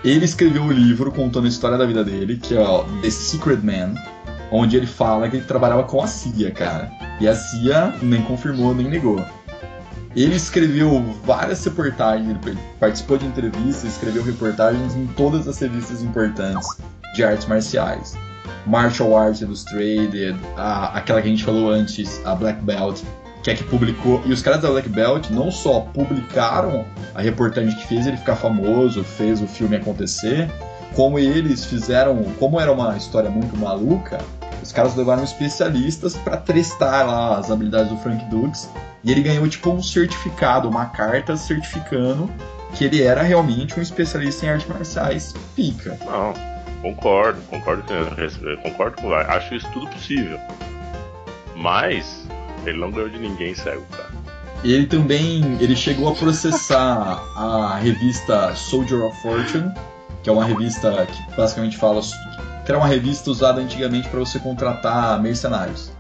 Ele 0.03 0.25
escreveu 0.25 0.63
um 0.63 0.71
livro 0.71 1.11
contando 1.11 1.45
a 1.45 1.47
história 1.47 1.77
da 1.77 1.85
vida 1.85 2.03
dele, 2.03 2.37
que 2.37 2.57
é 2.57 2.59
ó, 2.59 2.85
The 3.03 3.11
Secret 3.11 3.59
Man, 3.61 3.93
onde 4.51 4.77
ele 4.77 4.87
fala 4.87 5.29
que 5.29 5.35
ele 5.35 5.45
trabalhava 5.45 5.83
com 5.83 6.01
a 6.01 6.07
CIA, 6.07 6.49
cara. 6.49 6.91
E 7.21 7.27
a 7.27 7.35
CIA 7.35 7.93
nem 8.01 8.23
confirmou 8.23 8.73
nem 8.73 8.89
negou. 8.89 9.23
Ele 10.15 10.35
escreveu 10.35 11.03
várias 11.23 11.63
reportagens, 11.63 12.35
ele 12.47 12.57
participou 12.79 13.19
de 13.19 13.27
entrevistas, 13.27 13.83
escreveu 13.83 14.23
reportagens 14.23 14.95
em 14.95 15.05
todas 15.05 15.47
as 15.47 15.59
revistas 15.59 16.01
importantes 16.01 16.67
de 17.13 17.23
artes 17.23 17.45
marciais. 17.45 18.17
Martial 18.65 19.17
Arts 19.17 19.41
Illustrated, 19.41 20.35
a, 20.57 20.97
aquela 20.97 21.21
que 21.21 21.27
a 21.27 21.31
gente 21.31 21.43
falou 21.43 21.69
antes, 21.69 22.21
a 22.25 22.35
Black 22.35 22.61
Belt, 22.61 23.01
que 23.43 23.51
é 23.51 23.55
que 23.55 23.63
publicou. 23.63 24.21
E 24.25 24.33
os 24.33 24.41
caras 24.41 24.61
da 24.61 24.69
Black 24.69 24.89
Belt 24.89 25.29
não 25.29 25.51
só 25.51 25.81
publicaram 25.81 26.85
a 27.15 27.21
reportagem 27.21 27.75
que 27.75 27.87
fez 27.87 28.05
ele 28.05 28.17
ficar 28.17 28.35
famoso, 28.35 29.03
fez 29.03 29.41
o 29.41 29.47
filme 29.47 29.75
acontecer, 29.75 30.49
como 30.95 31.19
eles 31.19 31.65
fizeram, 31.65 32.23
como 32.39 32.59
era 32.59 32.71
uma 32.71 32.95
história 32.97 33.29
muito 33.29 33.55
maluca, 33.57 34.19
os 34.61 34.71
caras 34.71 34.95
levaram 34.95 35.23
especialistas 35.23 36.15
para 36.15 36.37
testar 36.37 37.03
lá 37.03 37.37
as 37.37 37.49
habilidades 37.49 37.89
do 37.89 37.97
Frank 37.97 38.23
Dux 38.25 38.69
e 39.03 39.11
ele 39.11 39.21
ganhou 39.21 39.47
tipo 39.47 39.69
um 39.71 39.81
certificado, 39.81 40.67
uma 40.67 40.85
carta 40.87 41.35
certificando 41.37 42.29
que 42.73 42.85
ele 42.85 43.01
era 43.01 43.23
realmente 43.23 43.79
um 43.79 43.81
especialista 43.81 44.45
em 44.45 44.49
artes 44.49 44.67
marciais 44.67 45.33
pica. 45.55 45.97
Não, 46.05 46.33
concordo, 46.81 47.41
concordo 47.49 47.83
concordo 48.63 49.01
com 49.01 49.13
acho 49.13 49.55
isso 49.55 49.67
tudo 49.71 49.87
possível. 49.87 50.39
Mas 51.55 52.25
ele 52.65 52.77
não 52.77 52.91
ganhou 52.91 53.09
de 53.09 53.19
ninguém 53.19 53.53
cego, 53.53 53.85
cara. 53.91 54.09
Ele 54.63 54.85
também 54.85 55.57
ele 55.59 55.75
chegou 55.75 56.09
a 56.09 56.15
processar 56.15 57.21
a 57.35 57.77
revista 57.81 58.53
Soldier 58.55 59.03
of 59.03 59.21
Fortune, 59.21 59.73
que 60.21 60.29
é 60.29 60.33
uma 60.33 60.45
revista 60.45 61.05
que 61.05 61.35
basicamente 61.35 61.77
fala 61.77 62.01
que 62.65 62.71
era 62.71 62.77
uma 62.77 62.87
revista 62.87 63.31
usada 63.31 63.61
antigamente 63.61 64.07
para 64.09 64.19
você 64.19 64.37
contratar 64.37 65.21
mercenários. 65.21 65.91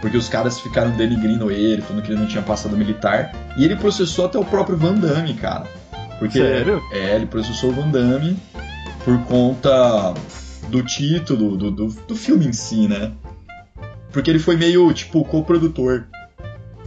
Porque 0.00 0.16
os 0.16 0.28
caras 0.28 0.60
ficaram 0.60 0.90
denigrindo 0.92 1.50
ele, 1.50 1.82
falando 1.82 2.02
que 2.02 2.12
ele 2.12 2.20
não 2.20 2.26
tinha 2.26 2.42
passado 2.42 2.76
militar. 2.76 3.34
E 3.56 3.64
ele 3.64 3.76
processou 3.76 4.26
até 4.26 4.38
o 4.38 4.44
próprio 4.44 4.76
Van 4.76 4.94
Damme, 4.94 5.34
cara. 5.34 5.66
Porque 6.18 6.38
Sério? 6.38 6.82
é, 6.92 7.16
ele 7.16 7.26
processou 7.26 7.70
o 7.70 7.72
Van 7.72 7.88
Damme 7.88 8.36
por 9.08 9.24
conta 9.24 10.12
do 10.68 10.82
título 10.82 11.56
do, 11.56 11.70
do, 11.70 11.86
do 11.86 12.14
filme 12.14 12.46
em 12.46 12.52
si, 12.52 12.86
né? 12.86 13.12
Porque 14.12 14.28
ele 14.28 14.38
foi 14.38 14.54
meio, 14.54 14.92
tipo, 14.92 15.24
co-produtor 15.24 16.06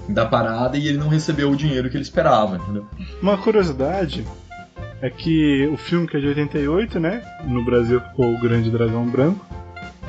da 0.07 0.24
parada 0.24 0.78
e 0.78 0.88
ele 0.88 0.99
não 0.99 1.07
recebeu 1.07 1.49
o 1.49 1.55
dinheiro 1.55 1.89
que 1.89 1.97
ele 1.97 2.03
esperava, 2.03 2.57
entendeu? 2.57 2.86
Uma 3.24 3.39
curiosidade 3.39 4.24
é 5.01 5.09
que 5.09 5.67
o 5.74 5.78
filme 5.78 6.07
que 6.07 6.15
é 6.15 6.19
de 6.19 6.28
88, 6.28 6.99
né? 6.99 7.24
No 7.43 7.65
Brasil 7.65 7.99
ficou 7.99 8.32
O 8.32 8.39
Grande 8.39 8.69
Dragão 8.69 9.07
Branco. 9.07 9.43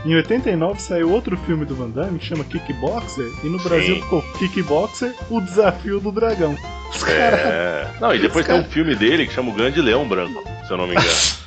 Em 0.05 0.15
89 0.15 0.83
saiu 0.83 1.11
outro 1.11 1.35
filme 1.39 1.65
do 1.65 1.75
Van 1.75 1.89
Damme 1.89 2.19
que 2.19 2.27
chama 2.27 2.45
Kickboxer. 2.45 3.27
E 3.43 3.47
no 3.47 3.59
Brasil 3.59 3.95
Sim. 3.95 4.03
ficou 4.03 4.23
Kickboxer, 4.39 5.15
O 5.31 5.41
Desafio 5.41 5.99
do 5.99 6.13
Dragão. 6.13 6.55
Os 6.91 7.03
caras. 7.05 7.41
É. 7.41 7.91
Não, 7.99 8.15
e 8.15 8.19
depois 8.19 8.45
tem 8.45 8.61
um 8.61 8.65
filme 8.65 8.95
dele 8.95 9.27
que 9.27 9.33
chama 9.33 9.51
O 9.51 9.55
Grande 9.55 9.81
Leão 9.81 10.07
Branco, 10.07 10.45
se 10.67 10.71
eu 10.71 10.77
não 10.77 10.87
me 10.87 10.93
engano. 10.93 11.09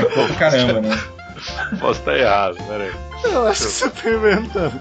Marcou 0.00 0.26
pra 0.28 0.36
caramba, 0.36 0.80
né? 0.80 1.00
Posso 1.80 2.00
estar 2.00 2.16
errado, 2.16 2.56
peraí. 2.68 2.92
Eu 3.24 3.46
acho 3.46 3.64
que 3.64 3.70
você 3.70 3.90
tá 3.90 4.10
inventando. 4.10 4.80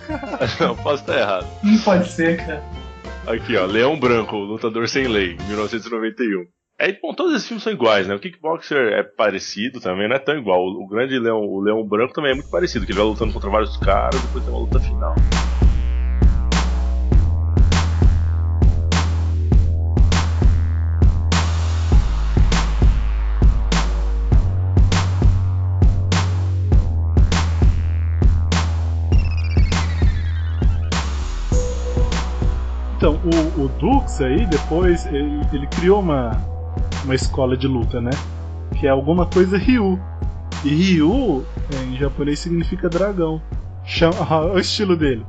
Não, 0.60 0.76
posso 0.76 1.02
estar 1.04 1.18
errado. 1.18 1.48
Não 1.64 1.78
pode 1.80 2.08
ser, 2.10 2.38
cara. 2.38 2.64
Aqui, 3.28 3.56
ó, 3.56 3.66
Leão 3.66 4.00
Branco, 4.00 4.36
Lutador 4.36 4.88
Sem 4.88 5.08
Lei, 5.08 5.36
1991. 5.48 6.46
É, 6.80 6.92
bom, 6.94 7.14
todos 7.14 7.36
esses 7.36 7.48
filmes 7.48 7.64
são 7.64 7.72
iguais, 7.72 8.08
né? 8.08 8.16
O 8.16 8.20
Kickboxer 8.20 8.94
é 8.94 9.04
parecido 9.04 9.80
também, 9.80 10.10
não 10.10 10.16
é 10.16 10.20
tão 10.20 10.36
igual. 10.36 10.64
O, 10.64 10.84
o 10.84 10.88
Grande 10.88 11.20
Leão, 11.20 11.40
o 11.40 11.62
Leão 11.62 11.84
Branco 11.84 12.14
também 12.14 12.32
é 12.32 12.34
muito 12.36 12.50
parecido, 12.50 12.86
que 12.86 12.92
ele 12.92 13.00
vai 13.00 13.08
lutando 13.08 13.34
contra 13.34 13.50
vários 13.52 13.78
caras 13.78 14.20
e 14.20 14.26
depois 14.26 14.44
tem 14.44 14.54
uma 14.54 14.62
luta 14.62 14.80
final. 14.80 15.16
O, 33.32 33.66
o 33.66 33.68
Dux 33.68 34.22
aí, 34.22 34.46
depois, 34.46 35.06
ele, 35.08 35.42
ele 35.52 35.68
criou 35.68 36.00
uma, 36.00 36.32
uma 37.04 37.16
escola 37.16 37.56
de 37.58 37.68
luta, 37.68 38.02
né? 38.02 38.12
Que 38.80 38.88
é 38.88 38.90
alguma 38.90 39.26
coisa 39.26 39.58
Ryu. 39.58 40.00
E 40.64 40.70
Ryu, 40.70 41.46
em 41.84 41.98
japonês, 41.98 42.40
significa 42.40 42.90
dragão. 42.90 43.42
Chama, 43.86 44.16
o 44.54 44.60
estilo 44.60 44.96
dele. 44.96 45.26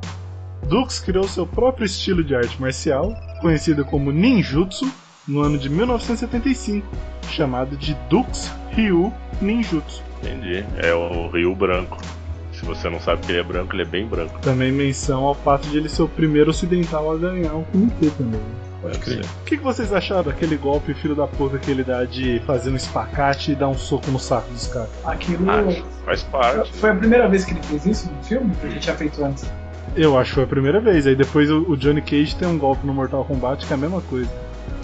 Dux 0.69 1.01
criou 1.01 1.27
seu 1.27 1.47
próprio 1.47 1.85
estilo 1.85 2.23
de 2.23 2.35
arte 2.35 2.61
marcial, 2.61 3.15
conhecido 3.41 3.85
como 3.85 4.13
Ninjutsu, 4.13 4.91
no 5.27 5.41
ano 5.41 5.59
de 5.59 5.69
1975, 5.69 6.87
chamado 7.31 7.77
de 7.77 7.95
Dux 8.09 8.53
Ryu 8.71 9.13
Ninjutsu. 9.41 10.03
Entendi. 10.23 10.65
É 10.77 10.95
o 10.95 11.29
Rio 11.29 11.55
Branco. 11.55 11.99
Se 12.63 12.67
você 12.67 12.89
não 12.89 13.01
sabe 13.01 13.23
que 13.23 13.33
ele 13.33 13.41
é 13.41 13.43
branco, 13.43 13.75
ele 13.75 13.83
é 13.83 13.85
bem 13.85 14.07
branco. 14.07 14.39
Também 14.41 14.71
menção 14.71 15.25
ao 15.25 15.35
fato 15.35 15.69
de 15.69 15.79
ele 15.79 15.89
ser 15.89 16.03
o 16.03 16.09
primeiro 16.09 16.51
ocidental 16.51 17.11
a 17.11 17.17
ganhar 17.17 17.55
um 17.55 17.65
comitê 17.65 18.09
também. 18.11 18.41
Pode 18.81 19.01
crer. 19.01 19.25
O 19.25 19.45
que, 19.45 19.57
que 19.57 19.65
vocês 19.65 19.93
acharam 19.93 20.23
daquele 20.23 20.57
golpe 20.57 20.95
filho 20.95 21.17
da 21.17 21.27
puta 21.27 21.59
que 21.59 21.69
ele 21.73 21.83
dá 21.83 22.05
de 22.05 22.41
fazer 22.47 22.71
um 22.71 22.77
espacate 22.77 23.51
e 23.51 23.55
dar 23.57 23.67
um 23.67 23.75
soco 23.75 24.09
no 24.13 24.19
saco 24.19 24.49
dos 24.53 24.69
caras? 24.69 24.91
Aquilo. 25.05 25.51
Ah, 25.51 25.83
faz 26.05 26.23
parte. 26.23 26.73
Foi 26.75 26.91
a 26.91 26.95
primeira 26.95 27.29
vez 27.29 27.45
que 27.45 27.51
ele 27.51 27.63
fez 27.65 27.85
isso 27.85 28.09
no 28.13 28.23
filme? 28.23 28.51
Porque 28.51 28.67
ele 28.67 28.79
tinha 28.79 28.95
feito 28.95 29.25
antes. 29.25 29.45
Eu 29.97 30.17
acho 30.17 30.31
que 30.31 30.35
foi 30.37 30.45
a 30.45 30.49
primeira 30.49 30.81
vez. 30.81 31.05
Aí 31.05 31.17
depois 31.17 31.51
o, 31.51 31.69
o 31.69 31.77
Johnny 31.77 32.01
Cage 32.01 32.37
tem 32.37 32.47
um 32.47 32.59
golpe 32.59 32.87
no 32.87 32.95
Mortal 32.95 33.25
Kombat 33.25 33.67
que 33.67 33.73
é 33.73 33.75
a 33.75 33.79
mesma 33.79 34.01
coisa. 34.03 34.31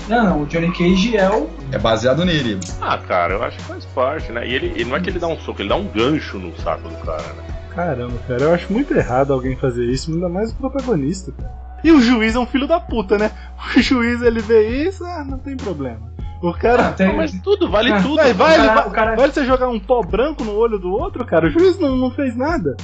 Não, 0.09 0.25
não, 0.25 0.43
o 0.43 0.47
Johnny 0.47 0.73
Cage 0.73 1.17
é 1.17 1.31
o. 1.31 1.49
É 1.71 1.79
baseado 1.79 2.25
nele. 2.25 2.59
Ah, 2.81 2.99
cara, 2.99 3.35
eu 3.35 3.43
acho 3.45 3.57
que 3.57 3.65
faz 3.65 3.85
parte, 3.85 4.33
né? 4.33 4.49
E 4.49 4.53
ele, 4.53 4.67
ele 4.75 4.87
não 4.87 4.97
é 4.97 5.01
que 5.01 5.11
ele 5.11 5.19
dá 5.21 5.29
um 5.29 5.39
soco, 5.39 5.63
ele 5.63 5.69
dá 5.69 5.77
um 5.77 5.87
gancho 5.87 6.39
no 6.39 6.57
saco 6.59 6.89
do 6.89 6.97
cara, 7.05 7.23
né? 7.23 7.45
Caramba, 7.75 8.19
cara, 8.27 8.43
eu 8.43 8.55
acho 8.55 8.73
muito 8.73 8.95
errado 8.95 9.33
alguém 9.33 9.57
fazer 9.57 9.85
isso, 9.87 10.11
ainda 10.13 10.29
mais 10.29 10.51
o 10.51 10.57
protagonista, 10.57 11.33
cara. 11.33 11.53
E 11.85 11.93
o 11.93 12.01
juiz 12.01 12.35
é 12.35 12.39
um 12.39 12.47
filho 12.47 12.67
da 12.67 12.81
puta, 12.81 13.17
né? 13.19 13.31
O 13.77 13.81
juiz 13.81 14.21
ele 14.23 14.41
vê 14.41 14.87
isso, 14.89 15.05
ah, 15.05 15.25
não 15.25 15.39
tem 15.39 15.57
problema. 15.57 16.13
O 16.43 16.53
cara. 16.53 16.89
Ah, 16.89 16.93
tem- 16.93 17.17
Mas 17.17 17.33
tudo, 17.41 17.69
vale 17.71 17.91
Ah, 17.93 18.01
tudo. 18.03 18.17
Vai, 18.17 18.35
vai, 18.35 18.59
o 18.59 18.67
cara- 18.67 18.91
cara- 18.91 19.17
vale 19.17 19.33
você 19.33 19.45
jogar 19.45 19.69
um 19.69 19.79
pó 19.81 20.03
branco 20.03 20.45
no 20.45 20.55
olho 20.57 20.79
do 20.79 20.91
outro, 20.93 21.25
cara? 21.25 21.47
O 21.47 21.51
juiz 21.51 21.79
não, 21.79 21.97
não 21.97 22.11
fez 22.13 22.37
nada. 22.37 22.77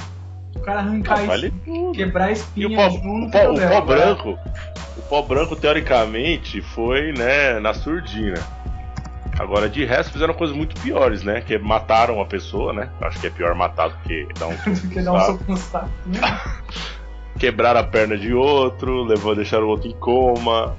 O 0.55 0.59
cara 0.59 0.79
arrancar 0.79 1.19
Ah, 1.19 1.25
vale 1.25 1.51
tudo. 1.63 1.91
quebrar 1.93 2.25
a 2.25 2.29
E 2.29 2.33
espinha 2.33 2.67
o 2.67 2.75
pó, 2.75 2.87
um, 2.87 3.25
o 3.27 3.31
pó- 3.31 3.51
o 3.51 3.69
pó 3.69 3.81
branco, 3.81 4.37
o 4.97 5.01
pó 5.09 5.21
branco 5.21 5.55
teoricamente 5.55 6.61
foi, 6.61 7.11
né, 7.13 7.59
na 7.59 7.73
surdina. 7.73 8.35
Agora, 9.37 9.67
de 9.69 9.83
resto, 9.85 10.13
fizeram 10.13 10.33
coisas 10.33 10.55
muito 10.55 10.79
piores, 10.79 11.23
né? 11.23 11.41
Que 11.41 11.57
mataram 11.57 12.21
a 12.21 12.25
pessoa, 12.25 12.73
né? 12.73 12.89
Acho 13.01 13.19
que 13.19 13.27
é 13.27 13.29
pior 13.29 13.53
matar 13.53 13.89
do 13.89 13.97
que 13.99 14.27
dar 14.39 14.47
um 14.47 14.57
soco 14.63 14.93
no 14.95 15.01
um 15.01 15.03
saco. 15.03 15.25
soco 15.25 15.43
no 15.47 15.57
saco. 15.57 15.89
Quebraram 17.37 17.81
a 17.81 17.83
perna 17.83 18.17
de 18.17 18.33
outro, 18.33 19.03
levou, 19.03 19.35
deixaram 19.35 19.65
o 19.65 19.69
outro 19.69 19.89
em 19.89 19.93
coma. 19.93 20.75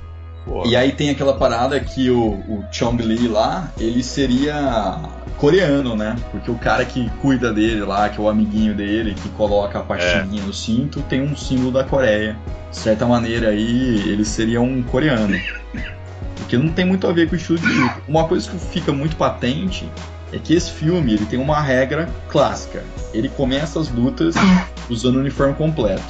Pô, 0.47 0.65
E 0.65 0.75
aí 0.75 0.93
tem 0.93 1.11
aquela 1.11 1.35
parada 1.35 1.79
que 1.79 2.09
o, 2.09 2.31
o 2.31 2.65
Chong 2.73 3.03
Li 3.03 3.29
lá, 3.29 3.71
ele 3.79 4.03
seria 4.03 5.01
coreano, 5.37 5.95
né? 5.95 6.17
Porque 6.31 6.51
o 6.51 6.55
cara 6.55 6.85
que 6.87 7.11
cuida 7.21 7.53
dele 7.53 7.83
lá, 7.83 8.09
que 8.09 8.19
é 8.19 8.23
o 8.23 8.29
amiguinho 8.29 8.75
dele, 8.75 9.15
que 9.15 9.29
coloca 9.31 9.81
a 9.81 9.83
pastinha 9.83 10.43
no 10.43 10.53
cinto, 10.53 11.03
tem 11.03 11.21
um 11.21 11.37
símbolo 11.37 11.73
da 11.73 11.85
Coreia. 11.85 12.37
De 12.71 12.77
certa 12.77 13.05
maneira 13.05 13.51
aí, 13.51 14.09
ele 14.09 14.25
seria 14.25 14.61
um 14.61 14.83
coreano. 14.83 15.39
Porque 16.47 16.57
não 16.57 16.68
tem 16.68 16.84
muito 16.84 17.09
a 17.09 17.12
ver 17.12 17.28
com 17.28 17.34
o 17.34 17.36
estilo 17.36 17.59
de 17.59 17.66
luta. 17.66 18.01
Uma 18.07 18.28
coisa 18.28 18.49
que 18.49 18.57
fica 18.57 18.92
muito 18.92 19.16
patente 19.16 19.90
é 20.32 20.38
que 20.38 20.55
esse 20.55 20.70
filme 20.70 21.12
ele 21.12 21.26
tem 21.26 21.40
uma 21.40 21.61
regra 21.61 22.09
clássica. 22.28 22.84
Ele 23.12 23.28
começa 23.28 23.80
as 23.80 23.90
lutas 23.90 24.36
usando 24.88 25.16
o 25.16 25.18
uniforme 25.18 25.55
completo. 25.55 26.05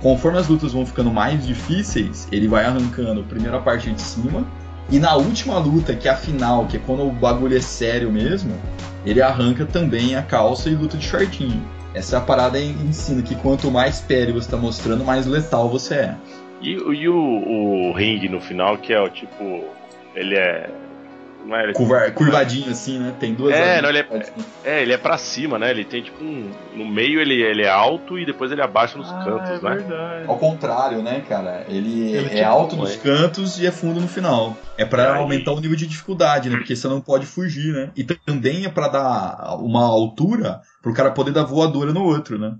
conforme 0.00 0.38
as 0.38 0.48
lutas 0.48 0.72
vão 0.72 0.86
ficando 0.86 1.10
mais 1.10 1.46
difíceis, 1.46 2.26
ele 2.32 2.48
vai 2.48 2.64
arrancando 2.64 3.24
a 3.52 3.58
parte 3.58 3.90
de 3.90 4.00
cima, 4.00 4.46
e 4.90 4.98
na 4.98 5.14
última 5.16 5.58
luta, 5.58 5.94
que 5.94 6.08
é 6.08 6.12
a 6.12 6.16
final, 6.16 6.66
que 6.66 6.78
é 6.78 6.80
quando 6.80 7.06
o 7.06 7.12
bagulho 7.12 7.56
é 7.56 7.60
sério 7.60 8.10
mesmo, 8.10 8.54
ele 9.04 9.20
arranca 9.20 9.66
também 9.66 10.16
a 10.16 10.22
calça 10.22 10.70
e 10.70 10.74
luta 10.74 10.96
de 10.96 11.06
shortinho. 11.06 11.62
Essa 11.92 12.16
é 12.16 12.20
parada 12.20 12.60
ensina 12.60 13.22
que 13.22 13.34
quanto 13.34 13.70
mais 13.70 14.00
pele 14.00 14.32
você 14.32 14.48
tá 14.48 14.56
mostrando, 14.56 15.04
mais 15.04 15.26
letal 15.26 15.68
você 15.68 15.94
é. 15.94 16.16
E, 16.60 16.70
e 16.72 17.08
o, 17.08 17.14
o 17.16 17.92
ringue 17.92 18.28
no 18.28 18.40
final, 18.40 18.76
que 18.78 18.92
é 18.92 19.00
o 19.00 19.08
tipo. 19.08 19.64
Ele 20.14 20.34
é. 20.36 20.68
Não 21.46 21.56
é, 21.56 21.62
ele 21.64 21.72
Curva- 21.72 22.10
curvadinho 22.10 22.70
assim, 22.70 22.98
né? 22.98 23.14
Tem 23.18 23.32
duas 23.32 23.54
É, 23.54 23.80
não, 23.80 23.88
ele 23.88 24.04
é, 24.64 24.82
ele 24.82 24.92
é 24.92 24.98
pra 24.98 25.16
cima, 25.16 25.58
né? 25.58 25.70
Ele 25.70 25.84
tem 25.84 26.02
tipo 26.02 26.22
um. 26.22 26.50
No 26.74 26.84
meio 26.84 27.20
ele, 27.20 27.40
ele 27.40 27.62
é 27.62 27.70
alto 27.70 28.18
e 28.18 28.26
depois 28.26 28.50
ele 28.52 28.60
abaixa 28.60 28.98
nos 28.98 29.08
Ah, 29.10 29.22
cantos, 29.24 29.50
é 29.50 29.52
né? 29.62 29.76
verdade. 29.76 30.24
Ao 30.26 30.36
contrário, 30.36 31.00
né, 31.00 31.22
cara? 31.26 31.64
Ele, 31.68 32.10
Ele 32.12 32.26
é 32.26 32.28
tipo- 32.30 32.44
alto 32.44 32.76
nos 32.76 32.94
é. 32.94 32.98
cantos 32.98 33.58
e 33.60 33.66
é 33.66 33.70
fundo 33.70 33.98
no 34.00 34.08
final. 34.08 34.56
É 34.76 34.84
pra 34.84 35.14
Aí- 35.14 35.20
aumentar 35.20 35.52
o 35.52 35.60
nível 35.60 35.76
de 35.76 35.86
dificuldade, 35.86 36.50
né? 36.50 36.56
Porque 36.56 36.74
você 36.76 36.88
não 36.88 37.00
pode 37.00 37.24
fugir, 37.24 37.72
né? 37.72 37.90
E 37.96 38.02
também 38.04 38.66
é 38.66 38.68
pra 38.68 38.88
dar 38.88 39.56
uma 39.60 39.84
altura 39.86 40.60
pro 40.82 40.92
cara 40.92 41.12
poder 41.12 41.30
dar 41.30 41.44
voadora 41.44 41.92
no 41.94 42.02
outro, 42.04 42.36
né? 42.38 42.52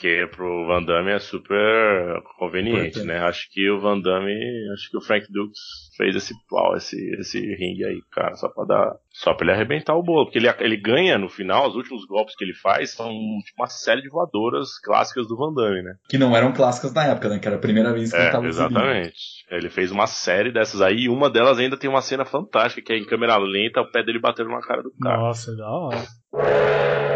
Que 0.00 0.28
pro 0.28 0.64
Van 0.68 0.80
Damme 0.84 1.10
é 1.10 1.18
super 1.18 2.22
conveniente, 2.38 3.00
Importante. 3.00 3.06
né? 3.08 3.18
Acho 3.18 3.48
que 3.50 3.68
o 3.68 3.80
Van 3.80 4.00
Damme, 4.00 4.32
acho 4.72 4.88
que 4.92 4.96
o 4.96 5.00
Frank 5.00 5.26
Dukes 5.28 5.58
fez 5.96 6.14
esse 6.14 6.34
pau, 6.48 6.76
esse, 6.76 6.96
esse 7.18 7.40
ringue 7.40 7.84
aí, 7.84 8.00
cara, 8.12 8.36
só 8.36 8.48
pra 8.48 8.64
dar. 8.64 8.92
Só 9.10 9.34
pra 9.34 9.44
ele 9.46 9.54
arrebentar 9.56 9.96
o 9.96 10.02
bolo. 10.04 10.26
Porque 10.26 10.38
ele, 10.38 10.48
ele 10.60 10.76
ganha 10.76 11.18
no 11.18 11.28
final, 11.28 11.66
os 11.66 11.74
últimos 11.74 12.06
golpes 12.06 12.36
que 12.36 12.44
ele 12.44 12.54
faz 12.54 12.92
são 12.94 13.08
tipo, 13.44 13.60
uma 13.60 13.66
série 13.66 14.00
de 14.00 14.08
voadoras 14.08 14.78
clássicas 14.84 15.26
do 15.26 15.36
Van 15.36 15.52
Damme, 15.52 15.82
né? 15.82 15.94
Que 16.08 16.16
não 16.16 16.36
eram 16.36 16.52
clássicas 16.52 16.92
na 16.94 17.04
época, 17.06 17.28
né? 17.30 17.40
Que 17.40 17.48
era 17.48 17.56
a 17.56 17.60
primeira 17.60 17.92
vez 17.92 18.12
que 18.12 18.16
ele 18.16 18.26
É, 18.26 18.30
tava 18.30 18.46
exibindo. 18.46 18.78
exatamente. 18.78 19.18
Ele 19.50 19.68
fez 19.68 19.90
uma 19.90 20.06
série 20.06 20.52
dessas 20.52 20.80
aí, 20.80 21.06
e 21.06 21.08
uma 21.08 21.28
delas 21.28 21.58
ainda 21.58 21.76
tem 21.76 21.90
uma 21.90 22.02
cena 22.02 22.24
fantástica, 22.24 22.80
que 22.86 22.92
é 22.92 22.98
em 22.98 23.04
câmera 23.04 23.36
lenta, 23.36 23.80
o 23.80 23.90
pé 23.90 24.04
dele 24.04 24.20
batendo 24.20 24.50
na 24.50 24.60
cara 24.60 24.80
do 24.80 24.92
cara. 25.02 25.16
Nossa, 25.18 25.56
da 25.56 25.68
hora. 25.68 27.07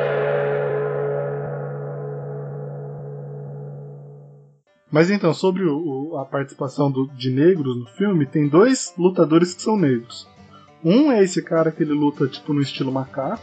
Mas 4.93 5.11
então, 5.11 5.33
sobre 5.33 5.65
o- 5.65 6.11
o- 6.13 6.19
a 6.19 6.25
participação 6.27 6.91
do- 6.91 7.09
de 7.17 7.31
negros 7.31 7.77
no 7.79 7.87
filme, 7.87 8.27
tem 8.27 8.47
dois 8.47 8.93
lutadores 8.99 9.55
que 9.55 9.63
são 9.63 9.77
negros. 9.77 10.29
Um 10.85 11.11
é 11.11 11.23
esse 11.25 11.41
cara 11.43 11.73
que 11.73 11.83
ele 11.83 11.93
luta 11.95 12.27
tipo 12.29 12.53
no 12.53 12.61
estilo 12.61 12.93
macaco. 12.93 13.43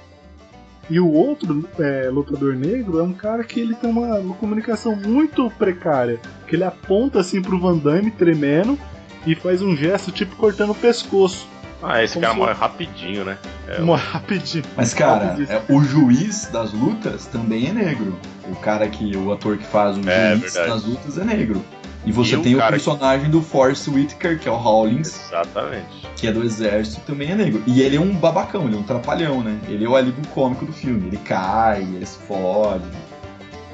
E 0.89 0.99
o 0.99 1.07
outro 1.11 1.67
é, 1.79 2.09
lutador 2.09 2.55
negro 2.55 2.99
é 2.99 3.03
um 3.03 3.13
cara 3.13 3.43
que 3.43 3.59
ele 3.59 3.75
tem 3.75 3.89
uma, 3.89 4.17
uma 4.19 4.35
comunicação 4.35 4.95
muito 4.95 5.49
precária. 5.51 6.19
Que 6.47 6.55
ele 6.55 6.63
aponta 6.63 7.19
assim 7.19 7.41
pro 7.41 7.59
Van 7.59 7.77
Damme 7.77 8.11
tremendo 8.11 8.77
e 9.25 9.35
faz 9.35 9.61
um 9.61 9.75
gesto 9.75 10.11
tipo 10.11 10.35
cortando 10.35 10.71
o 10.71 10.75
pescoço. 10.75 11.47
Ah, 11.81 12.03
esse 12.03 12.15
Como 12.15 12.23
cara 12.25 12.33
se- 12.33 12.39
morre 12.39 12.53
rapidinho, 12.53 13.23
né? 13.25 13.37
É, 13.67 13.81
Uma 13.81 13.95
rapidinho. 13.95 14.63
Mas, 14.75 14.93
cara, 14.93 15.37
é, 15.47 15.61
o 15.71 15.81
juiz 15.83 16.47
das 16.51 16.73
lutas 16.73 17.25
também 17.27 17.67
é 17.69 17.71
negro. 17.71 18.17
O 18.51 18.55
cara 18.57 18.87
que, 18.89 19.15
o 19.15 19.31
ator 19.31 19.57
que 19.57 19.65
faz 19.65 19.97
o 19.97 20.01
É, 20.09 20.35
juiz 20.35 20.53
verdade. 20.53 20.69
das 20.69 20.83
lutas 20.83 21.17
é 21.17 21.23
negro. 21.23 21.63
E 22.05 22.11
você 22.11 22.35
E 22.35 22.37
o 22.37 22.41
tem 22.41 22.55
o 22.55 22.57
cara 22.57 22.71
personagem 22.71 23.29
do 23.29 23.41
Force 23.41 23.89
Whitaker, 23.89 24.39
que 24.39 24.47
é 24.47 24.51
o 24.51 24.57
Rawlings, 24.57 25.27
Exatamente. 25.27 25.85
que 26.15 26.27
é 26.27 26.31
do 26.31 26.43
exército, 26.43 27.01
também 27.05 27.31
é 27.31 27.35
negro. 27.35 27.61
E 27.67 27.81
ele 27.81 27.97
é 27.97 27.99
um 27.99 28.13
babacão, 28.13 28.65
ele 28.65 28.75
é 28.75 28.79
um 28.79 28.83
trapalhão, 28.83 29.41
né? 29.43 29.57
Ele 29.67 29.85
é 29.85 29.87
o 29.87 29.95
alívio 29.95 30.25
cômico 30.33 30.65
do 30.65 30.73
filme. 30.73 31.07
Ele 31.07 31.17
cai, 31.17 31.81
ele 31.81 32.05
se 32.05 32.17
fode. 32.19 32.83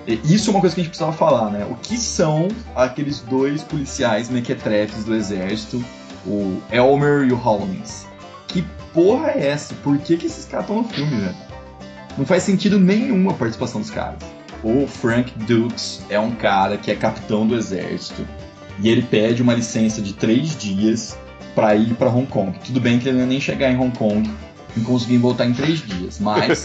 E 0.07 0.19
Isso 0.23 0.49
é 0.49 0.53
uma 0.53 0.59
coisa 0.59 0.75
que 0.75 0.81
a 0.81 0.83
gente 0.83 0.91
precisava 0.91 1.15
falar, 1.15 1.49
né? 1.49 1.65
O 1.69 1.75
que 1.75 1.97
são 1.97 2.47
aqueles 2.75 3.21
dois 3.21 3.63
policiais 3.63 4.29
mequetrefes 4.29 5.03
do 5.05 5.15
exército, 5.15 5.83
o 6.25 6.61
Elmer 6.71 7.27
e 7.27 7.31
o 7.31 7.35
Rawlings? 7.35 8.05
Que 8.47 8.63
porra 8.93 9.31
é 9.31 9.47
essa? 9.49 9.73
Por 9.75 9.97
que, 9.97 10.17
que 10.17 10.27
esses 10.27 10.45
caras 10.45 10.65
estão 10.65 10.81
no 10.81 10.87
filme, 10.87 11.21
velho? 11.21 11.35
Não 12.17 12.25
faz 12.25 12.43
sentido 12.43 12.79
nenhum 12.79 13.29
a 13.29 13.33
participação 13.33 13.81
dos 13.81 13.89
caras. 13.89 14.19
O 14.63 14.87
Frank 14.87 15.31
Dukes 15.45 16.01
é 16.09 16.19
um 16.19 16.31
cara 16.31 16.77
que 16.77 16.89
é 16.89 16.95
capitão 16.95 17.45
do 17.45 17.55
exército 17.55 18.25
e 18.79 18.89
ele 18.89 19.01
pede 19.01 19.41
uma 19.41 19.53
licença 19.53 20.01
de 20.01 20.13
três 20.13 20.57
dias 20.57 21.17
pra 21.53 21.75
ir 21.75 21.93
pra 21.95 22.09
Hong 22.09 22.27
Kong. 22.27 22.57
Tudo 22.65 22.79
bem 22.79 22.99
que 22.99 23.07
ele 23.07 23.17
não 23.17 23.23
ia 23.23 23.29
nem 23.29 23.39
chegar 23.39 23.71
em 23.71 23.77
Hong 23.77 23.95
Kong 23.97 24.29
e 24.75 24.81
conseguir 24.81 25.17
voltar 25.17 25.45
em 25.45 25.53
três 25.53 25.79
dias, 25.85 26.19
mas 26.19 26.63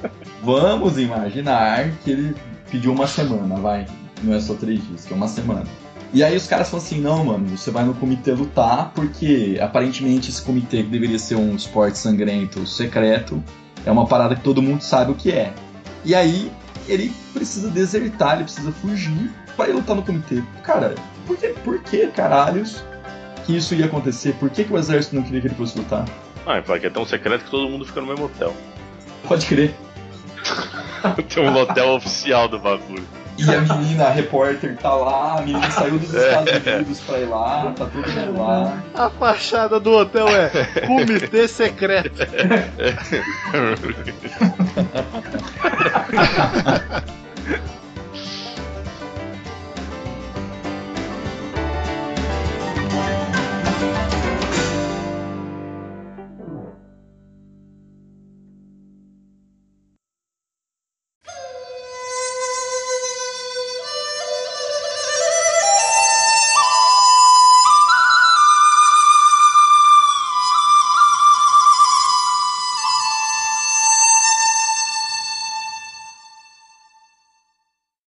vamos 0.42 0.98
imaginar 0.98 1.90
que 2.04 2.10
ele 2.10 2.36
pediu 2.70 2.92
uma 2.92 3.06
semana, 3.06 3.56
vai. 3.56 3.86
Não 4.22 4.34
é 4.34 4.40
só 4.40 4.54
três 4.54 4.84
dias, 4.86 5.04
que 5.04 5.12
é 5.12 5.16
uma 5.16 5.28
semana. 5.28 5.64
E 6.12 6.22
aí 6.22 6.36
os 6.36 6.46
caras 6.46 6.68
falam 6.68 6.84
assim, 6.84 7.00
não, 7.00 7.24
mano, 7.24 7.56
você 7.56 7.70
vai 7.70 7.84
no 7.84 7.94
comitê 7.94 8.32
lutar, 8.32 8.92
porque 8.94 9.58
aparentemente 9.62 10.28
esse 10.28 10.42
comitê 10.42 10.82
que 10.82 10.90
deveria 10.90 11.18
ser 11.18 11.36
um 11.36 11.56
esporte 11.56 11.96
sangrento 11.96 12.66
secreto, 12.66 13.42
é 13.86 13.90
uma 13.90 14.06
parada 14.06 14.36
que 14.36 14.42
todo 14.42 14.60
mundo 14.60 14.82
sabe 14.82 15.12
o 15.12 15.14
que 15.14 15.32
é. 15.32 15.54
E 16.04 16.14
aí 16.14 16.52
ele 16.86 17.12
precisa 17.32 17.70
desertar, 17.70 18.34
ele 18.34 18.44
precisa 18.44 18.70
fugir 18.72 19.30
pra 19.56 19.68
ir 19.68 19.72
lutar 19.72 19.96
no 19.96 20.02
comitê. 20.02 20.42
Cara, 20.62 20.94
por 21.26 21.36
que, 21.36 21.48
por 21.48 21.78
que 21.82 22.06
caralhos 22.08 22.84
que 23.46 23.56
isso 23.56 23.74
ia 23.74 23.86
acontecer? 23.86 24.34
Por 24.34 24.50
que, 24.50 24.64
que 24.64 24.72
o 24.72 24.78
exército 24.78 25.16
não 25.16 25.22
queria 25.22 25.40
que 25.40 25.46
ele 25.46 25.54
fosse 25.54 25.78
lutar? 25.78 26.04
Ah, 26.44 26.58
e 26.58 26.62
fala 26.62 26.78
que 26.78 26.86
é 26.86 26.90
tão 26.90 27.06
secreto 27.06 27.44
que 27.44 27.50
todo 27.50 27.70
mundo 27.70 27.86
fica 27.86 28.00
no 28.02 28.08
mesmo 28.08 28.26
hotel. 28.26 28.54
Pode 29.26 29.46
crer. 29.46 29.74
Tem 31.32 31.42
um 31.42 31.56
hotel 31.56 31.94
oficial 31.94 32.48
do 32.48 32.58
bagulho. 32.58 33.21
E 33.38 33.50
a 33.50 33.60
menina, 33.60 34.06
a 34.06 34.10
repórter, 34.10 34.76
tá 34.76 34.94
lá, 34.94 35.38
a 35.38 35.42
menina 35.42 35.70
saiu 35.70 35.98
dos 35.98 36.12
Estados 36.12 36.52
Unidos 36.52 37.00
pra 37.00 37.18
ir 37.18 37.26
lá, 37.26 37.72
tá 37.76 37.86
todo 37.86 38.08
mundo 38.08 38.38
lá. 38.38 38.82
A 38.94 39.10
fachada 39.10 39.80
do 39.80 39.92
hotel 39.92 40.28
é 40.28 40.86
Comitê 40.86 41.48
Secreto. 41.48 42.22